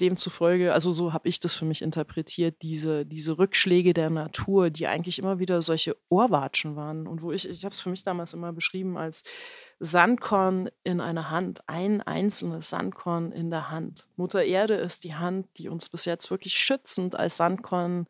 [0.01, 4.87] demzufolge, also so habe ich das für mich interpretiert, diese, diese Rückschläge der Natur, die
[4.87, 7.07] eigentlich immer wieder solche Ohrwatschen waren.
[7.07, 9.25] Und wo ich, ich habe es für mich damals immer beschrieben als
[9.81, 14.07] Sandkorn in einer Hand, ein einzelnes Sandkorn in der Hand.
[14.17, 18.07] Mutter Erde ist die Hand, die uns bis jetzt wirklich schützend als Sandkorn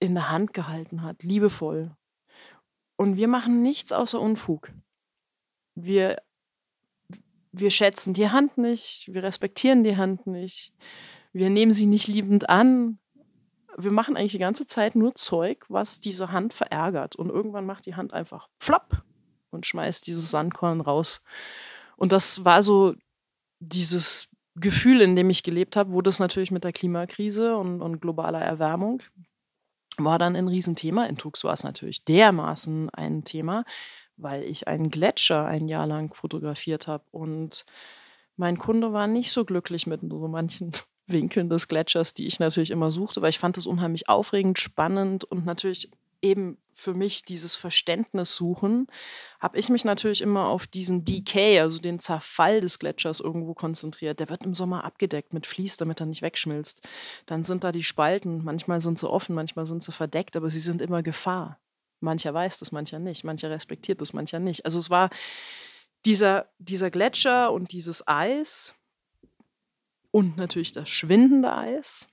[0.00, 1.96] in der Hand gehalten hat, liebevoll.
[2.96, 4.70] Und wir machen nichts außer Unfug.
[5.74, 6.18] Wir
[7.56, 10.72] wir schätzen die Hand nicht, wir respektieren die Hand nicht,
[11.32, 12.98] wir nehmen sie nicht liebend an.
[13.76, 17.16] Wir machen eigentlich die ganze Zeit nur Zeug, was diese Hand verärgert.
[17.16, 19.02] Und irgendwann macht die Hand einfach plopp
[19.50, 21.22] und schmeißt dieses Sandkorn raus.
[21.96, 22.94] Und das war so
[23.58, 28.00] dieses Gefühl, in dem ich gelebt habe, wo das natürlich mit der Klimakrise und, und
[28.00, 29.02] globaler Erwärmung
[29.98, 31.06] war dann ein Riesenthema.
[31.06, 33.64] In Tux war es natürlich dermaßen ein Thema,
[34.16, 37.04] weil ich einen Gletscher ein Jahr lang fotografiert habe.
[37.10, 37.64] Und
[38.36, 40.72] mein Kunde war nicht so glücklich mit so manchen
[41.06, 45.24] Winkeln des Gletschers, die ich natürlich immer suchte, weil ich fand das unheimlich aufregend, spannend
[45.24, 45.90] und natürlich
[46.24, 48.88] eben für mich dieses Verständnis suchen,
[49.38, 54.18] habe ich mich natürlich immer auf diesen Decay, also den Zerfall des Gletschers irgendwo konzentriert.
[54.18, 56.82] Der wird im Sommer abgedeckt mit Vlies, damit er nicht wegschmilzt.
[57.26, 60.60] Dann sind da die Spalten, manchmal sind sie offen, manchmal sind sie verdeckt, aber sie
[60.60, 61.60] sind immer Gefahr.
[62.00, 63.22] Mancher weiß das, mancher nicht.
[63.24, 64.64] Mancher respektiert das, mancher nicht.
[64.64, 65.10] Also es war
[66.04, 68.74] dieser, dieser Gletscher und dieses Eis
[70.10, 72.08] und natürlich das schwindende Eis.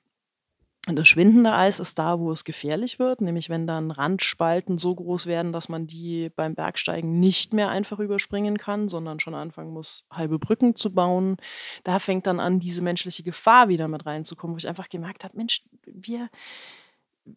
[0.88, 4.96] Und das schwindende Eis ist da, wo es gefährlich wird, nämlich wenn dann Randspalten so
[4.96, 9.74] groß werden, dass man die beim Bergsteigen nicht mehr einfach überspringen kann, sondern schon anfangen
[9.74, 11.38] muss, halbe Brücken zu bauen.
[11.84, 15.38] Da fängt dann an, diese menschliche Gefahr wieder mit reinzukommen, wo ich einfach gemerkt habe,
[15.38, 16.30] Mensch, wir,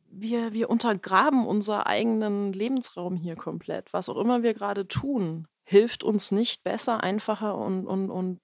[0.09, 3.93] wir, wir untergraben unseren eigenen Lebensraum hier komplett.
[3.93, 8.41] Was auch immer wir gerade tun, hilft uns nicht besser, einfacher und, und, und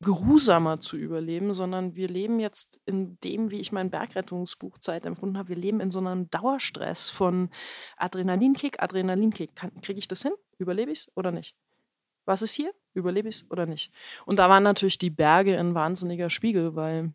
[0.00, 5.50] geruhsamer zu überleben, sondern wir leben jetzt in dem, wie ich mein Bergrettungsbuchzeit empfunden habe,
[5.50, 7.50] wir leben in so einem Dauerstress von
[7.96, 9.52] Adrenalinkick, Adrenalinkick.
[9.82, 10.32] Kriege ich das hin?
[10.58, 11.56] Überlebe ich es oder nicht?
[12.26, 12.74] Was ist hier?
[12.92, 13.92] Überlebe ich es oder nicht?
[14.26, 17.12] Und da waren natürlich die Berge ein wahnsinniger Spiegel, weil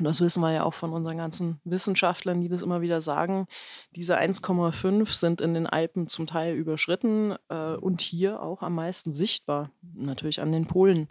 [0.00, 3.46] und das wissen wir ja auch von unseren ganzen Wissenschaftlern, die das immer wieder sagen,
[3.94, 9.12] diese 1,5 sind in den Alpen zum Teil überschritten äh, und hier auch am meisten
[9.12, 11.08] sichtbar, natürlich an den Polen,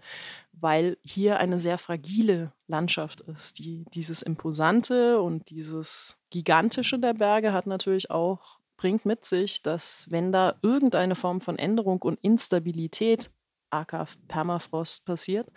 [0.54, 3.60] weil hier eine sehr fragile Landschaft ist.
[3.60, 10.08] Die, dieses Imposante und dieses Gigantische der Berge hat natürlich auch, bringt mit sich, dass
[10.10, 13.30] wenn da irgendeine Form von Änderung und Instabilität,
[13.70, 15.52] aka Permafrost, passiert,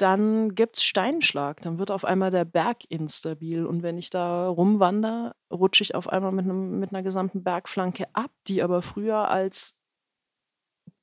[0.00, 1.60] dann gibt es Steinschlag.
[1.60, 3.66] Dann wird auf einmal der Berg instabil.
[3.66, 8.06] Und wenn ich da rumwandere, rutsche ich auf einmal mit, einem, mit einer gesamten Bergflanke
[8.14, 9.74] ab, die aber früher als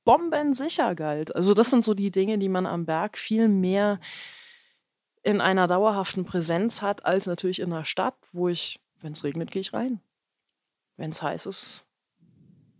[0.04, 1.36] bombensicher galt.
[1.36, 4.00] Also das sind so die Dinge, die man am Berg viel mehr
[5.22, 9.50] in einer dauerhaften Präsenz hat, als natürlich in der Stadt, wo ich, wenn es regnet,
[9.50, 10.00] gehe ich rein.
[10.96, 11.84] Wenn es heiß ist,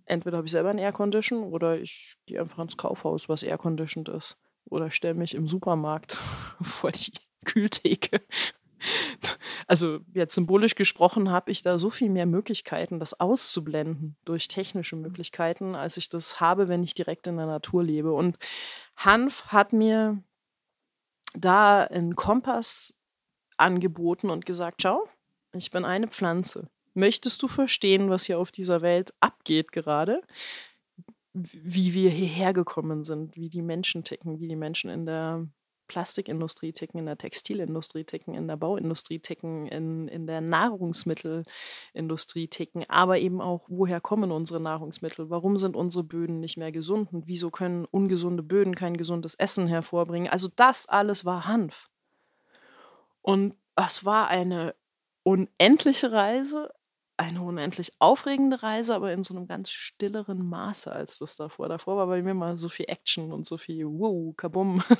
[0.07, 4.39] entweder habe ich selber ein Aircondition oder ich gehe einfach ins Kaufhaus, was airconditioned ist.
[4.71, 6.12] Oder stelle mich im Supermarkt
[6.61, 7.12] vor die
[7.45, 8.21] Kühltheke.
[9.66, 14.97] Also jetzt symbolisch gesprochen habe ich da so viel mehr Möglichkeiten, das auszublenden durch technische
[14.97, 18.12] Möglichkeiten, als ich das habe, wenn ich direkt in der Natur lebe.
[18.12, 18.39] Und
[18.97, 20.23] Hanf hat mir
[21.35, 22.95] da einen Kompass
[23.57, 25.09] angeboten und gesagt, schau,
[25.53, 26.69] ich bin eine Pflanze.
[26.95, 30.23] Möchtest du verstehen, was hier auf dieser Welt abgeht gerade?
[31.53, 35.49] Wie wir hierher gekommen sind, wie die Menschen ticken, wie die Menschen in der
[35.89, 42.84] Plastikindustrie ticken, in der Textilindustrie ticken, in der Bauindustrie ticken, in, in der Nahrungsmittelindustrie ticken,
[42.89, 45.30] aber eben auch, woher kommen unsere Nahrungsmittel?
[45.30, 47.12] Warum sind unsere Böden nicht mehr gesund?
[47.12, 50.30] Und wieso können ungesunde Böden kein gesundes Essen hervorbringen?
[50.30, 51.89] Also das alles war Hanf.
[53.22, 54.74] Und es war eine
[55.22, 56.70] unendliche Reise,
[57.19, 61.69] eine unendlich aufregende Reise, aber in so einem ganz stilleren Maße als das davor.
[61.69, 64.83] Davor war bei mir mal so viel Action und so viel Wow, Kabum.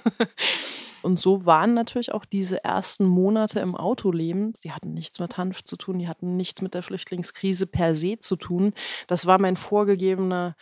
[1.03, 5.63] Und so waren natürlich auch diese ersten Monate im Autoleben, die hatten nichts mit Hanf
[5.63, 8.75] zu tun, die hatten nichts mit der Flüchtlingskrise per se zu tun.
[9.07, 10.57] Das war mein vorgegebener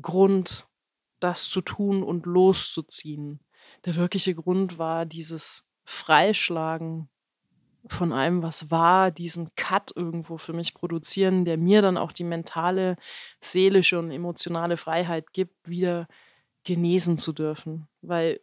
[0.00, 0.66] Grund,
[1.18, 3.40] das zu tun und loszuziehen.
[3.84, 7.08] Der wirkliche Grund war dieses Freischlagen
[7.88, 12.24] von allem, was war, diesen Cut irgendwo für mich produzieren, der mir dann auch die
[12.24, 12.96] mentale,
[13.40, 16.06] seelische und emotionale Freiheit gibt, wieder
[16.64, 17.88] genesen zu dürfen.
[18.02, 18.40] Weil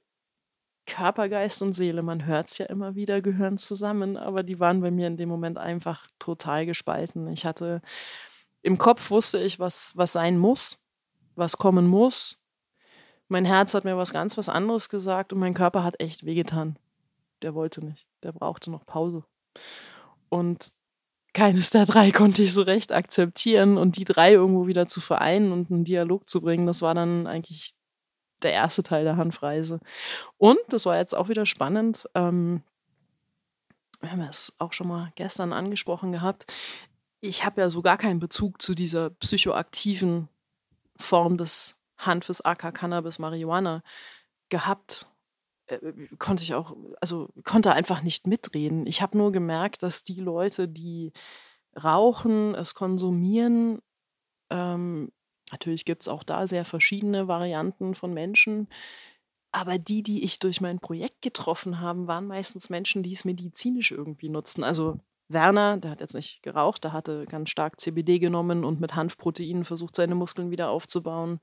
[0.88, 4.82] Körper, Geist und Seele, man hört es ja immer wieder, gehören zusammen, aber die waren
[4.82, 7.28] bei mir in dem Moment einfach total gespalten.
[7.28, 7.82] Ich hatte
[8.64, 10.80] im Kopf wusste ich, was, was sein muss,
[11.36, 12.40] was kommen muss.
[13.28, 16.80] Mein Herz hat mir was ganz was anderes gesagt und mein Körper hat echt wehgetan
[17.42, 18.08] der wollte nicht.
[18.24, 19.24] Der brauchte noch Pause.
[20.30, 20.72] Und
[21.34, 23.78] keines der drei konnte ich so recht akzeptieren.
[23.78, 27.28] Und die drei irgendwo wieder zu vereinen und einen Dialog zu bringen, das war dann
[27.28, 27.72] eigentlich
[28.42, 29.80] der erste Teil der Hanfreise.
[30.38, 32.08] Und das war jetzt auch wieder spannend.
[32.14, 32.64] Ähm,
[34.00, 36.46] wir haben es auch schon mal gestern angesprochen gehabt.
[37.20, 40.30] Ich habe ja so gar keinen Bezug zu dieser psychoaktiven
[40.98, 43.82] Form des Hanfes, aka Cannabis, Marihuana
[44.50, 45.08] gehabt
[46.18, 48.88] konnte ich auch, also konnte einfach nicht mitreden.
[48.88, 51.12] Ich habe nur gemerkt, dass die Leute, die
[51.82, 53.80] rauchen, es konsumieren,
[54.50, 55.12] ähm,
[55.52, 58.68] natürlich gibt es auch da sehr verschiedene Varianten von Menschen,
[59.52, 63.92] aber die, die ich durch mein Projekt getroffen habe, waren meistens Menschen, die es medizinisch
[63.92, 64.64] irgendwie nutzen.
[64.64, 65.00] Also
[65.30, 69.66] Werner, der hat jetzt nicht geraucht, der hatte ganz stark CBD genommen und mit Hanfproteinen
[69.66, 71.40] versucht, seine Muskeln wieder aufzubauen.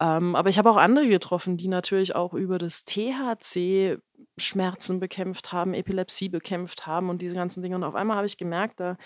[0.00, 3.98] Ähm, aber ich habe auch andere getroffen, die natürlich auch über das THC
[4.38, 7.76] Schmerzen bekämpft haben, Epilepsie bekämpft haben und diese ganzen Dinge.
[7.76, 8.96] Und auf einmal habe ich gemerkt, da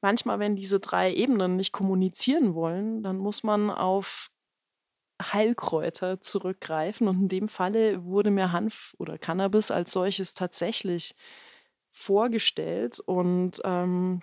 [0.00, 4.30] manchmal, wenn diese drei Ebenen nicht kommunizieren wollen, dann muss man auf
[5.22, 7.08] Heilkräuter zurückgreifen.
[7.08, 11.14] Und in dem Falle wurde mir Hanf oder Cannabis als solches tatsächlich
[11.94, 14.20] vorgestellt und ähm,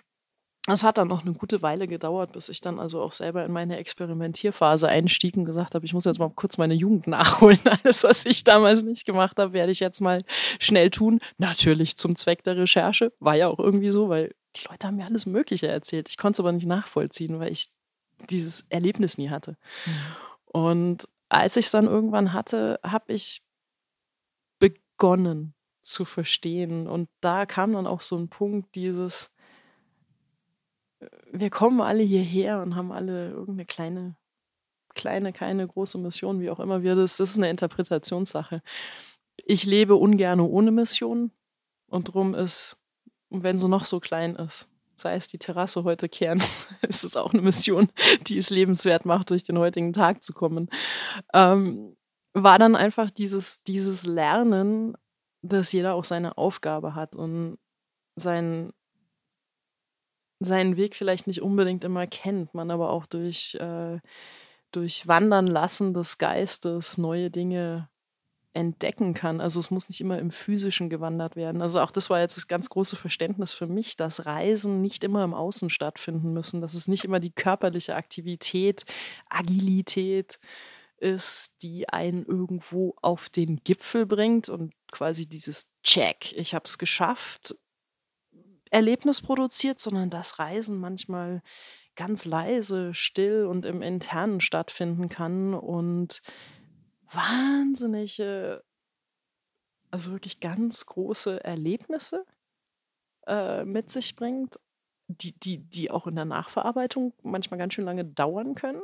[0.68, 3.50] es hat dann noch eine gute Weile gedauert, bis ich dann also auch selber in
[3.50, 7.58] meine Experimentierphase einstieg und gesagt habe, ich muss jetzt mal kurz meine Jugend nachholen.
[7.64, 10.22] Alles, was ich damals nicht gemacht habe, werde ich jetzt mal
[10.60, 11.18] schnell tun.
[11.38, 13.12] Natürlich zum Zweck der Recherche.
[13.18, 16.08] War ja auch irgendwie so, weil die Leute haben mir alles Mögliche erzählt.
[16.08, 17.66] Ich konnte es aber nicht nachvollziehen, weil ich
[18.30, 19.56] dieses Erlebnis nie hatte.
[19.86, 19.92] Mhm.
[20.60, 23.42] Und als ich es dann irgendwann hatte, habe ich
[24.60, 26.86] begonnen, zu verstehen.
[26.86, 29.30] Und da kam dann auch so ein Punkt, dieses,
[31.00, 34.16] äh, wir kommen alle hierher und haben alle irgendeine kleine,
[34.94, 38.62] kleine, keine große Mission, wie auch immer wir das, das ist eine Interpretationssache.
[39.36, 41.32] Ich lebe ungern ohne Mission
[41.88, 42.76] und drum ist,
[43.30, 46.42] wenn sie noch so klein ist, sei es die Terrasse heute kehren,
[46.82, 47.88] ist es auch eine Mission,
[48.26, 50.68] die es lebenswert macht, durch den heutigen Tag zu kommen.
[51.34, 51.96] Ähm,
[52.34, 54.96] war dann einfach dieses, dieses Lernen,
[55.42, 57.58] dass jeder auch seine Aufgabe hat und
[58.16, 58.72] seinen,
[60.40, 63.98] seinen Weg vielleicht nicht unbedingt immer kennt, man aber auch durch, äh,
[64.70, 67.88] durch Wandern lassen des Geistes neue Dinge
[68.54, 69.40] entdecken kann.
[69.40, 71.62] Also es muss nicht immer im physischen gewandert werden.
[71.62, 75.24] Also auch das war jetzt das ganz große Verständnis für mich, dass Reisen nicht immer
[75.24, 78.84] im Außen stattfinden müssen, dass es nicht immer die körperliche Aktivität,
[79.30, 80.38] Agilität,
[81.02, 86.78] ist, die einen irgendwo auf den Gipfel bringt und quasi dieses Check, ich habe es
[86.78, 87.56] geschafft,
[88.70, 91.42] Erlebnis produziert, sondern das Reisen manchmal
[91.94, 96.22] ganz leise, still und im Internen stattfinden kann und
[97.10, 98.64] wahnsinnige,
[99.90, 102.24] also wirklich ganz große Erlebnisse
[103.26, 104.58] äh, mit sich bringt,
[105.08, 108.80] die, die, die auch in der Nachverarbeitung manchmal ganz schön lange dauern können.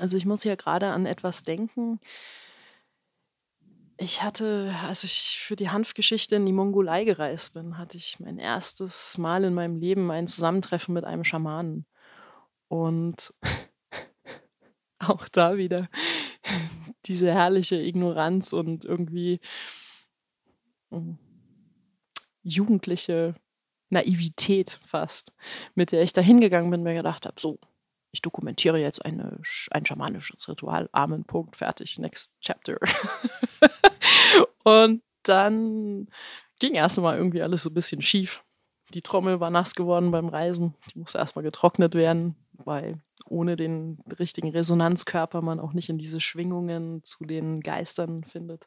[0.00, 2.00] Also ich muss ja gerade an etwas denken.
[3.96, 8.38] Ich hatte, als ich für die Hanfgeschichte in die Mongolei gereist bin, hatte ich mein
[8.38, 11.84] erstes Mal in meinem Leben ein Zusammentreffen mit einem Schamanen.
[12.68, 13.34] Und
[15.00, 15.88] auch da wieder
[17.04, 19.40] diese herrliche Ignoranz und irgendwie
[20.90, 21.18] hm,
[22.42, 23.34] jugendliche
[23.90, 25.32] Naivität fast,
[25.74, 27.58] mit der ich da hingegangen bin, mir gedacht habe, so,
[28.12, 29.40] ich dokumentiere jetzt eine,
[29.70, 32.78] ein schamanisches Ritual, Amen, Punkt, fertig, next chapter.
[34.64, 36.08] und dann
[36.58, 38.44] ging erstmal irgendwie alles so ein bisschen schief.
[38.94, 43.98] Die Trommel war nass geworden beim Reisen, die musste erstmal getrocknet werden, weil ohne den
[44.18, 48.66] richtigen Resonanzkörper man auch nicht in diese Schwingungen zu den Geistern findet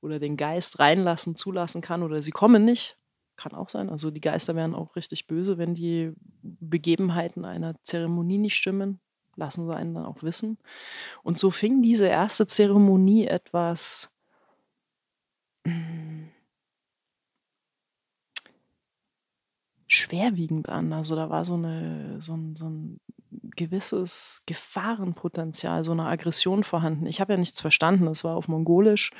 [0.00, 2.96] oder den Geist reinlassen, zulassen kann oder sie kommen nicht.
[3.40, 3.88] Kann auch sein.
[3.88, 6.12] Also die Geister werden auch richtig böse, wenn die
[6.42, 9.00] Begebenheiten einer Zeremonie nicht stimmen.
[9.34, 10.58] Lassen sie einen dann auch wissen.
[11.22, 14.10] Und so fing diese erste Zeremonie etwas
[19.86, 20.92] schwerwiegend an.
[20.92, 23.00] Also da war so, eine, so, ein, so ein
[23.56, 27.06] gewisses Gefahrenpotenzial, so eine Aggression vorhanden.
[27.06, 29.12] Ich habe ja nichts verstanden, es war auf Mongolisch.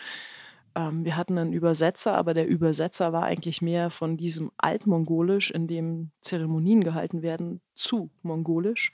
[0.74, 5.66] Ähm, wir hatten einen Übersetzer, aber der Übersetzer war eigentlich mehr von diesem Altmongolisch, in
[5.66, 8.92] dem Zeremonien gehalten werden, zu Mongolisch.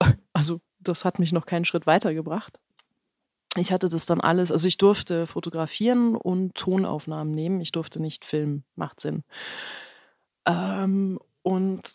[0.34, 2.58] Also das hat mich noch keinen Schritt weitergebracht.
[3.56, 7.60] Ich hatte das dann alles, also ich durfte fotografieren und Tonaufnahmen nehmen.
[7.60, 9.24] Ich durfte nicht filmen, macht Sinn.
[10.46, 11.92] Ähm, und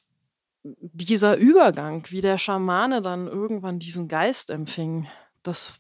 [0.64, 5.08] dieser Übergang, wie der Schamane dann irgendwann diesen Geist empfing,
[5.42, 5.80] das,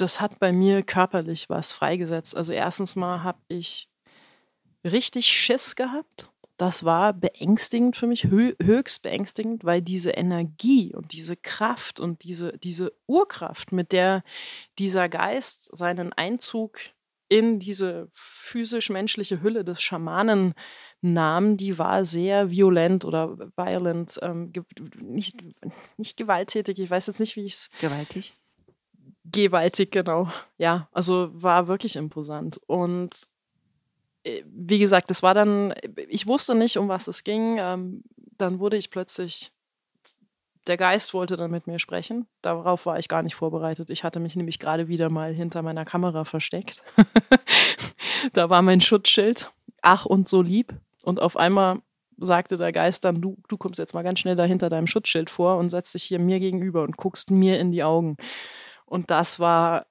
[0.00, 2.36] das hat bei mir körperlich was freigesetzt.
[2.36, 3.88] Also erstens mal habe ich
[4.84, 6.30] richtig Schiss gehabt.
[6.56, 12.52] Das war beängstigend für mich, höchst beängstigend, weil diese Energie und diese Kraft und diese,
[12.58, 14.24] diese Urkraft, mit der
[14.78, 16.78] dieser Geist seinen Einzug
[17.28, 20.54] in diese physisch-menschliche Hülle des Schamanen
[21.00, 24.52] nahm, die war sehr violent oder violent, ähm,
[25.00, 25.36] nicht,
[25.96, 27.70] nicht gewalttätig, ich weiß jetzt nicht, wie ich es.
[27.80, 28.34] Gewaltig?
[29.32, 30.28] Gewaltig, genau.
[30.56, 32.60] Ja, also war wirklich imposant.
[32.66, 33.24] Und
[34.24, 35.74] äh, wie gesagt, es war dann,
[36.08, 37.56] ich wusste nicht, um was es ging.
[37.58, 38.02] Ähm,
[38.36, 39.52] dann wurde ich plötzlich
[40.68, 42.26] der Geist wollte dann mit mir sprechen.
[42.42, 43.90] Darauf war ich gar nicht vorbereitet.
[43.90, 46.82] Ich hatte mich nämlich gerade wieder mal hinter meiner Kamera versteckt.
[48.32, 49.50] da war mein Schutzschild.
[49.82, 50.74] Ach und so lieb.
[51.04, 51.80] Und auf einmal
[52.18, 55.30] sagte der Geist dann, du, du kommst jetzt mal ganz schnell da hinter deinem Schutzschild
[55.30, 58.16] vor und setzt dich hier mir gegenüber und guckst mir in die Augen.
[58.88, 59.86] Und das war,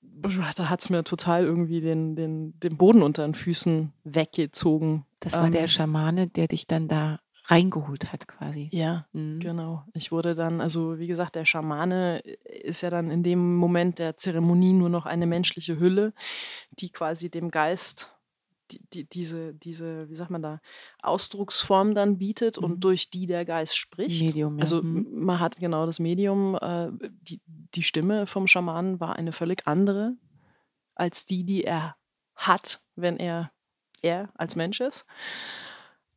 [0.00, 5.04] da hat es mir total irgendwie den, den, den Boden unter den Füßen weggezogen.
[5.20, 8.68] Das war ähm, der Schamane, der dich dann da reingeholt hat quasi.
[8.72, 9.40] Ja, mhm.
[9.40, 9.84] genau.
[9.94, 14.16] Ich wurde dann, also wie gesagt, der Schamane ist ja dann in dem Moment der
[14.16, 16.12] Zeremonie nur noch eine menschliche Hülle,
[16.72, 18.12] die quasi dem Geist
[18.70, 20.60] die, die, diese, diese, wie sagt man da,
[21.02, 22.64] Ausdrucksform dann bietet mhm.
[22.64, 24.22] und durch die der Geist spricht.
[24.22, 24.60] Medium, ja.
[24.60, 25.06] Also mhm.
[25.10, 26.90] man hat genau das Medium, äh,
[27.22, 30.16] die, die Stimme vom Schamanen war eine völlig andere
[30.94, 31.96] als die, die er
[32.34, 33.52] hat, wenn er
[34.02, 35.04] er als Mensch ist.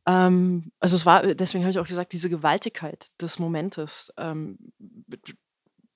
[0.06, 4.58] Ähm, also es war, deswegen habe ich auch gesagt, diese Gewaltigkeit des Momentes, ähm,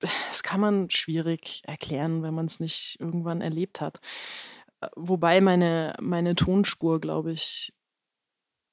[0.00, 4.00] das kann man schwierig erklären, wenn man es nicht irgendwann erlebt hat.
[4.94, 7.72] Wobei meine, meine Tonspur, glaube ich,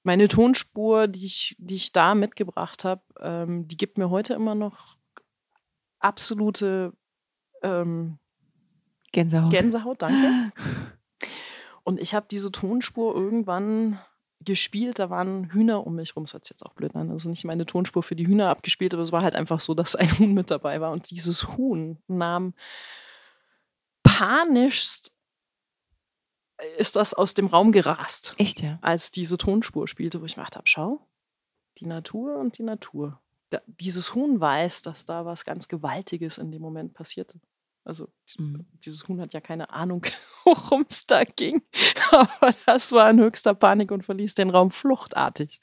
[0.04, 4.54] meine Tonspur, die ich, die ich da mitgebracht habe, ähm, die gibt mir heute immer
[4.54, 4.98] noch
[6.00, 6.94] absolute
[7.62, 8.20] ähm,
[9.14, 9.52] Gänsehaut.
[9.52, 10.52] Gänsehaut, danke.
[11.84, 14.00] Und ich habe diese Tonspur irgendwann
[14.42, 16.26] gespielt, da waren Hühner um mich rum.
[16.26, 17.10] Das hört sich jetzt auch blöd an.
[17.10, 19.96] Also nicht meine Tonspur für die Hühner abgespielt, aber es war halt einfach so, dass
[19.96, 20.92] ein Huhn mit dabei war.
[20.92, 22.54] Und dieses Huhn nahm
[24.04, 25.14] panischst
[26.78, 28.36] ist das aus dem Raum gerast.
[28.38, 28.80] Echt, ja?
[28.82, 31.06] Als diese Tonspur spielte, wo ich gedacht habe, schau,
[31.80, 33.20] die Natur und die Natur.
[33.50, 37.40] Da, dieses Huhn weiß, dass da was ganz Gewaltiges in dem Moment passierte.
[37.86, 38.08] Also
[38.38, 38.66] mhm.
[38.86, 40.06] dieses Huhn hat ja keine Ahnung,
[40.46, 41.62] worum es da ging.
[42.12, 45.60] Aber das war in höchster Panik und verließ den Raum fluchtartig.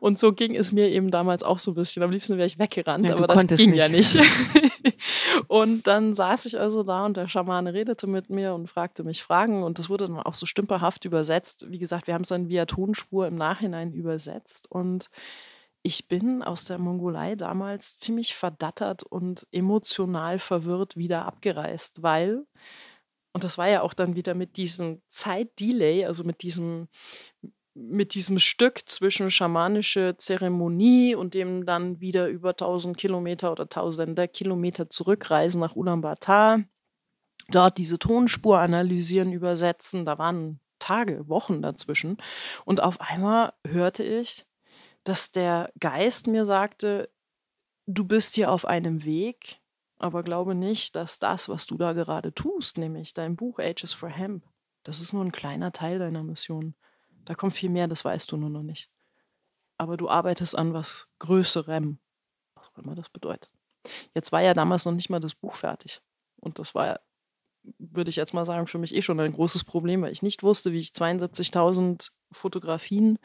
[0.00, 2.02] Und so ging es mir eben damals auch so ein bisschen.
[2.02, 3.78] Am liebsten wäre ich weggerannt, ja, aber das ging nicht.
[3.78, 4.16] ja nicht.
[5.48, 9.22] Und dann saß ich also da und der Schamane redete mit mir und fragte mich
[9.22, 11.70] Fragen und das wurde dann auch so stümperhaft übersetzt.
[11.70, 15.10] Wie gesagt, wir haben es dann via Tonspur im Nachhinein übersetzt und
[15.86, 22.46] ich bin aus der Mongolei damals ziemlich verdattert und emotional verwirrt wieder abgereist, weil,
[23.32, 26.88] und das war ja auch dann wieder mit diesem Zeitdelay, also mit diesem,
[27.74, 34.28] mit diesem Stück zwischen schamanische Zeremonie und dem dann wieder über 1000 Kilometer oder tausender
[34.28, 36.62] Kilometer zurückreisen nach Ulaanbaatar,
[37.48, 42.18] dort diese Tonspur analysieren, übersetzen, da waren Tage, Wochen dazwischen.
[42.64, 44.46] Und auf einmal hörte ich,
[45.02, 47.10] dass der Geist mir sagte,
[47.86, 49.60] du bist hier auf einem Weg,
[49.98, 54.08] aber glaube nicht, dass das, was du da gerade tust, nämlich dein Buch Ages for
[54.08, 54.44] Hemp,
[54.84, 56.74] das ist nur ein kleiner Teil deiner Mission.
[57.24, 58.90] Da kommt viel mehr, das weißt du nur noch nicht.
[59.76, 61.98] Aber du arbeitest an was Größerem,
[62.54, 63.52] was auch immer das bedeutet.
[64.14, 66.00] Jetzt war ja damals noch nicht mal das Buch fertig.
[66.36, 67.00] Und das war,
[67.78, 70.42] würde ich jetzt mal sagen, für mich eh schon ein großes Problem, weil ich nicht
[70.42, 73.18] wusste, wie ich 72.000 Fotografien,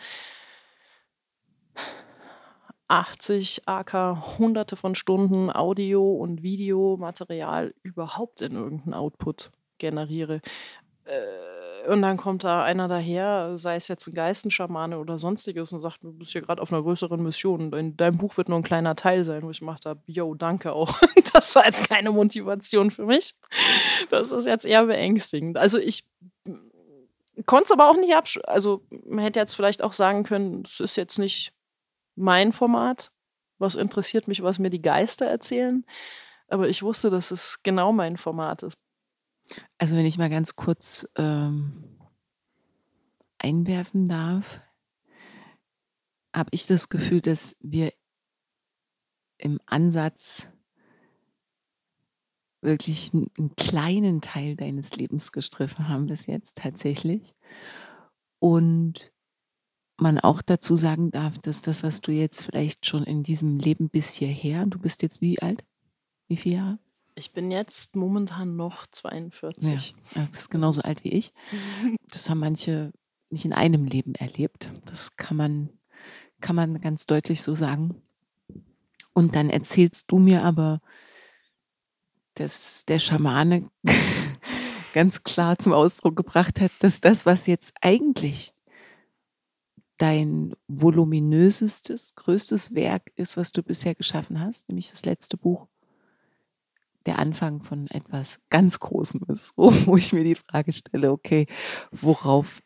[2.88, 10.42] 80 AK, hunderte von Stunden Audio- und Videomaterial überhaupt in irgendeinen Output generiere.
[11.06, 15.82] Äh, und dann kommt da einer daher, sei es jetzt ein Geistenschamane oder sonstiges, und
[15.82, 17.72] sagt, du bist hier gerade auf einer größeren Mission.
[17.72, 20.74] Dein, dein Buch wird nur ein kleiner Teil sein, wo ich gemacht habe, yo, danke
[20.74, 21.00] auch.
[21.32, 23.34] Das war jetzt keine Motivation für mich.
[24.10, 25.58] Das ist jetzt eher beängstigend.
[25.58, 26.04] Also ich
[27.46, 28.40] konnte es aber auch nicht absch...
[28.44, 31.54] Also man hätte jetzt vielleicht auch sagen können, es ist jetzt nicht
[32.16, 33.12] mein Format.
[33.60, 35.86] Was interessiert mich, was mir die Geister erzählen?
[36.48, 38.74] Aber ich wusste, dass es genau mein Format ist.
[39.78, 41.84] Also wenn ich mal ganz kurz ähm,
[43.38, 44.62] einwerfen darf,
[46.36, 47.92] habe ich das Gefühl, dass wir
[49.38, 50.50] im Ansatz
[52.62, 57.36] wirklich einen kleinen Teil deines Lebens gestriffen haben bis jetzt tatsächlich.
[58.40, 59.12] Und
[59.98, 63.90] man auch dazu sagen darf, dass das, was du jetzt vielleicht schon in diesem Leben
[63.90, 65.64] bis hierher, du bist jetzt wie alt?
[66.28, 66.80] Wie viele Jahre?
[67.20, 69.94] Ich bin jetzt momentan noch 42.
[70.16, 71.34] Ja, du bist genauso alt wie ich.
[72.10, 72.94] Das haben manche
[73.30, 74.72] nicht in einem Leben erlebt.
[74.86, 75.70] Das kann man,
[76.40, 78.02] kann man ganz deutlich so sagen.
[79.12, 80.80] Und dann erzählst du mir aber,
[82.36, 83.70] dass der Schamane
[84.94, 88.54] ganz klar zum Ausdruck gebracht hat, dass das, was jetzt eigentlich
[89.98, 95.68] dein voluminösestes, größtes Werk ist, was du bisher geschaffen hast, nämlich das letzte Buch,
[97.10, 101.48] der Anfang von etwas ganz Großem ist, wo ich mir die Frage stelle, okay,
[101.90, 102.62] worauf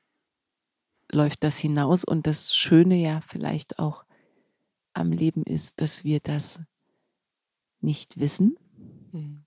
[1.10, 2.03] läuft das hinaus?
[2.03, 4.03] Und das Schöne ja vielleicht auch
[4.91, 6.61] am Leben ist, dass wir das
[7.80, 8.57] nicht wissen
[9.14, 9.45] mhm.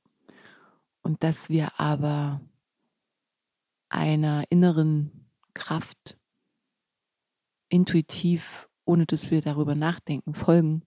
[1.03, 2.41] und dass wir aber
[3.91, 6.17] einer inneren Kraft
[7.69, 10.87] intuitiv, ohne dass wir darüber nachdenken, folgen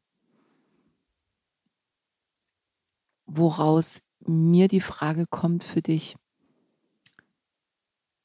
[3.30, 6.15] woraus mir die Frage kommt für dich,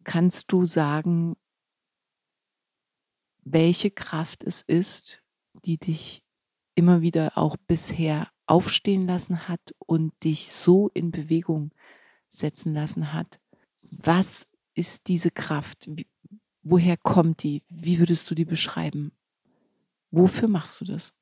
[0.03, 1.37] kannst du sagen,
[3.45, 5.23] welche Kraft es ist,
[5.65, 6.23] die dich
[6.75, 11.71] immer wieder auch bisher aufstehen lassen hat und dich so in Bewegung
[12.31, 13.41] setzen lassen hat.
[13.83, 15.89] Was ist diese Kraft?
[16.63, 17.63] Woher kommt die?
[17.69, 19.13] Wie würdest du die beschreiben?
[20.11, 21.13] Wofür machst du das?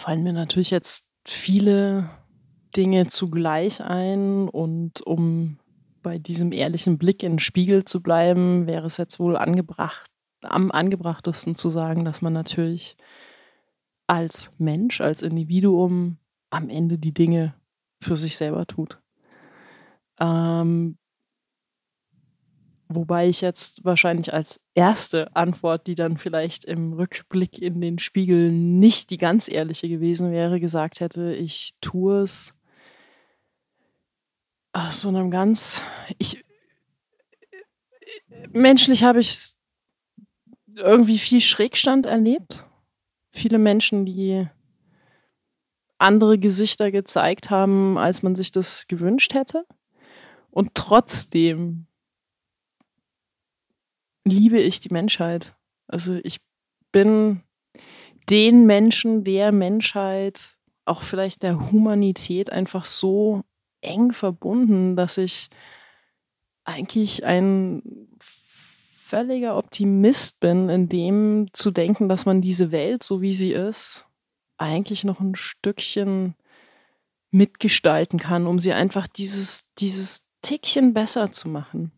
[0.00, 2.08] Fallen mir natürlich jetzt viele
[2.76, 5.58] Dinge zugleich ein und um
[6.02, 10.10] bei diesem ehrlichen Blick in den Spiegel zu bleiben, wäre es jetzt wohl angebracht,
[10.42, 12.96] am angebrachtesten zu sagen, dass man natürlich
[14.06, 16.16] als Mensch, als Individuum
[16.48, 17.54] am Ende die Dinge
[18.02, 18.98] für sich selber tut.
[20.18, 20.96] Ähm,
[22.92, 28.50] Wobei ich jetzt wahrscheinlich als erste Antwort, die dann vielleicht im Rückblick in den Spiegel
[28.50, 32.52] nicht die ganz ehrliche gewesen wäre, gesagt hätte, ich tue es
[34.72, 35.84] aus so einem ganz,
[36.18, 36.44] ich,
[38.48, 39.52] menschlich habe ich
[40.74, 42.66] irgendwie viel Schrägstand erlebt.
[43.30, 44.48] Viele Menschen, die
[45.96, 49.64] andere Gesichter gezeigt haben, als man sich das gewünscht hätte.
[50.50, 51.86] Und trotzdem
[54.24, 55.54] liebe ich die Menschheit.
[55.86, 56.38] Also ich
[56.92, 57.42] bin
[58.28, 63.42] den Menschen, der Menschheit, auch vielleicht der Humanität einfach so
[63.80, 65.48] eng verbunden, dass ich
[66.64, 73.32] eigentlich ein völliger Optimist bin, in dem zu denken, dass man diese Welt, so wie
[73.32, 74.06] sie ist,
[74.58, 76.34] eigentlich noch ein Stückchen
[77.32, 81.92] mitgestalten kann, um sie einfach dieses, dieses Tickchen besser zu machen.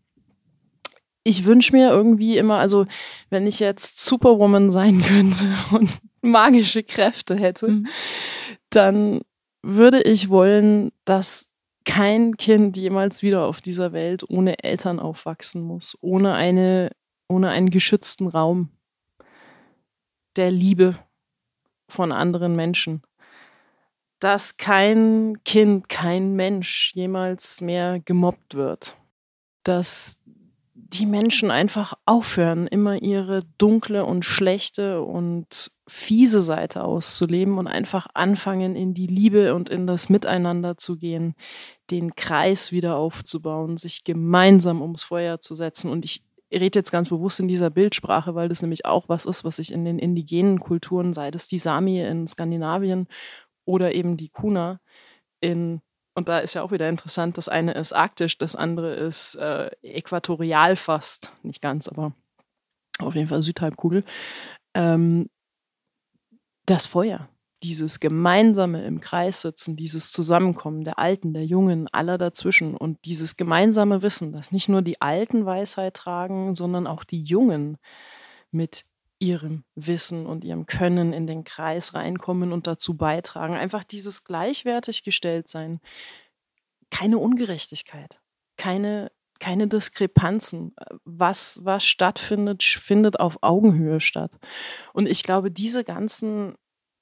[1.25, 2.87] Ich wünsche mir irgendwie immer, also
[3.31, 5.91] wenn ich jetzt Superwoman sein könnte und
[6.21, 7.87] magische Kräfte hätte, mhm.
[8.71, 9.21] dann
[9.63, 11.47] würde ich wollen, dass
[11.85, 16.91] kein Kind jemals wieder auf dieser Welt ohne Eltern aufwachsen muss, ohne, eine,
[17.29, 18.71] ohne einen geschützten Raum
[20.37, 20.97] der Liebe
[21.89, 23.03] von anderen Menschen.
[24.21, 28.97] Dass kein Kind, kein Mensch jemals mehr gemobbt wird.
[29.65, 30.21] Dass
[30.93, 38.07] die Menschen einfach aufhören, immer ihre dunkle und schlechte und fiese Seite auszuleben und einfach
[38.15, 41.35] anfangen, in die Liebe und in das Miteinander zu gehen,
[41.91, 45.91] den Kreis wieder aufzubauen, sich gemeinsam ums Feuer zu setzen.
[45.91, 49.45] Und ich rede jetzt ganz bewusst in dieser Bildsprache, weil das nämlich auch was ist,
[49.45, 53.07] was sich in den indigenen Kulturen, sei es die Sami in Skandinavien
[53.65, 54.81] oder eben die Kuna
[55.41, 55.81] in
[56.15, 59.71] und da ist ja auch wieder interessant, das eine ist arktisch, das andere ist äh,
[59.83, 62.13] äquatorial fast, nicht ganz, aber
[62.99, 64.05] auf jeden Fall Südhalbkugel.
[64.75, 65.29] Ähm,
[66.67, 67.29] das Feuer,
[67.63, 73.37] dieses gemeinsame im Kreis sitzen, dieses Zusammenkommen der Alten, der Jungen, aller dazwischen und dieses
[73.37, 77.79] gemeinsame Wissen, dass nicht nur die Alten Weisheit tragen, sondern auch die Jungen
[78.51, 78.85] mit
[79.23, 83.55] ihrem Wissen und ihrem Können in den Kreis reinkommen und dazu beitragen.
[83.55, 85.81] Einfach dieses gleichwertig gestellt sein.
[86.91, 88.21] Keine Ungerechtigkeit,
[88.57, 90.75] keine, keine Diskrepanzen.
[91.05, 94.39] Was, was stattfindet, findet auf Augenhöhe statt.
[94.93, 96.57] Und ich glaube, diese ganzen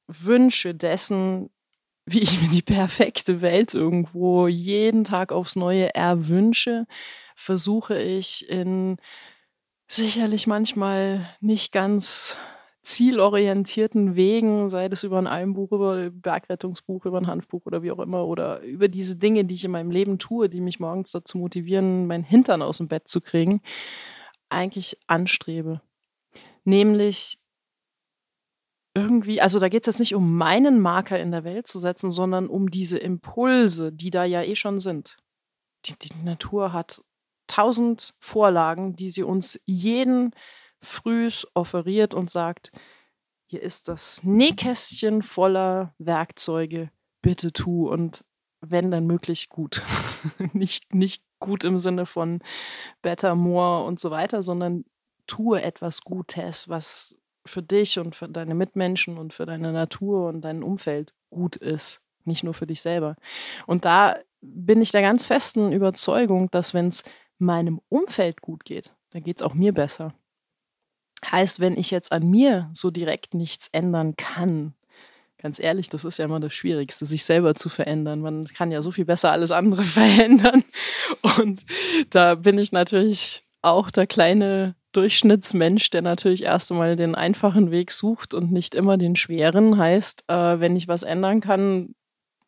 [0.07, 1.49] Wünsche dessen,
[2.05, 6.87] wie ich mir die perfekte Welt irgendwo jeden Tag aufs Neue erwünsche,
[7.35, 8.99] versuche ich in
[9.91, 12.37] sicherlich manchmal nicht ganz
[12.83, 17.91] zielorientierten Wegen, sei das über ein Almbuch, über ein Bergrettungsbuch, über ein Hanfbuch oder wie
[17.91, 21.11] auch immer, oder über diese Dinge, die ich in meinem Leben tue, die mich morgens
[21.11, 23.61] dazu motivieren, meinen Hintern aus dem Bett zu kriegen,
[24.49, 25.83] eigentlich anstrebe.
[26.65, 27.39] Nämlich
[28.95, 32.11] irgendwie, also da geht es jetzt nicht um meinen Marker in der Welt zu setzen,
[32.11, 35.17] sondern um diese Impulse, die da ja eh schon sind.
[35.85, 37.03] Die, die Natur hat
[37.51, 40.35] tausend Vorlagen, die sie uns jeden
[40.81, 42.71] frühs offeriert und sagt,
[43.47, 46.91] hier ist das Nähkästchen voller Werkzeuge,
[47.21, 48.25] bitte tu und
[48.61, 49.83] wenn dann möglich gut.
[50.53, 52.41] nicht, nicht gut im Sinne von
[53.03, 54.85] better, more und so weiter, sondern
[55.27, 57.17] tue etwas Gutes, was
[57.47, 62.03] für dich und für deine Mitmenschen und für deine Natur und dein Umfeld gut ist,
[62.25, 63.17] nicht nur für dich selber.
[63.67, 67.05] Und da bin ich der ganz festen Überzeugung, dass wenn es
[67.41, 70.15] meinem Umfeld gut geht, dann geht es auch mir besser.
[71.25, 74.75] Heißt, wenn ich jetzt an mir so direkt nichts ändern kann,
[75.39, 78.21] ganz ehrlich, das ist ja immer das Schwierigste, sich selber zu verändern.
[78.21, 80.65] Man kann ja so viel besser alles andere verändern.
[81.39, 81.65] Und
[82.11, 87.93] da bin ich natürlich auch der kleine Durchschnittsmensch, der natürlich erst einmal den einfachen Weg
[87.93, 89.77] sucht und nicht immer den schweren.
[89.77, 91.95] Heißt, äh, wenn ich was ändern kann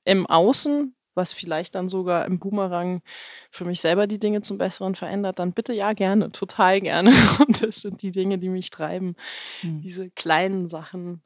[0.05, 3.03] im Außen, was vielleicht dann sogar im Boomerang
[3.51, 7.11] für mich selber die Dinge zum Besseren verändert, dann bitte ja gerne, total gerne.
[7.47, 9.17] Und das sind die Dinge, die mich treiben,
[9.63, 9.81] mhm.
[9.81, 11.23] diese kleinen Sachen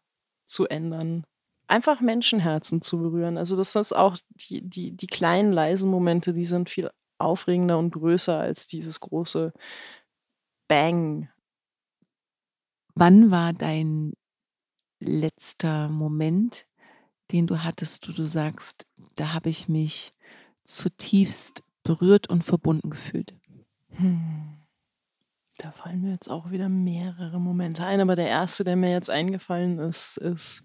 [0.47, 1.25] zu ändern.
[1.69, 3.39] Einfach Menschenherzen zu berühren.
[3.39, 7.91] Also das ist auch die, die, die kleinen, leisen Momente, die sind viel aufregender und
[7.93, 9.53] größer als dieses große
[10.69, 11.29] Bang.
[12.95, 14.15] Wann war dein
[15.01, 16.67] letzter Moment,
[17.33, 18.87] den du hattest, wo du sagst,
[19.17, 20.13] da habe ich mich
[20.65, 23.35] zutiefst berührt und verbunden gefühlt?
[23.91, 24.57] Hm.
[25.59, 29.09] Da fallen mir jetzt auch wieder mehrere Momente ein, aber der erste, der mir jetzt
[29.09, 30.63] eingefallen ist, ist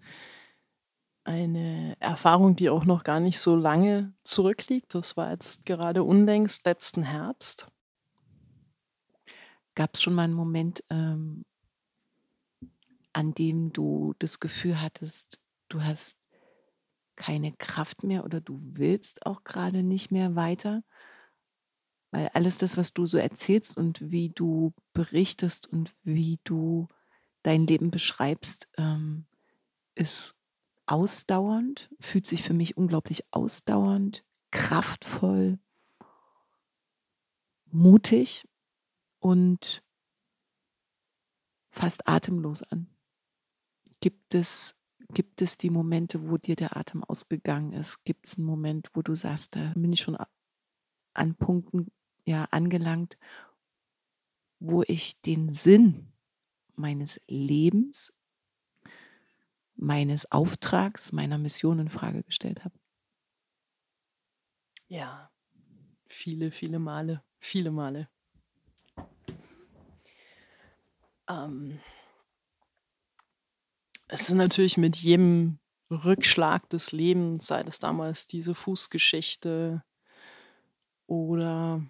[1.23, 4.93] eine Erfahrung, die auch noch gar nicht so lange zurückliegt.
[4.93, 7.67] Das war jetzt gerade unlängst letzten Herbst.
[9.75, 11.45] Gab es schon mal einen Moment, ähm,
[13.13, 15.39] an dem du das Gefühl hattest,
[15.69, 16.20] du hast
[17.21, 20.83] keine Kraft mehr oder du willst auch gerade nicht mehr weiter?
[22.09, 26.87] Weil alles das, was du so erzählst und wie du berichtest und wie du
[27.43, 29.27] dein Leben beschreibst, ähm,
[29.93, 30.35] ist
[30.87, 35.59] ausdauernd, fühlt sich für mich unglaublich ausdauernd, kraftvoll,
[37.67, 38.47] mutig
[39.19, 39.83] und
[41.69, 42.89] fast atemlos an.
[43.99, 44.75] Gibt es
[45.13, 48.03] Gibt es die Momente, wo dir der Atem ausgegangen ist?
[48.03, 50.17] Gibt es einen Moment, wo du sagst, da bin ich schon
[51.13, 51.91] an Punkten
[52.25, 53.17] ja angelangt,
[54.59, 56.11] wo ich den Sinn
[56.75, 58.13] meines Lebens,
[59.75, 62.75] meines Auftrags, meiner Mission in Frage gestellt habe?
[64.87, 65.31] Ja,
[66.05, 68.09] viele, viele Male, viele Male.
[71.27, 71.79] Ähm,
[74.11, 75.59] es ist natürlich mit jedem
[75.89, 79.83] Rückschlag des Lebens, sei es damals diese Fußgeschichte
[81.07, 81.81] oder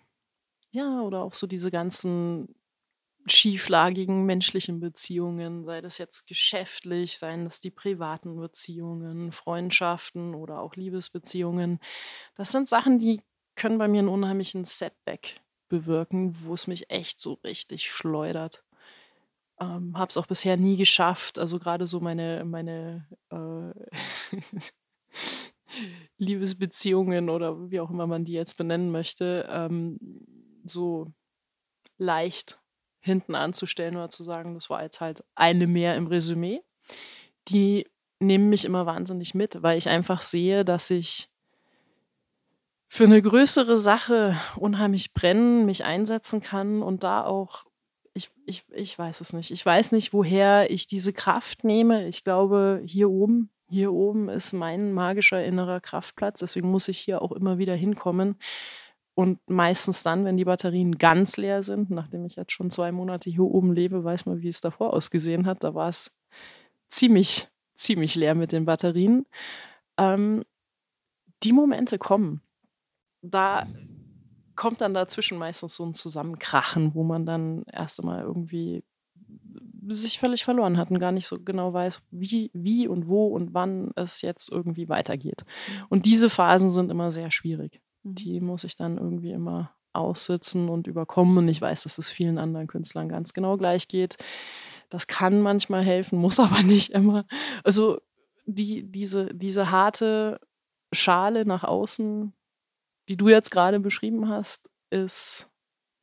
[0.71, 2.55] ja, oder auch so diese ganzen
[3.27, 10.75] schieflagigen menschlichen Beziehungen, sei das jetzt geschäftlich, seien das die privaten Beziehungen, Freundschaften oder auch
[10.75, 11.79] Liebesbeziehungen.
[12.35, 13.21] Das sind Sachen, die
[13.55, 18.63] können bei mir einen unheimlichen Setback bewirken, wo es mich echt so richtig schleudert.
[19.61, 21.37] Ähm, habe es auch bisher nie geschafft.
[21.39, 23.71] Also gerade so meine, meine äh,
[26.17, 29.99] Liebesbeziehungen oder wie auch immer man die jetzt benennen möchte, ähm,
[30.65, 31.13] so
[31.97, 32.59] leicht
[32.99, 36.61] hinten anzustellen oder zu sagen, das war jetzt halt eine mehr im Resümee.
[37.47, 37.87] Die
[38.19, 41.29] nehmen mich immer wahnsinnig mit, weil ich einfach sehe, dass ich
[42.87, 47.63] für eine größere Sache unheimlich brennen, mich einsetzen kann und da auch,
[48.13, 49.51] ich, ich, ich weiß es nicht.
[49.51, 52.07] Ich weiß nicht, woher ich diese Kraft nehme.
[52.07, 56.39] Ich glaube, hier oben, hier oben ist mein magischer innerer Kraftplatz.
[56.39, 58.37] Deswegen muss ich hier auch immer wieder hinkommen.
[59.13, 63.29] Und meistens dann, wenn die Batterien ganz leer sind, nachdem ich jetzt schon zwei Monate
[63.29, 65.63] hier oben lebe, weiß man, wie es davor ausgesehen hat.
[65.63, 66.11] Da war es
[66.89, 69.25] ziemlich, ziemlich leer mit den Batterien.
[69.97, 70.43] Ähm,
[71.43, 72.41] die Momente kommen
[73.21, 73.67] da
[74.55, 78.83] kommt dann dazwischen meistens so ein Zusammenkrachen, wo man dann erst einmal irgendwie
[79.87, 83.53] sich völlig verloren hat und gar nicht so genau weiß, wie, wie und wo und
[83.53, 85.43] wann es jetzt irgendwie weitergeht.
[85.43, 85.85] Mhm.
[85.89, 87.81] Und diese Phasen sind immer sehr schwierig.
[88.03, 88.15] Mhm.
[88.15, 91.37] Die muss ich dann irgendwie immer aussitzen und überkommen.
[91.37, 94.17] Und ich weiß, dass es vielen anderen Künstlern ganz genau gleich geht.
[94.89, 97.25] Das kann manchmal helfen, muss aber nicht immer.
[97.63, 97.99] Also
[98.45, 100.39] die, diese, diese harte
[100.91, 102.33] Schale nach außen,
[103.11, 105.49] die du jetzt gerade beschrieben hast, ist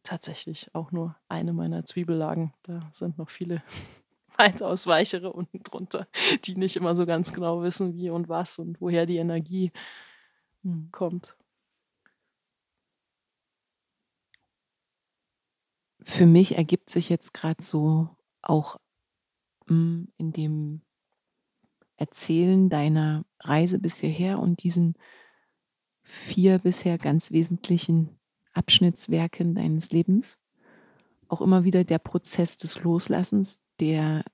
[0.03, 2.53] tatsächlich auch nur eine meiner Zwiebellagen.
[2.65, 3.63] Da sind noch viele
[4.37, 6.07] weitaus weichere unten drunter,
[6.45, 9.73] die nicht immer so ganz genau wissen, wie und was und woher die Energie
[10.65, 10.91] hm.
[10.93, 11.35] kommt.
[16.03, 18.11] Für mich ergibt sich jetzt gerade so
[18.43, 18.77] auch
[19.67, 20.83] hm, in dem
[21.97, 24.95] Erzählen deiner Reise bis hierher und diesen
[26.09, 28.19] vier bisher ganz wesentlichen
[28.55, 30.39] Abschnittswerken deines Lebens.
[31.29, 34.25] Auch immer wieder der Prozess des Loslassens, der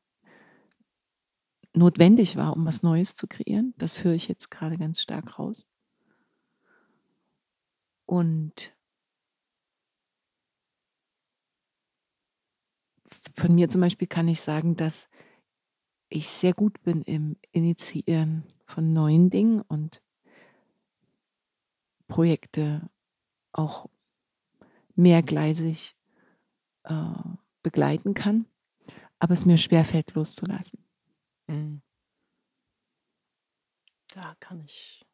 [1.75, 3.75] notwendig war, um was Neues zu kreieren.
[3.77, 5.67] Das höre ich jetzt gerade ganz stark raus.
[8.07, 8.73] Und
[13.35, 15.09] von mir zum Beispiel kann ich sagen, dass
[16.09, 20.04] ich sehr gut bin im Initiieren von neuen Dingen und
[22.15, 22.89] Projekte
[23.51, 23.91] auch
[24.95, 25.97] mehrgleisig
[26.85, 27.13] äh,
[27.65, 28.47] begleiten kann,
[29.19, 30.79] aber es mir schwerfällt loszulassen.
[31.49, 31.83] Mhm.
[34.15, 35.05] Da kann ich,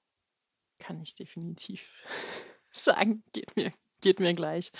[0.78, 2.04] kann ich definitiv
[2.70, 3.70] sagen, geht mir,
[4.02, 4.70] geht mir gleich.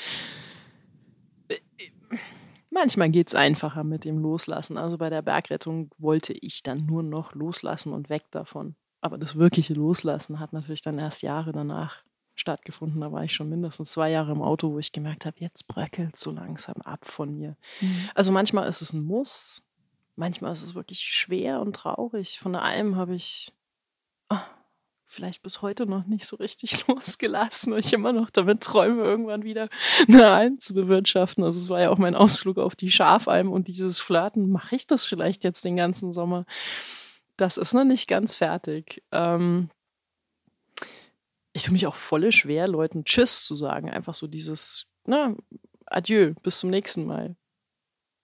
[2.68, 4.76] Manchmal geht es einfacher mit dem Loslassen.
[4.76, 8.76] Also bei der Bergrettung wollte ich dann nur noch loslassen und weg davon.
[9.00, 12.04] Aber das wirkliche Loslassen hat natürlich dann erst Jahre danach
[12.40, 13.00] stattgefunden.
[13.00, 16.16] Da war ich schon mindestens zwei Jahre im Auto, wo ich gemerkt habe, jetzt bröckelt
[16.16, 17.56] so langsam ab von mir.
[17.80, 18.08] Mhm.
[18.14, 19.62] Also manchmal ist es ein Muss,
[20.16, 22.38] manchmal ist es wirklich schwer und traurig.
[22.40, 23.52] Von der Alm habe ich
[24.30, 24.36] oh,
[25.06, 29.44] vielleicht bis heute noch nicht so richtig losgelassen und ich immer noch damit träume, irgendwann
[29.44, 29.68] wieder
[30.08, 31.44] eine Alm zu bewirtschaften.
[31.44, 34.86] Also es war ja auch mein Ausflug auf die Schafalm und dieses Flirten, mache ich
[34.86, 36.46] das vielleicht jetzt den ganzen Sommer?
[37.40, 39.02] das ist noch nicht ganz fertig.
[39.12, 39.70] Ähm,
[41.52, 43.90] ich tue mich auch voll schwer, Leuten Tschüss zu sagen.
[43.90, 45.34] Einfach so dieses, na,
[45.86, 47.36] Adieu, bis zum nächsten Mal.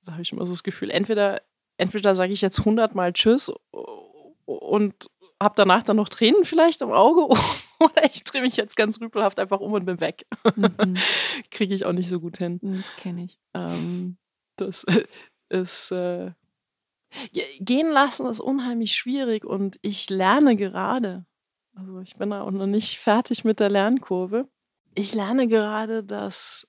[0.04, 1.42] Da habe ich immer so das Gefühl, entweder,
[1.78, 3.52] entweder sage ich jetzt hundertmal Tschüss
[4.44, 5.10] und
[5.42, 7.26] habe danach dann noch Tränen vielleicht im Auge
[7.80, 10.26] oder ich drehe mich jetzt ganz rüpelhaft einfach um und bin weg.
[10.54, 10.94] Mhm.
[11.50, 12.60] Kriege ich auch nicht so gut hin.
[12.62, 13.38] Mhm, das kenne ich.
[13.54, 14.16] Ähm,
[14.56, 14.86] das
[15.48, 16.32] ist, äh,
[17.60, 21.24] Gehen lassen ist unheimlich schwierig und ich lerne gerade.
[21.76, 24.48] Also ich bin da auch noch nicht fertig mit der Lernkurve.
[24.94, 26.66] Ich lerne gerade, dass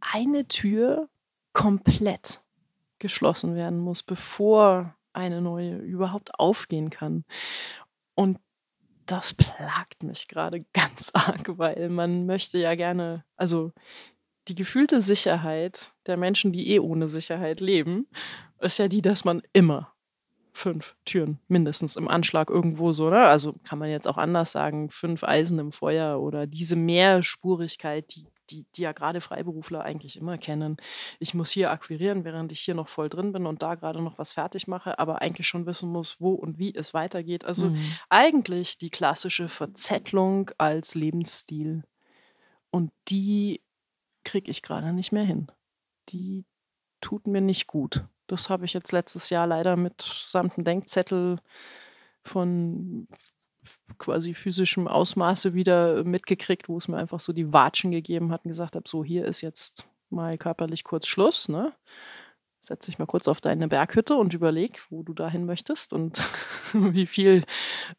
[0.00, 1.08] eine Tür
[1.52, 2.40] komplett
[3.00, 7.24] geschlossen werden muss, bevor eine neue überhaupt aufgehen kann.
[8.14, 8.38] Und
[9.04, 13.72] das plagt mich gerade ganz arg, weil man möchte ja gerne, also
[14.46, 18.06] die gefühlte Sicherheit der Menschen, die eh ohne Sicherheit leben,
[18.60, 19.92] ist ja die, dass man immer
[20.58, 23.20] fünf Türen mindestens im Anschlag irgendwo so, ne?
[23.26, 28.26] Also kann man jetzt auch anders sagen, fünf Eisen im Feuer oder diese Mehrspurigkeit, die,
[28.50, 30.76] die, die ja gerade Freiberufler eigentlich immer kennen.
[31.20, 34.18] Ich muss hier akquirieren, während ich hier noch voll drin bin und da gerade noch
[34.18, 37.44] was fertig mache, aber eigentlich schon wissen muss, wo und wie es weitergeht.
[37.44, 37.92] Also mhm.
[38.08, 41.84] eigentlich die klassische Verzettlung als Lebensstil.
[42.70, 43.62] Und die
[44.24, 45.46] kriege ich gerade nicht mehr hin.
[46.08, 46.44] Die
[47.00, 48.04] tut mir nicht gut.
[48.28, 51.38] Das habe ich jetzt letztes Jahr leider mit samt Denkzettel
[52.22, 53.08] von
[53.98, 58.50] quasi physischem Ausmaße wieder mitgekriegt, wo es mir einfach so die Watschen gegeben hat und
[58.50, 61.74] gesagt habe, so hier ist jetzt mal körperlich kurz Schluss, ne?
[62.60, 66.18] Setz dich mal kurz auf deine Berghütte und überleg, wo du dahin möchtest und
[66.72, 67.44] wie viel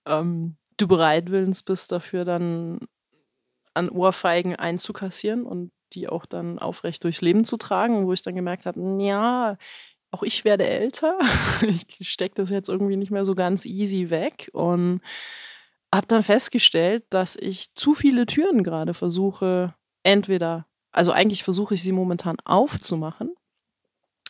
[0.05, 2.79] ähm, du bereitwillens bist, dafür dann
[3.73, 8.35] an Ohrfeigen einzukassieren und die auch dann aufrecht durchs Leben zu tragen, wo ich dann
[8.35, 9.57] gemerkt habe, ja,
[10.11, 11.17] auch ich werde älter.
[11.99, 15.01] Ich stecke das jetzt irgendwie nicht mehr so ganz easy weg und
[15.93, 19.73] habe dann festgestellt, dass ich zu viele Türen gerade versuche,
[20.03, 23.33] entweder, also eigentlich versuche ich sie momentan aufzumachen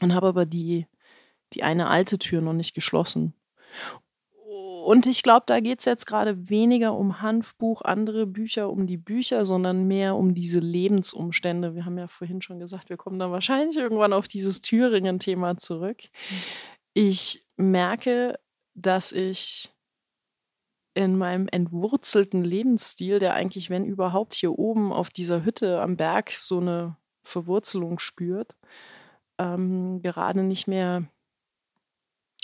[0.01, 0.87] und habe aber die,
[1.53, 3.33] die eine alte Tür noch nicht geschlossen.
[4.89, 8.97] Und ich glaube, da geht es jetzt gerade weniger um Hanfbuch, andere Bücher, um die
[8.97, 11.75] Bücher, sondern mehr um diese Lebensumstände.
[11.75, 15.97] Wir haben ja vorhin schon gesagt, wir kommen da wahrscheinlich irgendwann auf dieses Thüringen-Thema zurück.
[16.95, 18.39] Ich merke,
[18.73, 19.69] dass ich
[20.95, 26.31] in meinem entwurzelten Lebensstil, der eigentlich, wenn überhaupt, hier oben auf dieser Hütte am Berg
[26.31, 28.55] so eine Verwurzelung spürt,
[29.37, 31.07] ähm, gerade nicht mehr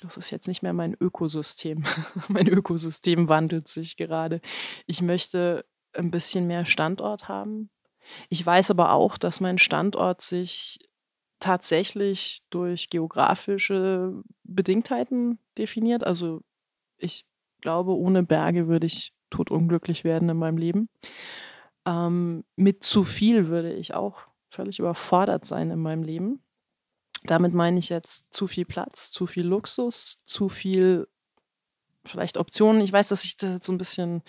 [0.02, 1.84] das ist jetzt nicht mehr mein Ökosystem.
[2.28, 4.42] mein Ökosystem wandelt sich gerade.
[4.86, 7.70] Ich möchte ein bisschen mehr Standort haben.
[8.30, 10.80] Ich weiß aber auch, dass mein Standort sich
[11.40, 16.04] tatsächlich durch geografische Bedingtheiten definiert.
[16.04, 16.42] Also
[16.98, 17.26] ich
[17.62, 20.90] glaube, ohne Berge würde ich totunglücklich werden in meinem Leben.
[21.86, 24.20] Ähm, mit zu viel würde ich auch
[24.50, 26.45] völlig überfordert sein in meinem Leben.
[27.28, 31.08] Damit meine ich jetzt zu viel Platz, zu viel Luxus, zu viel
[32.06, 32.82] vielleicht Optionen.
[32.82, 34.22] Ich weiß, dass sich das jetzt so ein bisschen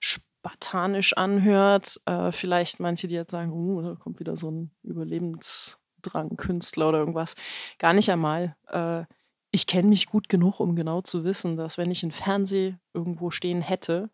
[0.00, 2.00] spartanisch anhört.
[2.06, 7.34] Äh, vielleicht manche, die jetzt sagen, uh, da kommt wieder so ein Überlebensdrang-Künstler oder irgendwas.
[7.78, 8.56] Gar nicht einmal.
[8.68, 9.04] Äh,
[9.50, 13.30] ich kenne mich gut genug, um genau zu wissen, dass wenn ich einen Fernseher irgendwo
[13.30, 14.10] stehen hätte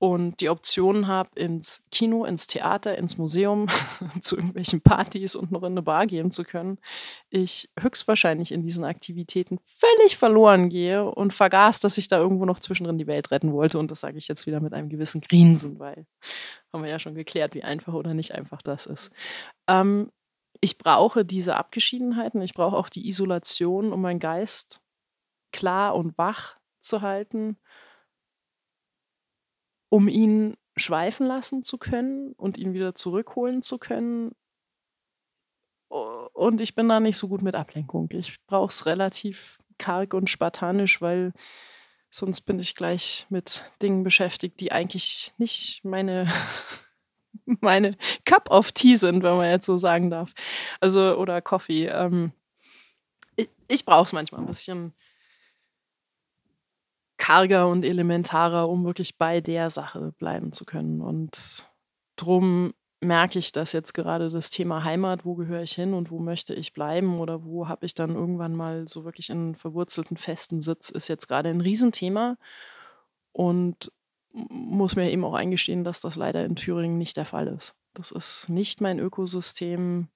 [0.00, 3.66] und die Optionen habe, ins Kino, ins Theater, ins Museum,
[4.20, 6.78] zu irgendwelchen Partys und noch in eine Bar gehen zu können,
[7.28, 12.58] ich höchstwahrscheinlich in diesen Aktivitäten völlig verloren gehe und vergaß, dass ich da irgendwo noch
[12.60, 13.78] zwischendrin die Welt retten wollte.
[13.78, 16.06] Und das sage ich jetzt wieder mit einem gewissen Grinsen, weil
[16.72, 19.10] haben wir ja schon geklärt, wie einfach oder nicht einfach das ist.
[19.68, 20.10] Ähm,
[20.62, 24.80] ich brauche diese Abgeschiedenheiten, ich brauche auch die Isolation, um meinen Geist
[25.52, 27.58] klar und wach zu halten
[29.90, 34.32] um ihn schweifen lassen zu können und ihn wieder zurückholen zu können.
[35.88, 38.08] Und ich bin da nicht so gut mit Ablenkung.
[38.12, 41.32] Ich brauche es relativ karg und spartanisch, weil
[42.08, 46.26] sonst bin ich gleich mit Dingen beschäftigt, die eigentlich nicht meine,
[47.44, 50.32] meine Cup of Tea sind, wenn man jetzt so sagen darf.
[50.80, 51.86] Also, oder Coffee.
[51.86, 52.32] Ähm,
[53.36, 54.94] ich ich brauche es manchmal ein bisschen
[57.30, 61.00] karger und elementarer, um wirklich bei der Sache bleiben zu können.
[61.00, 61.64] Und
[62.16, 66.18] drum merke ich, dass jetzt gerade das Thema Heimat, wo gehöre ich hin und wo
[66.18, 70.60] möchte ich bleiben oder wo habe ich dann irgendwann mal so wirklich einen verwurzelten festen
[70.60, 72.36] Sitz, ist jetzt gerade ein Riesenthema.
[73.30, 73.92] Und
[74.32, 77.74] muss mir eben auch eingestehen, dass das leider in Thüringen nicht der Fall ist.
[77.94, 80.08] Das ist nicht mein Ökosystem.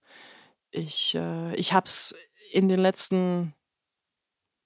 [0.73, 2.15] Ich, äh, ich habe es
[2.51, 3.55] in den letzten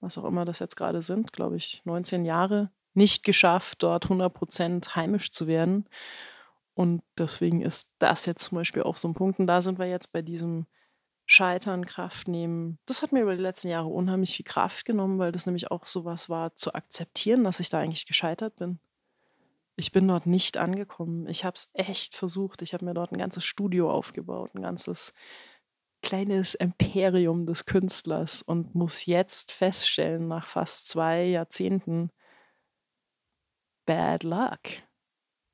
[0.01, 4.33] was auch immer das jetzt gerade sind, glaube ich, 19 Jahre, nicht geschafft, dort 100
[4.33, 5.87] Prozent heimisch zu werden.
[6.73, 9.39] Und deswegen ist das jetzt zum Beispiel auch so ein Punkt.
[9.39, 10.65] Und da sind wir jetzt bei diesem
[11.25, 12.79] Scheitern, Kraft nehmen.
[12.85, 15.85] Das hat mir über die letzten Jahre unheimlich viel Kraft genommen, weil das nämlich auch
[15.85, 18.79] sowas war, zu akzeptieren, dass ich da eigentlich gescheitert bin.
[19.75, 21.27] Ich bin dort nicht angekommen.
[21.27, 22.61] Ich habe es echt versucht.
[22.61, 25.13] Ich habe mir dort ein ganzes Studio aufgebaut, ein ganzes
[26.01, 32.11] kleines Imperium des Künstlers und muss jetzt feststellen, nach fast zwei Jahrzehnten,
[33.85, 34.59] bad luck.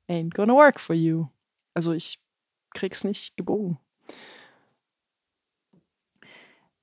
[0.08, 1.26] Ain't gonna work for you.
[1.74, 2.20] Also ich
[2.74, 3.78] krieg's nicht gebogen.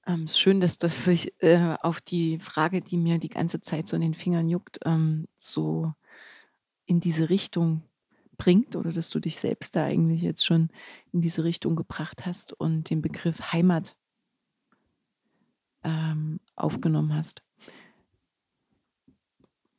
[0.06, 3.95] Ähm, schön, dass das sich äh, auf die Frage, die mir die ganze Zeit so
[3.95, 5.94] in den Fingern juckt, ähm, so
[6.85, 7.84] in diese Richtung
[8.38, 10.69] bringt oder dass du dich selbst da eigentlich jetzt schon
[11.11, 13.95] in diese Richtung gebracht hast und den Begriff Heimat
[15.84, 17.43] ähm, aufgenommen hast.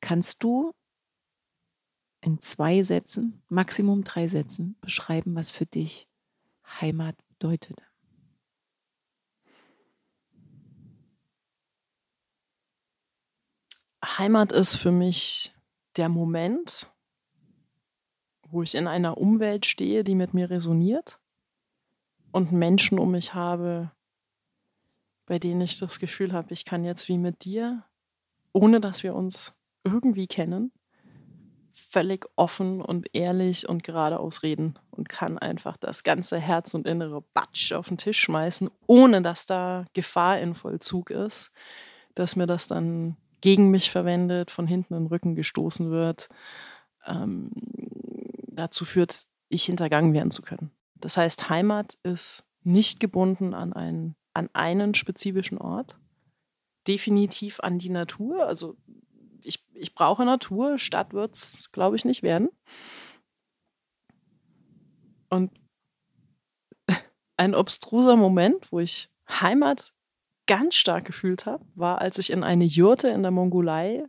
[0.01, 0.75] Kannst du
[2.21, 6.09] in zwei Sätzen, Maximum drei Sätzen, beschreiben, was für dich
[6.81, 7.83] Heimat bedeutet?
[14.05, 15.55] Heimat ist für mich
[15.97, 16.91] der Moment,
[18.55, 21.19] wo ich in einer Umwelt stehe, die mit mir resoniert
[22.31, 23.91] und Menschen um mich habe,
[25.27, 27.85] bei denen ich das Gefühl habe, ich kann jetzt wie mit dir,
[28.53, 30.71] ohne dass wir uns irgendwie kennen,
[31.73, 37.23] völlig offen und ehrlich und geradeaus reden und kann einfach das ganze Herz und innere
[37.35, 41.51] Batsch auf den Tisch schmeißen, ohne dass da Gefahr in Vollzug ist,
[42.15, 46.29] dass mir das dann gegen mich verwendet, von hinten in den Rücken gestoßen wird,
[47.07, 47.51] ähm,
[48.55, 50.71] dazu führt, ich hintergangen werden zu können.
[50.97, 55.99] Das heißt, Heimat ist nicht gebunden an einen, an einen spezifischen Ort,
[56.87, 58.47] definitiv an die Natur.
[58.47, 58.77] Also
[59.43, 62.49] ich, ich brauche Natur, Stadt wird es, glaube ich, nicht werden.
[65.29, 65.53] Und
[67.37, 69.93] ein obstruser Moment, wo ich Heimat
[70.47, 74.05] ganz stark gefühlt habe, war, als ich in eine Jurte in der Mongolei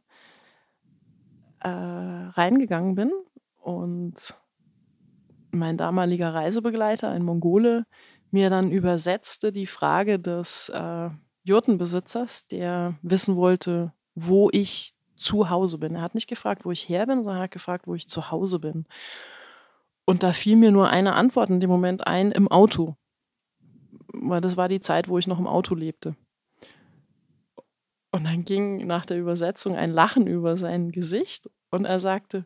[1.59, 3.11] äh, reingegangen bin
[3.65, 4.35] und
[5.49, 7.85] mein damaliger Reisebegleiter, ein Mongole,
[8.29, 11.09] mir dann übersetzte die Frage des äh,
[11.45, 15.95] Jurtenbesitzers, der wissen wollte, wo ich zu Hause bin.
[15.95, 18.29] Er hat nicht gefragt, wo ich her bin, sondern er hat gefragt, wo ich zu
[18.29, 18.85] Hause bin.
[20.05, 22.95] Und da fiel mir nur eine Antwort in dem Moment ein, im Auto.
[24.13, 26.15] Weil das war die Zeit, wo ich noch im Auto lebte.
[28.11, 32.45] Und dann ging nach der Übersetzung ein Lachen über sein Gesicht und er sagte,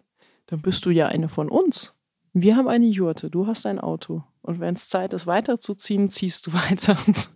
[0.49, 1.93] dann bist du ja eine von uns.
[2.33, 4.23] Wir haben eine Jurte, du hast ein Auto.
[4.41, 6.97] Und wenn es Zeit ist, weiterzuziehen, ziehst du weiter.
[7.05, 7.29] Und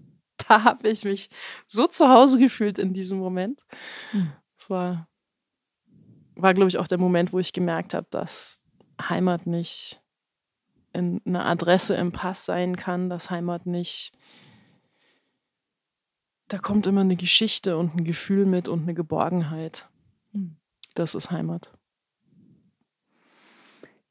[0.48, 1.30] da habe ich mich
[1.68, 3.61] so zu Hause gefühlt in diesem Moment.
[4.11, 4.31] Hm.
[4.57, 5.07] Es war,
[6.35, 8.61] war glaube ich, auch der Moment, wo ich gemerkt habe, dass
[8.99, 10.02] Heimat nicht
[10.94, 14.14] eine Adresse im Pass sein kann, dass Heimat nicht
[16.48, 19.90] da kommt immer eine Geschichte und ein Gefühl mit und eine Geborgenheit.
[20.34, 20.57] Hm.
[20.94, 21.73] Das ist Heimat.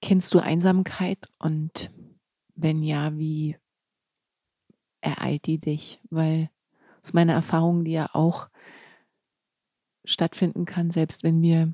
[0.03, 1.91] Kennst du Einsamkeit und
[2.57, 3.57] wenn ja, wie
[5.01, 6.01] ereilt die dich?
[6.11, 6.51] Weil
[7.03, 8.49] aus meiner Erfahrung, die ja auch
[10.05, 11.73] stattfinden kann, selbst wenn wir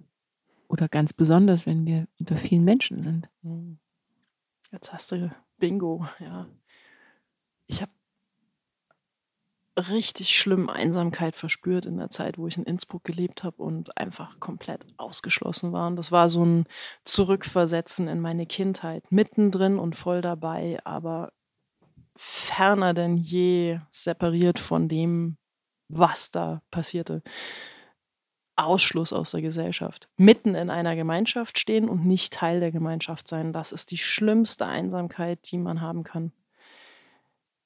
[0.69, 3.31] oder ganz besonders, wenn wir unter vielen Menschen sind.
[3.43, 3.79] Hm.
[4.71, 6.47] Jetzt hast du Bingo, ja.
[7.67, 7.93] Ich habe
[9.79, 14.41] richtig schlimm Einsamkeit verspürt in der Zeit, wo ich in Innsbruck gelebt habe und einfach
[14.41, 15.87] komplett ausgeschlossen war.
[15.87, 16.67] Und das war so ein
[17.05, 21.33] Zurückversetzen in meine Kindheit, mittendrin und voll dabei, aber
[22.17, 25.39] ferner denn je separiert von dem,
[25.89, 27.23] was da passierte.
[28.57, 30.09] Ausschluss aus der Gesellschaft.
[30.17, 33.53] Mitten in einer Gemeinschaft stehen und nicht Teil der Gemeinschaft sein.
[33.53, 36.33] Das ist die schlimmste Einsamkeit, die man haben kann.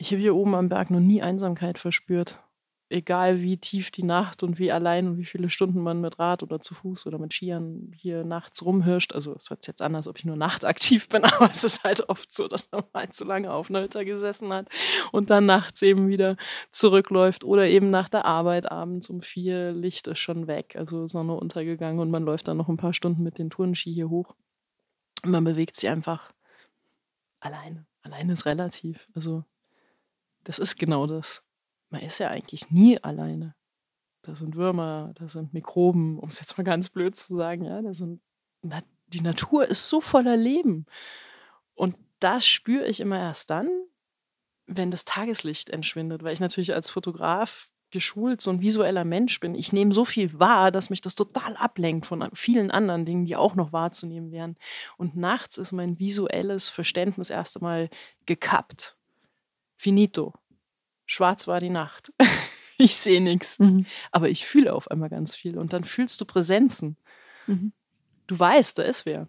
[0.02, 2.40] Ich habe hier oben am Berg noch nie Einsamkeit verspürt.
[2.88, 6.42] Egal wie tief die Nacht und wie allein und wie viele Stunden man mit Rad
[6.42, 9.14] oder zu Fuß oder mit Skiern hier nachts rumhirscht.
[9.14, 12.08] Also es hört jetzt an, als ob ich nur nachtaktiv bin, aber es ist halt
[12.08, 14.68] oft so, dass man mal zu lange auf Hütte gesessen hat
[15.12, 16.36] und dann nachts eben wieder
[16.72, 21.34] zurückläuft oder eben nach der Arbeit abends um vier, Licht ist schon weg, also Sonne
[21.34, 24.34] untergegangen und man läuft dann noch ein paar Stunden mit den Tourenski hier hoch.
[25.22, 26.32] Und man bewegt sich einfach
[27.38, 27.86] alleine.
[28.02, 29.06] Alleine ist relativ.
[29.14, 29.44] Also
[30.44, 31.43] das ist genau das.
[31.90, 33.55] Man ist ja eigentlich nie alleine.
[34.23, 37.82] Da sind Würmer, da sind Mikroben, um es jetzt mal ganz blöd zu sagen, ja,
[37.82, 38.20] da sind
[39.09, 40.86] die Natur ist so voller Leben.
[41.74, 43.69] Und das spüre ich immer erst dann,
[44.66, 49.55] wenn das Tageslicht entschwindet, weil ich natürlich als Fotograf geschult so ein visueller Mensch bin.
[49.55, 53.36] Ich nehme so viel wahr, dass mich das total ablenkt von vielen anderen Dingen, die
[53.36, 54.56] auch noch wahrzunehmen wären.
[54.97, 57.90] Und nachts ist mein visuelles Verständnis erst einmal
[58.24, 58.97] gekappt
[59.82, 60.32] finito.
[61.06, 62.12] Schwarz war die Nacht.
[62.78, 63.59] ich sehe nichts.
[63.59, 63.84] Mhm.
[64.12, 65.59] Aber ich fühle auf einmal ganz viel.
[65.59, 66.96] Und dann fühlst du Präsenzen.
[67.48, 67.72] Mhm.
[68.28, 69.28] Du weißt, da ist wer.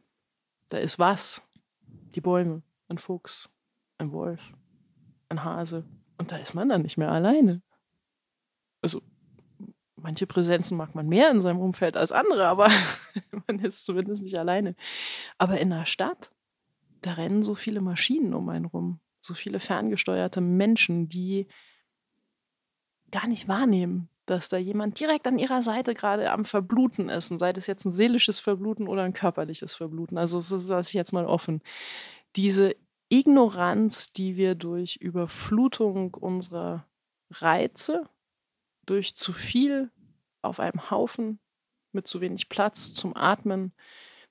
[0.70, 1.42] Da ist was.
[2.14, 3.50] Die Bäume, ein Fuchs,
[3.98, 4.42] ein Wolf,
[5.30, 5.86] ein Hase.
[6.20, 7.64] Und da ist man dann nicht mehr alleine.
[8.84, 9.02] Also,
[9.96, 12.70] manche Präsenzen mag man mehr in seinem Umfeld als andere, aber
[13.48, 14.76] man ist zumindest nicht alleine.
[15.40, 16.32] Aber in der Stadt,
[17.02, 21.48] da rennen so viele Maschinen um einen rum so viele ferngesteuerte Menschen, die
[23.12, 27.32] gar nicht wahrnehmen, dass da jemand direkt an ihrer Seite gerade am Verbluten ist.
[27.32, 30.18] Und sei es jetzt ein seelisches Verbluten oder ein körperliches Verbluten.
[30.18, 31.62] Also das ist das jetzt mal offen.
[32.36, 32.76] Diese
[33.10, 36.86] Ignoranz, die wir durch Überflutung unserer
[37.30, 38.10] Reize,
[38.86, 39.92] durch zu viel
[40.42, 41.40] auf einem Haufen
[41.92, 43.72] mit zu wenig Platz zum Atmen,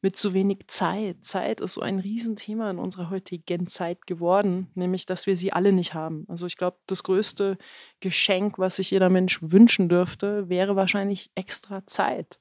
[0.02, 1.24] mit zu wenig Zeit.
[1.24, 5.72] Zeit ist so ein Riesenthema in unserer heutigen Zeit geworden, nämlich dass wir sie alle
[5.72, 6.26] nicht haben.
[6.28, 7.56] Also ich glaube, das größte
[8.00, 12.40] Geschenk, was sich jeder Mensch wünschen dürfte, wäre wahrscheinlich extra Zeit.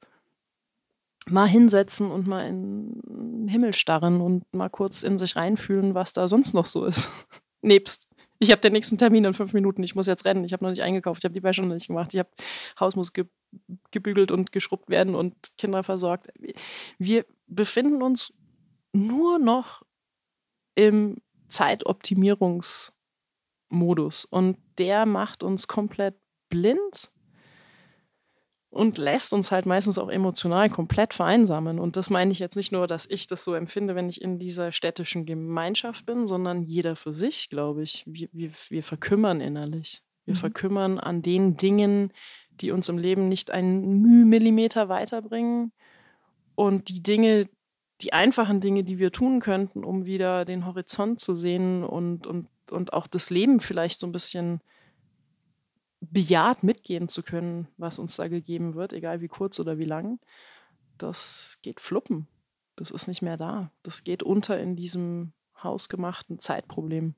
[1.27, 6.13] Mal hinsetzen und mal in den Himmel starren und mal kurz in sich reinfühlen, was
[6.13, 7.11] da sonst noch so ist.
[7.61, 8.07] Nebst
[8.41, 10.71] ich habe den nächsten Termin in fünf Minuten, ich muss jetzt rennen, ich habe noch
[10.71, 12.29] nicht eingekauft, ich habe die Wäsche noch nicht gemacht, ich habe
[12.79, 13.25] Haus muss ge
[13.91, 16.29] gebügelt und geschrubbt werden und Kinder versorgt.
[16.97, 18.33] Wir befinden uns
[18.93, 19.83] nur noch
[20.75, 21.17] im
[21.49, 26.15] Zeitoptimierungsmodus und der macht uns komplett
[26.49, 27.11] blind
[28.69, 31.77] und lässt uns halt meistens auch emotional komplett vereinsamen.
[31.77, 34.39] Und das meine ich jetzt nicht nur, dass ich das so empfinde, wenn ich in
[34.39, 38.05] dieser städtischen Gemeinschaft bin, sondern jeder für sich, glaube ich.
[38.07, 40.01] Wir, wir, wir verkümmern innerlich.
[40.23, 40.39] Wir mhm.
[40.39, 42.13] verkümmern an den Dingen,
[42.49, 45.73] die uns im Leben nicht einen Millimeter weiterbringen.
[46.61, 47.49] Und die Dinge,
[48.01, 52.49] die einfachen Dinge, die wir tun könnten, um wieder den Horizont zu sehen und, und,
[52.69, 54.61] und auch das Leben vielleicht so ein bisschen
[56.01, 60.19] bejaht mitgehen zu können, was uns da gegeben wird, egal wie kurz oder wie lang,
[60.99, 62.27] das geht fluppen.
[62.75, 63.71] Das ist nicht mehr da.
[63.81, 65.33] Das geht unter in diesem
[65.63, 67.15] hausgemachten Zeitproblem.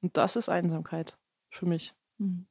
[0.00, 1.16] Und das ist Einsamkeit
[1.48, 1.94] für mich.
[2.18, 2.48] Mhm.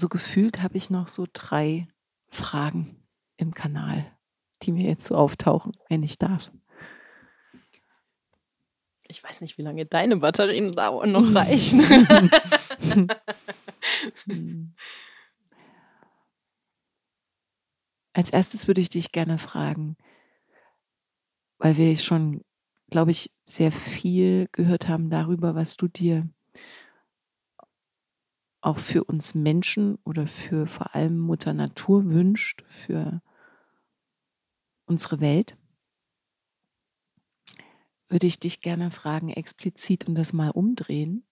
[0.00, 1.86] So gefühlt habe ich noch so drei
[2.28, 2.96] Fragen
[3.36, 4.10] im Kanal,
[4.62, 6.50] die mir jetzt so auftauchen, wenn ich darf.
[9.06, 11.80] Ich weiß nicht, wie lange deine Batterien dauern noch reichen.
[18.12, 19.96] Als erstes würde ich dich gerne fragen,
[21.58, 22.42] weil wir schon,
[22.90, 26.28] glaube ich, sehr viel gehört haben darüber, was du dir
[28.60, 33.22] auch für uns Menschen oder für vor allem Mutter Natur wünscht, für
[34.86, 35.56] unsere Welt,
[38.08, 41.24] würde ich dich gerne fragen, explizit und das mal umdrehen.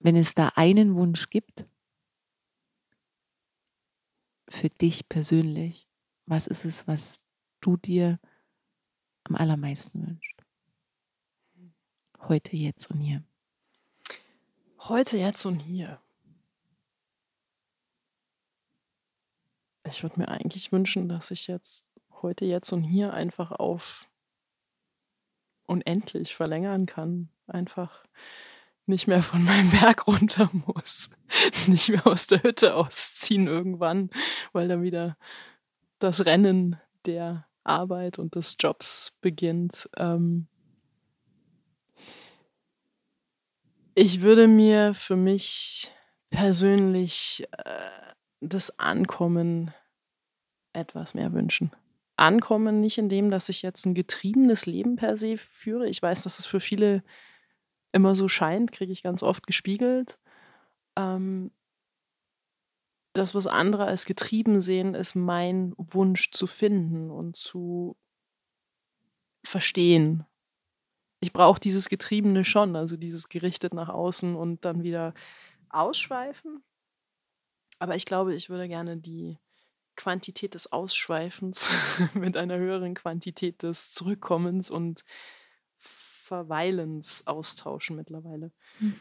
[0.00, 1.66] Wenn es da einen Wunsch gibt,
[4.48, 5.88] für dich persönlich,
[6.26, 7.22] was ist es, was
[7.60, 8.18] du dir
[9.24, 10.42] am allermeisten wünschst?
[12.18, 13.24] Heute, jetzt und hier.
[14.88, 16.00] Heute, jetzt und hier.
[19.84, 21.86] Ich würde mir eigentlich wünschen, dass ich jetzt
[22.20, 24.08] heute, jetzt und hier einfach auf
[25.66, 27.28] unendlich verlängern kann.
[27.46, 28.04] Einfach
[28.86, 31.10] nicht mehr von meinem Berg runter muss.
[31.68, 34.10] Nicht mehr aus der Hütte ausziehen irgendwann,
[34.52, 35.16] weil dann wieder
[36.00, 36.76] das Rennen
[37.06, 39.88] der Arbeit und des Jobs beginnt.
[39.96, 40.48] Ähm,
[43.94, 45.92] Ich würde mir für mich
[46.30, 47.90] persönlich äh,
[48.40, 49.74] das Ankommen
[50.72, 51.70] etwas mehr wünschen.
[52.16, 55.88] Ankommen nicht in dem, dass ich jetzt ein getriebenes Leben per se führe.
[55.88, 57.02] Ich weiß, dass es für viele
[57.92, 60.18] immer so scheint, kriege ich ganz oft gespiegelt.
[60.96, 61.50] Ähm,
[63.12, 67.96] das, was andere als getrieben sehen, ist mein Wunsch zu finden und zu
[69.44, 70.24] verstehen
[71.22, 75.14] ich brauche dieses Getriebene schon, also dieses gerichtet nach außen und dann wieder
[75.70, 76.64] ausschweifen.
[77.78, 79.38] Aber ich glaube, ich würde gerne die
[79.94, 81.70] Quantität des Ausschweifens
[82.14, 85.04] mit einer höheren Quantität des Zurückkommens und
[85.76, 88.50] Verweilens austauschen mittlerweile.
[88.78, 88.96] Hm.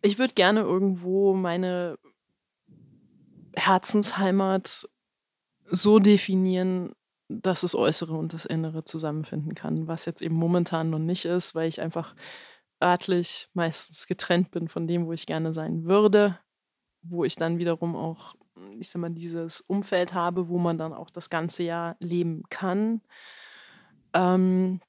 [0.00, 1.96] Ich würde gerne irgendwo meine
[3.54, 4.88] Herzensheimat
[5.70, 6.92] so definieren,
[7.28, 11.54] dass das Äußere und das Innere zusammenfinden kann, was jetzt eben momentan noch nicht ist,
[11.54, 12.14] weil ich einfach
[12.82, 16.38] örtlich meistens getrennt bin von dem, wo ich gerne sein würde,
[17.02, 18.34] wo ich dann wiederum auch,
[18.78, 23.00] ich sag mal, dieses Umfeld habe, wo man dann auch das ganze Jahr leben kann.
[24.14, 24.80] Ähm,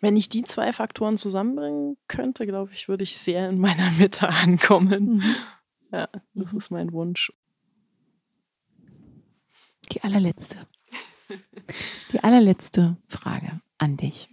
[0.00, 4.28] wenn ich die zwei Faktoren zusammenbringen könnte, glaube ich, würde ich sehr in meiner Mitte
[4.28, 5.16] ankommen.
[5.16, 5.34] Mhm.
[5.92, 6.58] Ja, das mhm.
[6.58, 7.32] ist mein Wunsch.
[9.92, 10.66] Die allerletzte.
[12.12, 14.28] Die allerletzte Frage an dich.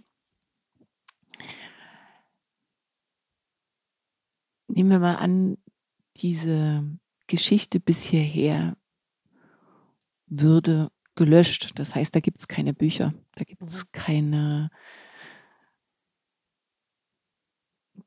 [4.68, 5.58] Nehmen wir mal an,
[6.16, 8.76] diese Geschichte bis hierher
[10.26, 11.72] würde gelöscht.
[11.78, 13.88] Das heißt, da gibt es keine Bücher, da gibt es mhm.
[13.92, 14.70] keine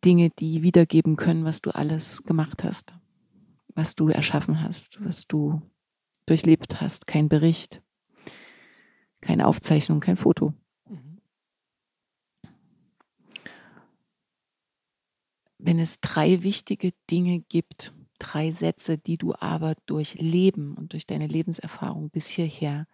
[0.03, 2.93] Dinge, die wiedergeben können, was du alles gemacht hast,
[3.75, 5.61] was du erschaffen hast, was du
[6.26, 7.08] durchlebt hast.
[7.08, 7.82] Kein Bericht,
[9.22, 10.54] keine Aufzeichnung, kein Foto.
[10.88, 11.22] Mhm.
[15.58, 21.06] Wenn es drei wichtige Dinge gibt, drei Sätze, die du aber durch Leben und durch
[21.06, 22.88] deine Lebenserfahrung bis hierher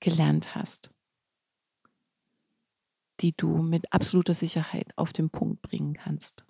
[0.00, 0.90] gelernt hast,
[3.20, 6.44] die du mit absoluter Sicherheit auf den Punkt bringen kannst,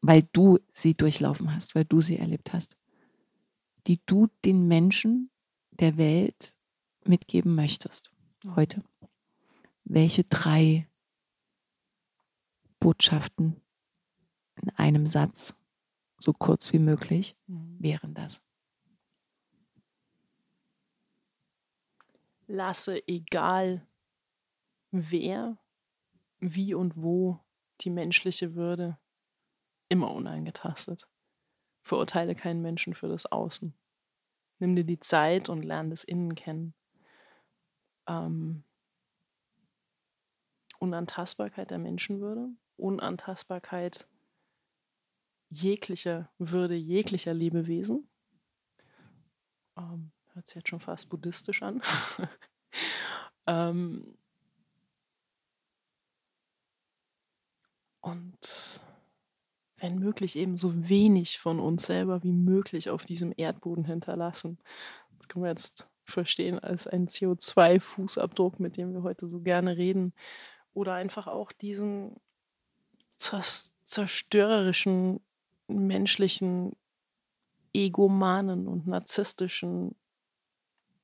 [0.00, 2.76] weil du sie durchlaufen hast, weil du sie erlebt hast,
[3.86, 5.30] die du den Menschen
[5.70, 6.56] der Welt
[7.04, 8.12] mitgeben möchtest
[8.56, 8.82] heute?
[9.84, 10.88] Welche drei
[12.80, 13.60] Botschaften
[14.56, 15.54] in einem Satz,
[16.18, 17.76] so kurz wie möglich, mhm.
[17.80, 18.42] wären das?
[22.46, 23.86] Lasse egal
[24.90, 25.58] wer,
[26.40, 27.40] wie und wo
[27.80, 28.98] die menschliche Würde
[29.88, 31.08] immer unangetastet.
[31.84, 33.72] Verurteile keinen Menschen für das Außen.
[34.58, 36.74] Nimm dir die Zeit und lerne das Innen kennen
[38.06, 38.64] ähm,
[40.78, 44.06] Unantastbarkeit der Menschenwürde, Unantastbarkeit
[45.48, 48.08] jeglicher Würde, jeglicher Lebewesen.
[49.76, 51.80] Ähm, hört sich jetzt schon fast buddhistisch an.
[53.46, 54.16] ähm,
[58.00, 58.80] und
[59.84, 64.56] wenn möglich eben so wenig von uns selber wie möglich auf diesem Erdboden hinterlassen.
[65.18, 70.14] Das können wir jetzt verstehen als einen CO2-Fußabdruck, mit dem wir heute so gerne reden.
[70.72, 72.16] Oder einfach auch diesen
[73.18, 75.20] zerstörerischen,
[75.68, 76.74] menschlichen,
[77.74, 79.94] egomanen und narzisstischen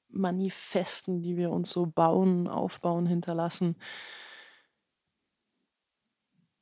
[0.08, 3.76] Manifesten, die wir uns so bauen, aufbauen, hinterlassen.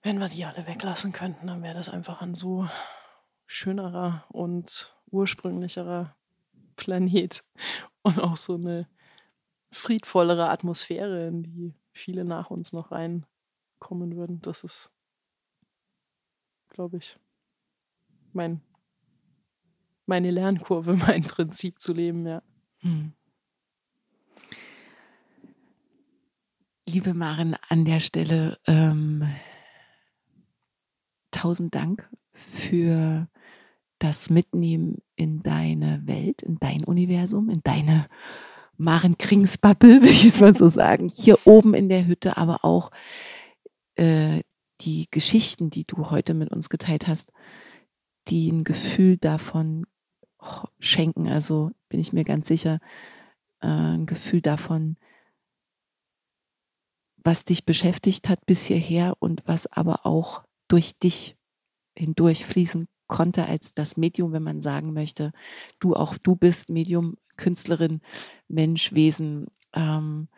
[0.09, 2.66] Wenn wir die alle weglassen könnten, dann wäre das einfach ein so
[3.47, 6.16] schönerer und ursprünglicherer
[6.76, 7.44] Planet
[8.02, 8.89] und auch so eine
[9.70, 14.40] friedvollere Atmosphäre, in die viele nach uns noch reinkommen würden.
[14.40, 14.90] Das ist,
[16.70, 17.18] glaube ich,
[18.32, 18.62] mein,
[20.06, 22.43] meine Lernkurve, mein Prinzip zu leben, ja.
[22.78, 23.12] Hm.
[26.86, 29.28] Liebe Maren, an der Stelle ähm,
[31.39, 33.28] tausend Dank für
[33.98, 38.09] das Mitnehmen in deine Welt, in dein Universum, in deine
[38.77, 42.65] Maren Krings Bubble, will ich jetzt mal so sagen, hier oben in der Hütte, aber
[42.65, 42.90] auch
[43.97, 44.43] äh,
[44.81, 47.32] die Geschichten, die du heute mit uns geteilt hast,
[48.28, 49.86] die ein Gefühl davon
[50.78, 51.28] schenken.
[51.28, 52.78] Also bin ich mir ganz sicher,
[53.60, 54.97] äh, ein Gefühl davon,
[57.16, 61.36] was dich beschäftigt hat bis hierher und was aber auch durch dich
[61.97, 65.32] hindurch fließen konnte als das Medium, wenn man sagen möchte,
[65.81, 68.01] du auch du bist Medium, Künstlerin,
[68.49, 70.28] Mensch, Wesen, ähm,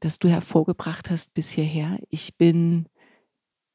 [0.00, 1.98] das du hervorgebracht hast bis hierher.
[2.08, 2.86] Ich bin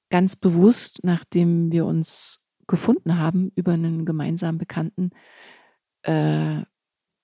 [0.10, 5.12] ganz bewusst, nachdem wir uns gefunden haben über einen gemeinsamen Bekannten,
[6.04, 6.62] äh,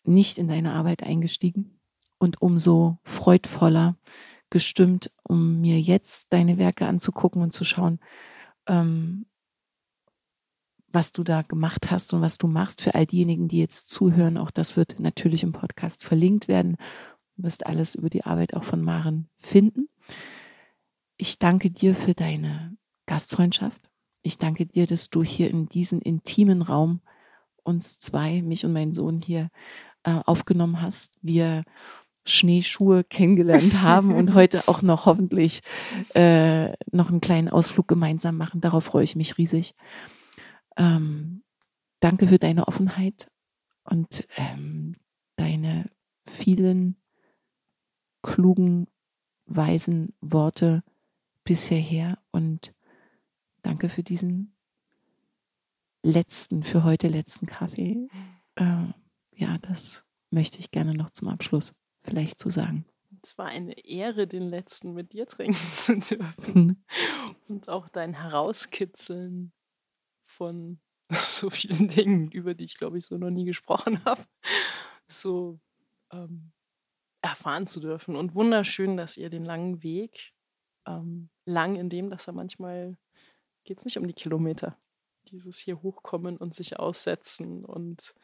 [0.03, 1.79] nicht in deine Arbeit eingestiegen
[2.17, 3.97] und umso freudvoller
[4.49, 7.99] gestimmt, um mir jetzt deine Werke anzugucken und zu schauen,
[8.71, 9.25] ähm,
[10.93, 14.37] was du da gemacht hast und was du machst für all diejenigen, die jetzt zuhören.
[14.37, 16.77] Auch das wird natürlich im Podcast verlinkt werden.
[17.35, 19.89] Du wirst alles über die Arbeit auch von Maren finden.
[21.17, 22.75] Ich danke dir für deine
[23.05, 23.81] Gastfreundschaft.
[24.21, 27.01] Ich danke dir, dass du hier in diesen intimen Raum
[27.63, 29.49] uns zwei, mich und meinen Sohn hier
[30.03, 31.13] äh, aufgenommen hast.
[31.21, 31.63] Wir
[32.25, 35.61] Schneeschuhe kennengelernt haben und heute auch noch hoffentlich
[36.13, 38.61] äh, noch einen kleinen Ausflug gemeinsam machen.
[38.61, 39.75] Darauf freue ich mich riesig.
[40.77, 41.43] Ähm,
[41.99, 43.29] danke für deine Offenheit
[43.83, 44.95] und ähm,
[45.35, 45.89] deine
[46.23, 46.97] vielen
[48.21, 48.87] klugen,
[49.45, 50.83] weisen Worte
[51.43, 52.73] bisher her und
[53.63, 54.55] danke für diesen
[56.03, 58.07] letzten, für heute letzten Kaffee.
[58.55, 58.85] Äh,
[59.35, 62.85] ja, das möchte ich gerne noch zum Abschluss vielleicht zu sagen.
[63.23, 66.83] Es war eine Ehre, den letzten mit dir trinken zu dürfen.
[67.47, 69.51] Und auch dein Herauskitzeln
[70.25, 70.79] von
[71.11, 74.25] so vielen Dingen, über die ich, glaube ich, so noch nie gesprochen habe,
[75.07, 75.59] so
[76.11, 76.51] ähm,
[77.21, 78.15] erfahren zu dürfen.
[78.15, 80.33] Und wunderschön, dass ihr den langen Weg,
[80.87, 82.97] ähm, lang in dem, dass er manchmal
[83.63, 84.77] geht es nicht um die Kilometer.
[85.27, 88.15] Dieses hier hochkommen und sich aussetzen und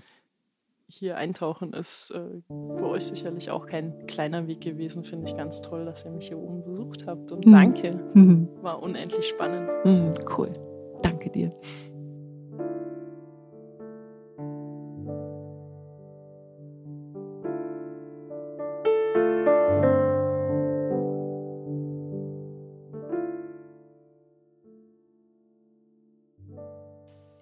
[0.87, 5.03] hier eintauchen ist äh, für euch sicherlich auch kein kleiner Weg gewesen.
[5.03, 7.31] Finde ich ganz toll, dass ihr mich hier oben besucht habt.
[7.31, 7.51] Und mhm.
[7.51, 7.99] danke.
[8.13, 8.47] Mhm.
[8.61, 9.69] War unendlich spannend.
[9.83, 10.53] Mhm, cool.
[11.01, 11.51] Danke dir.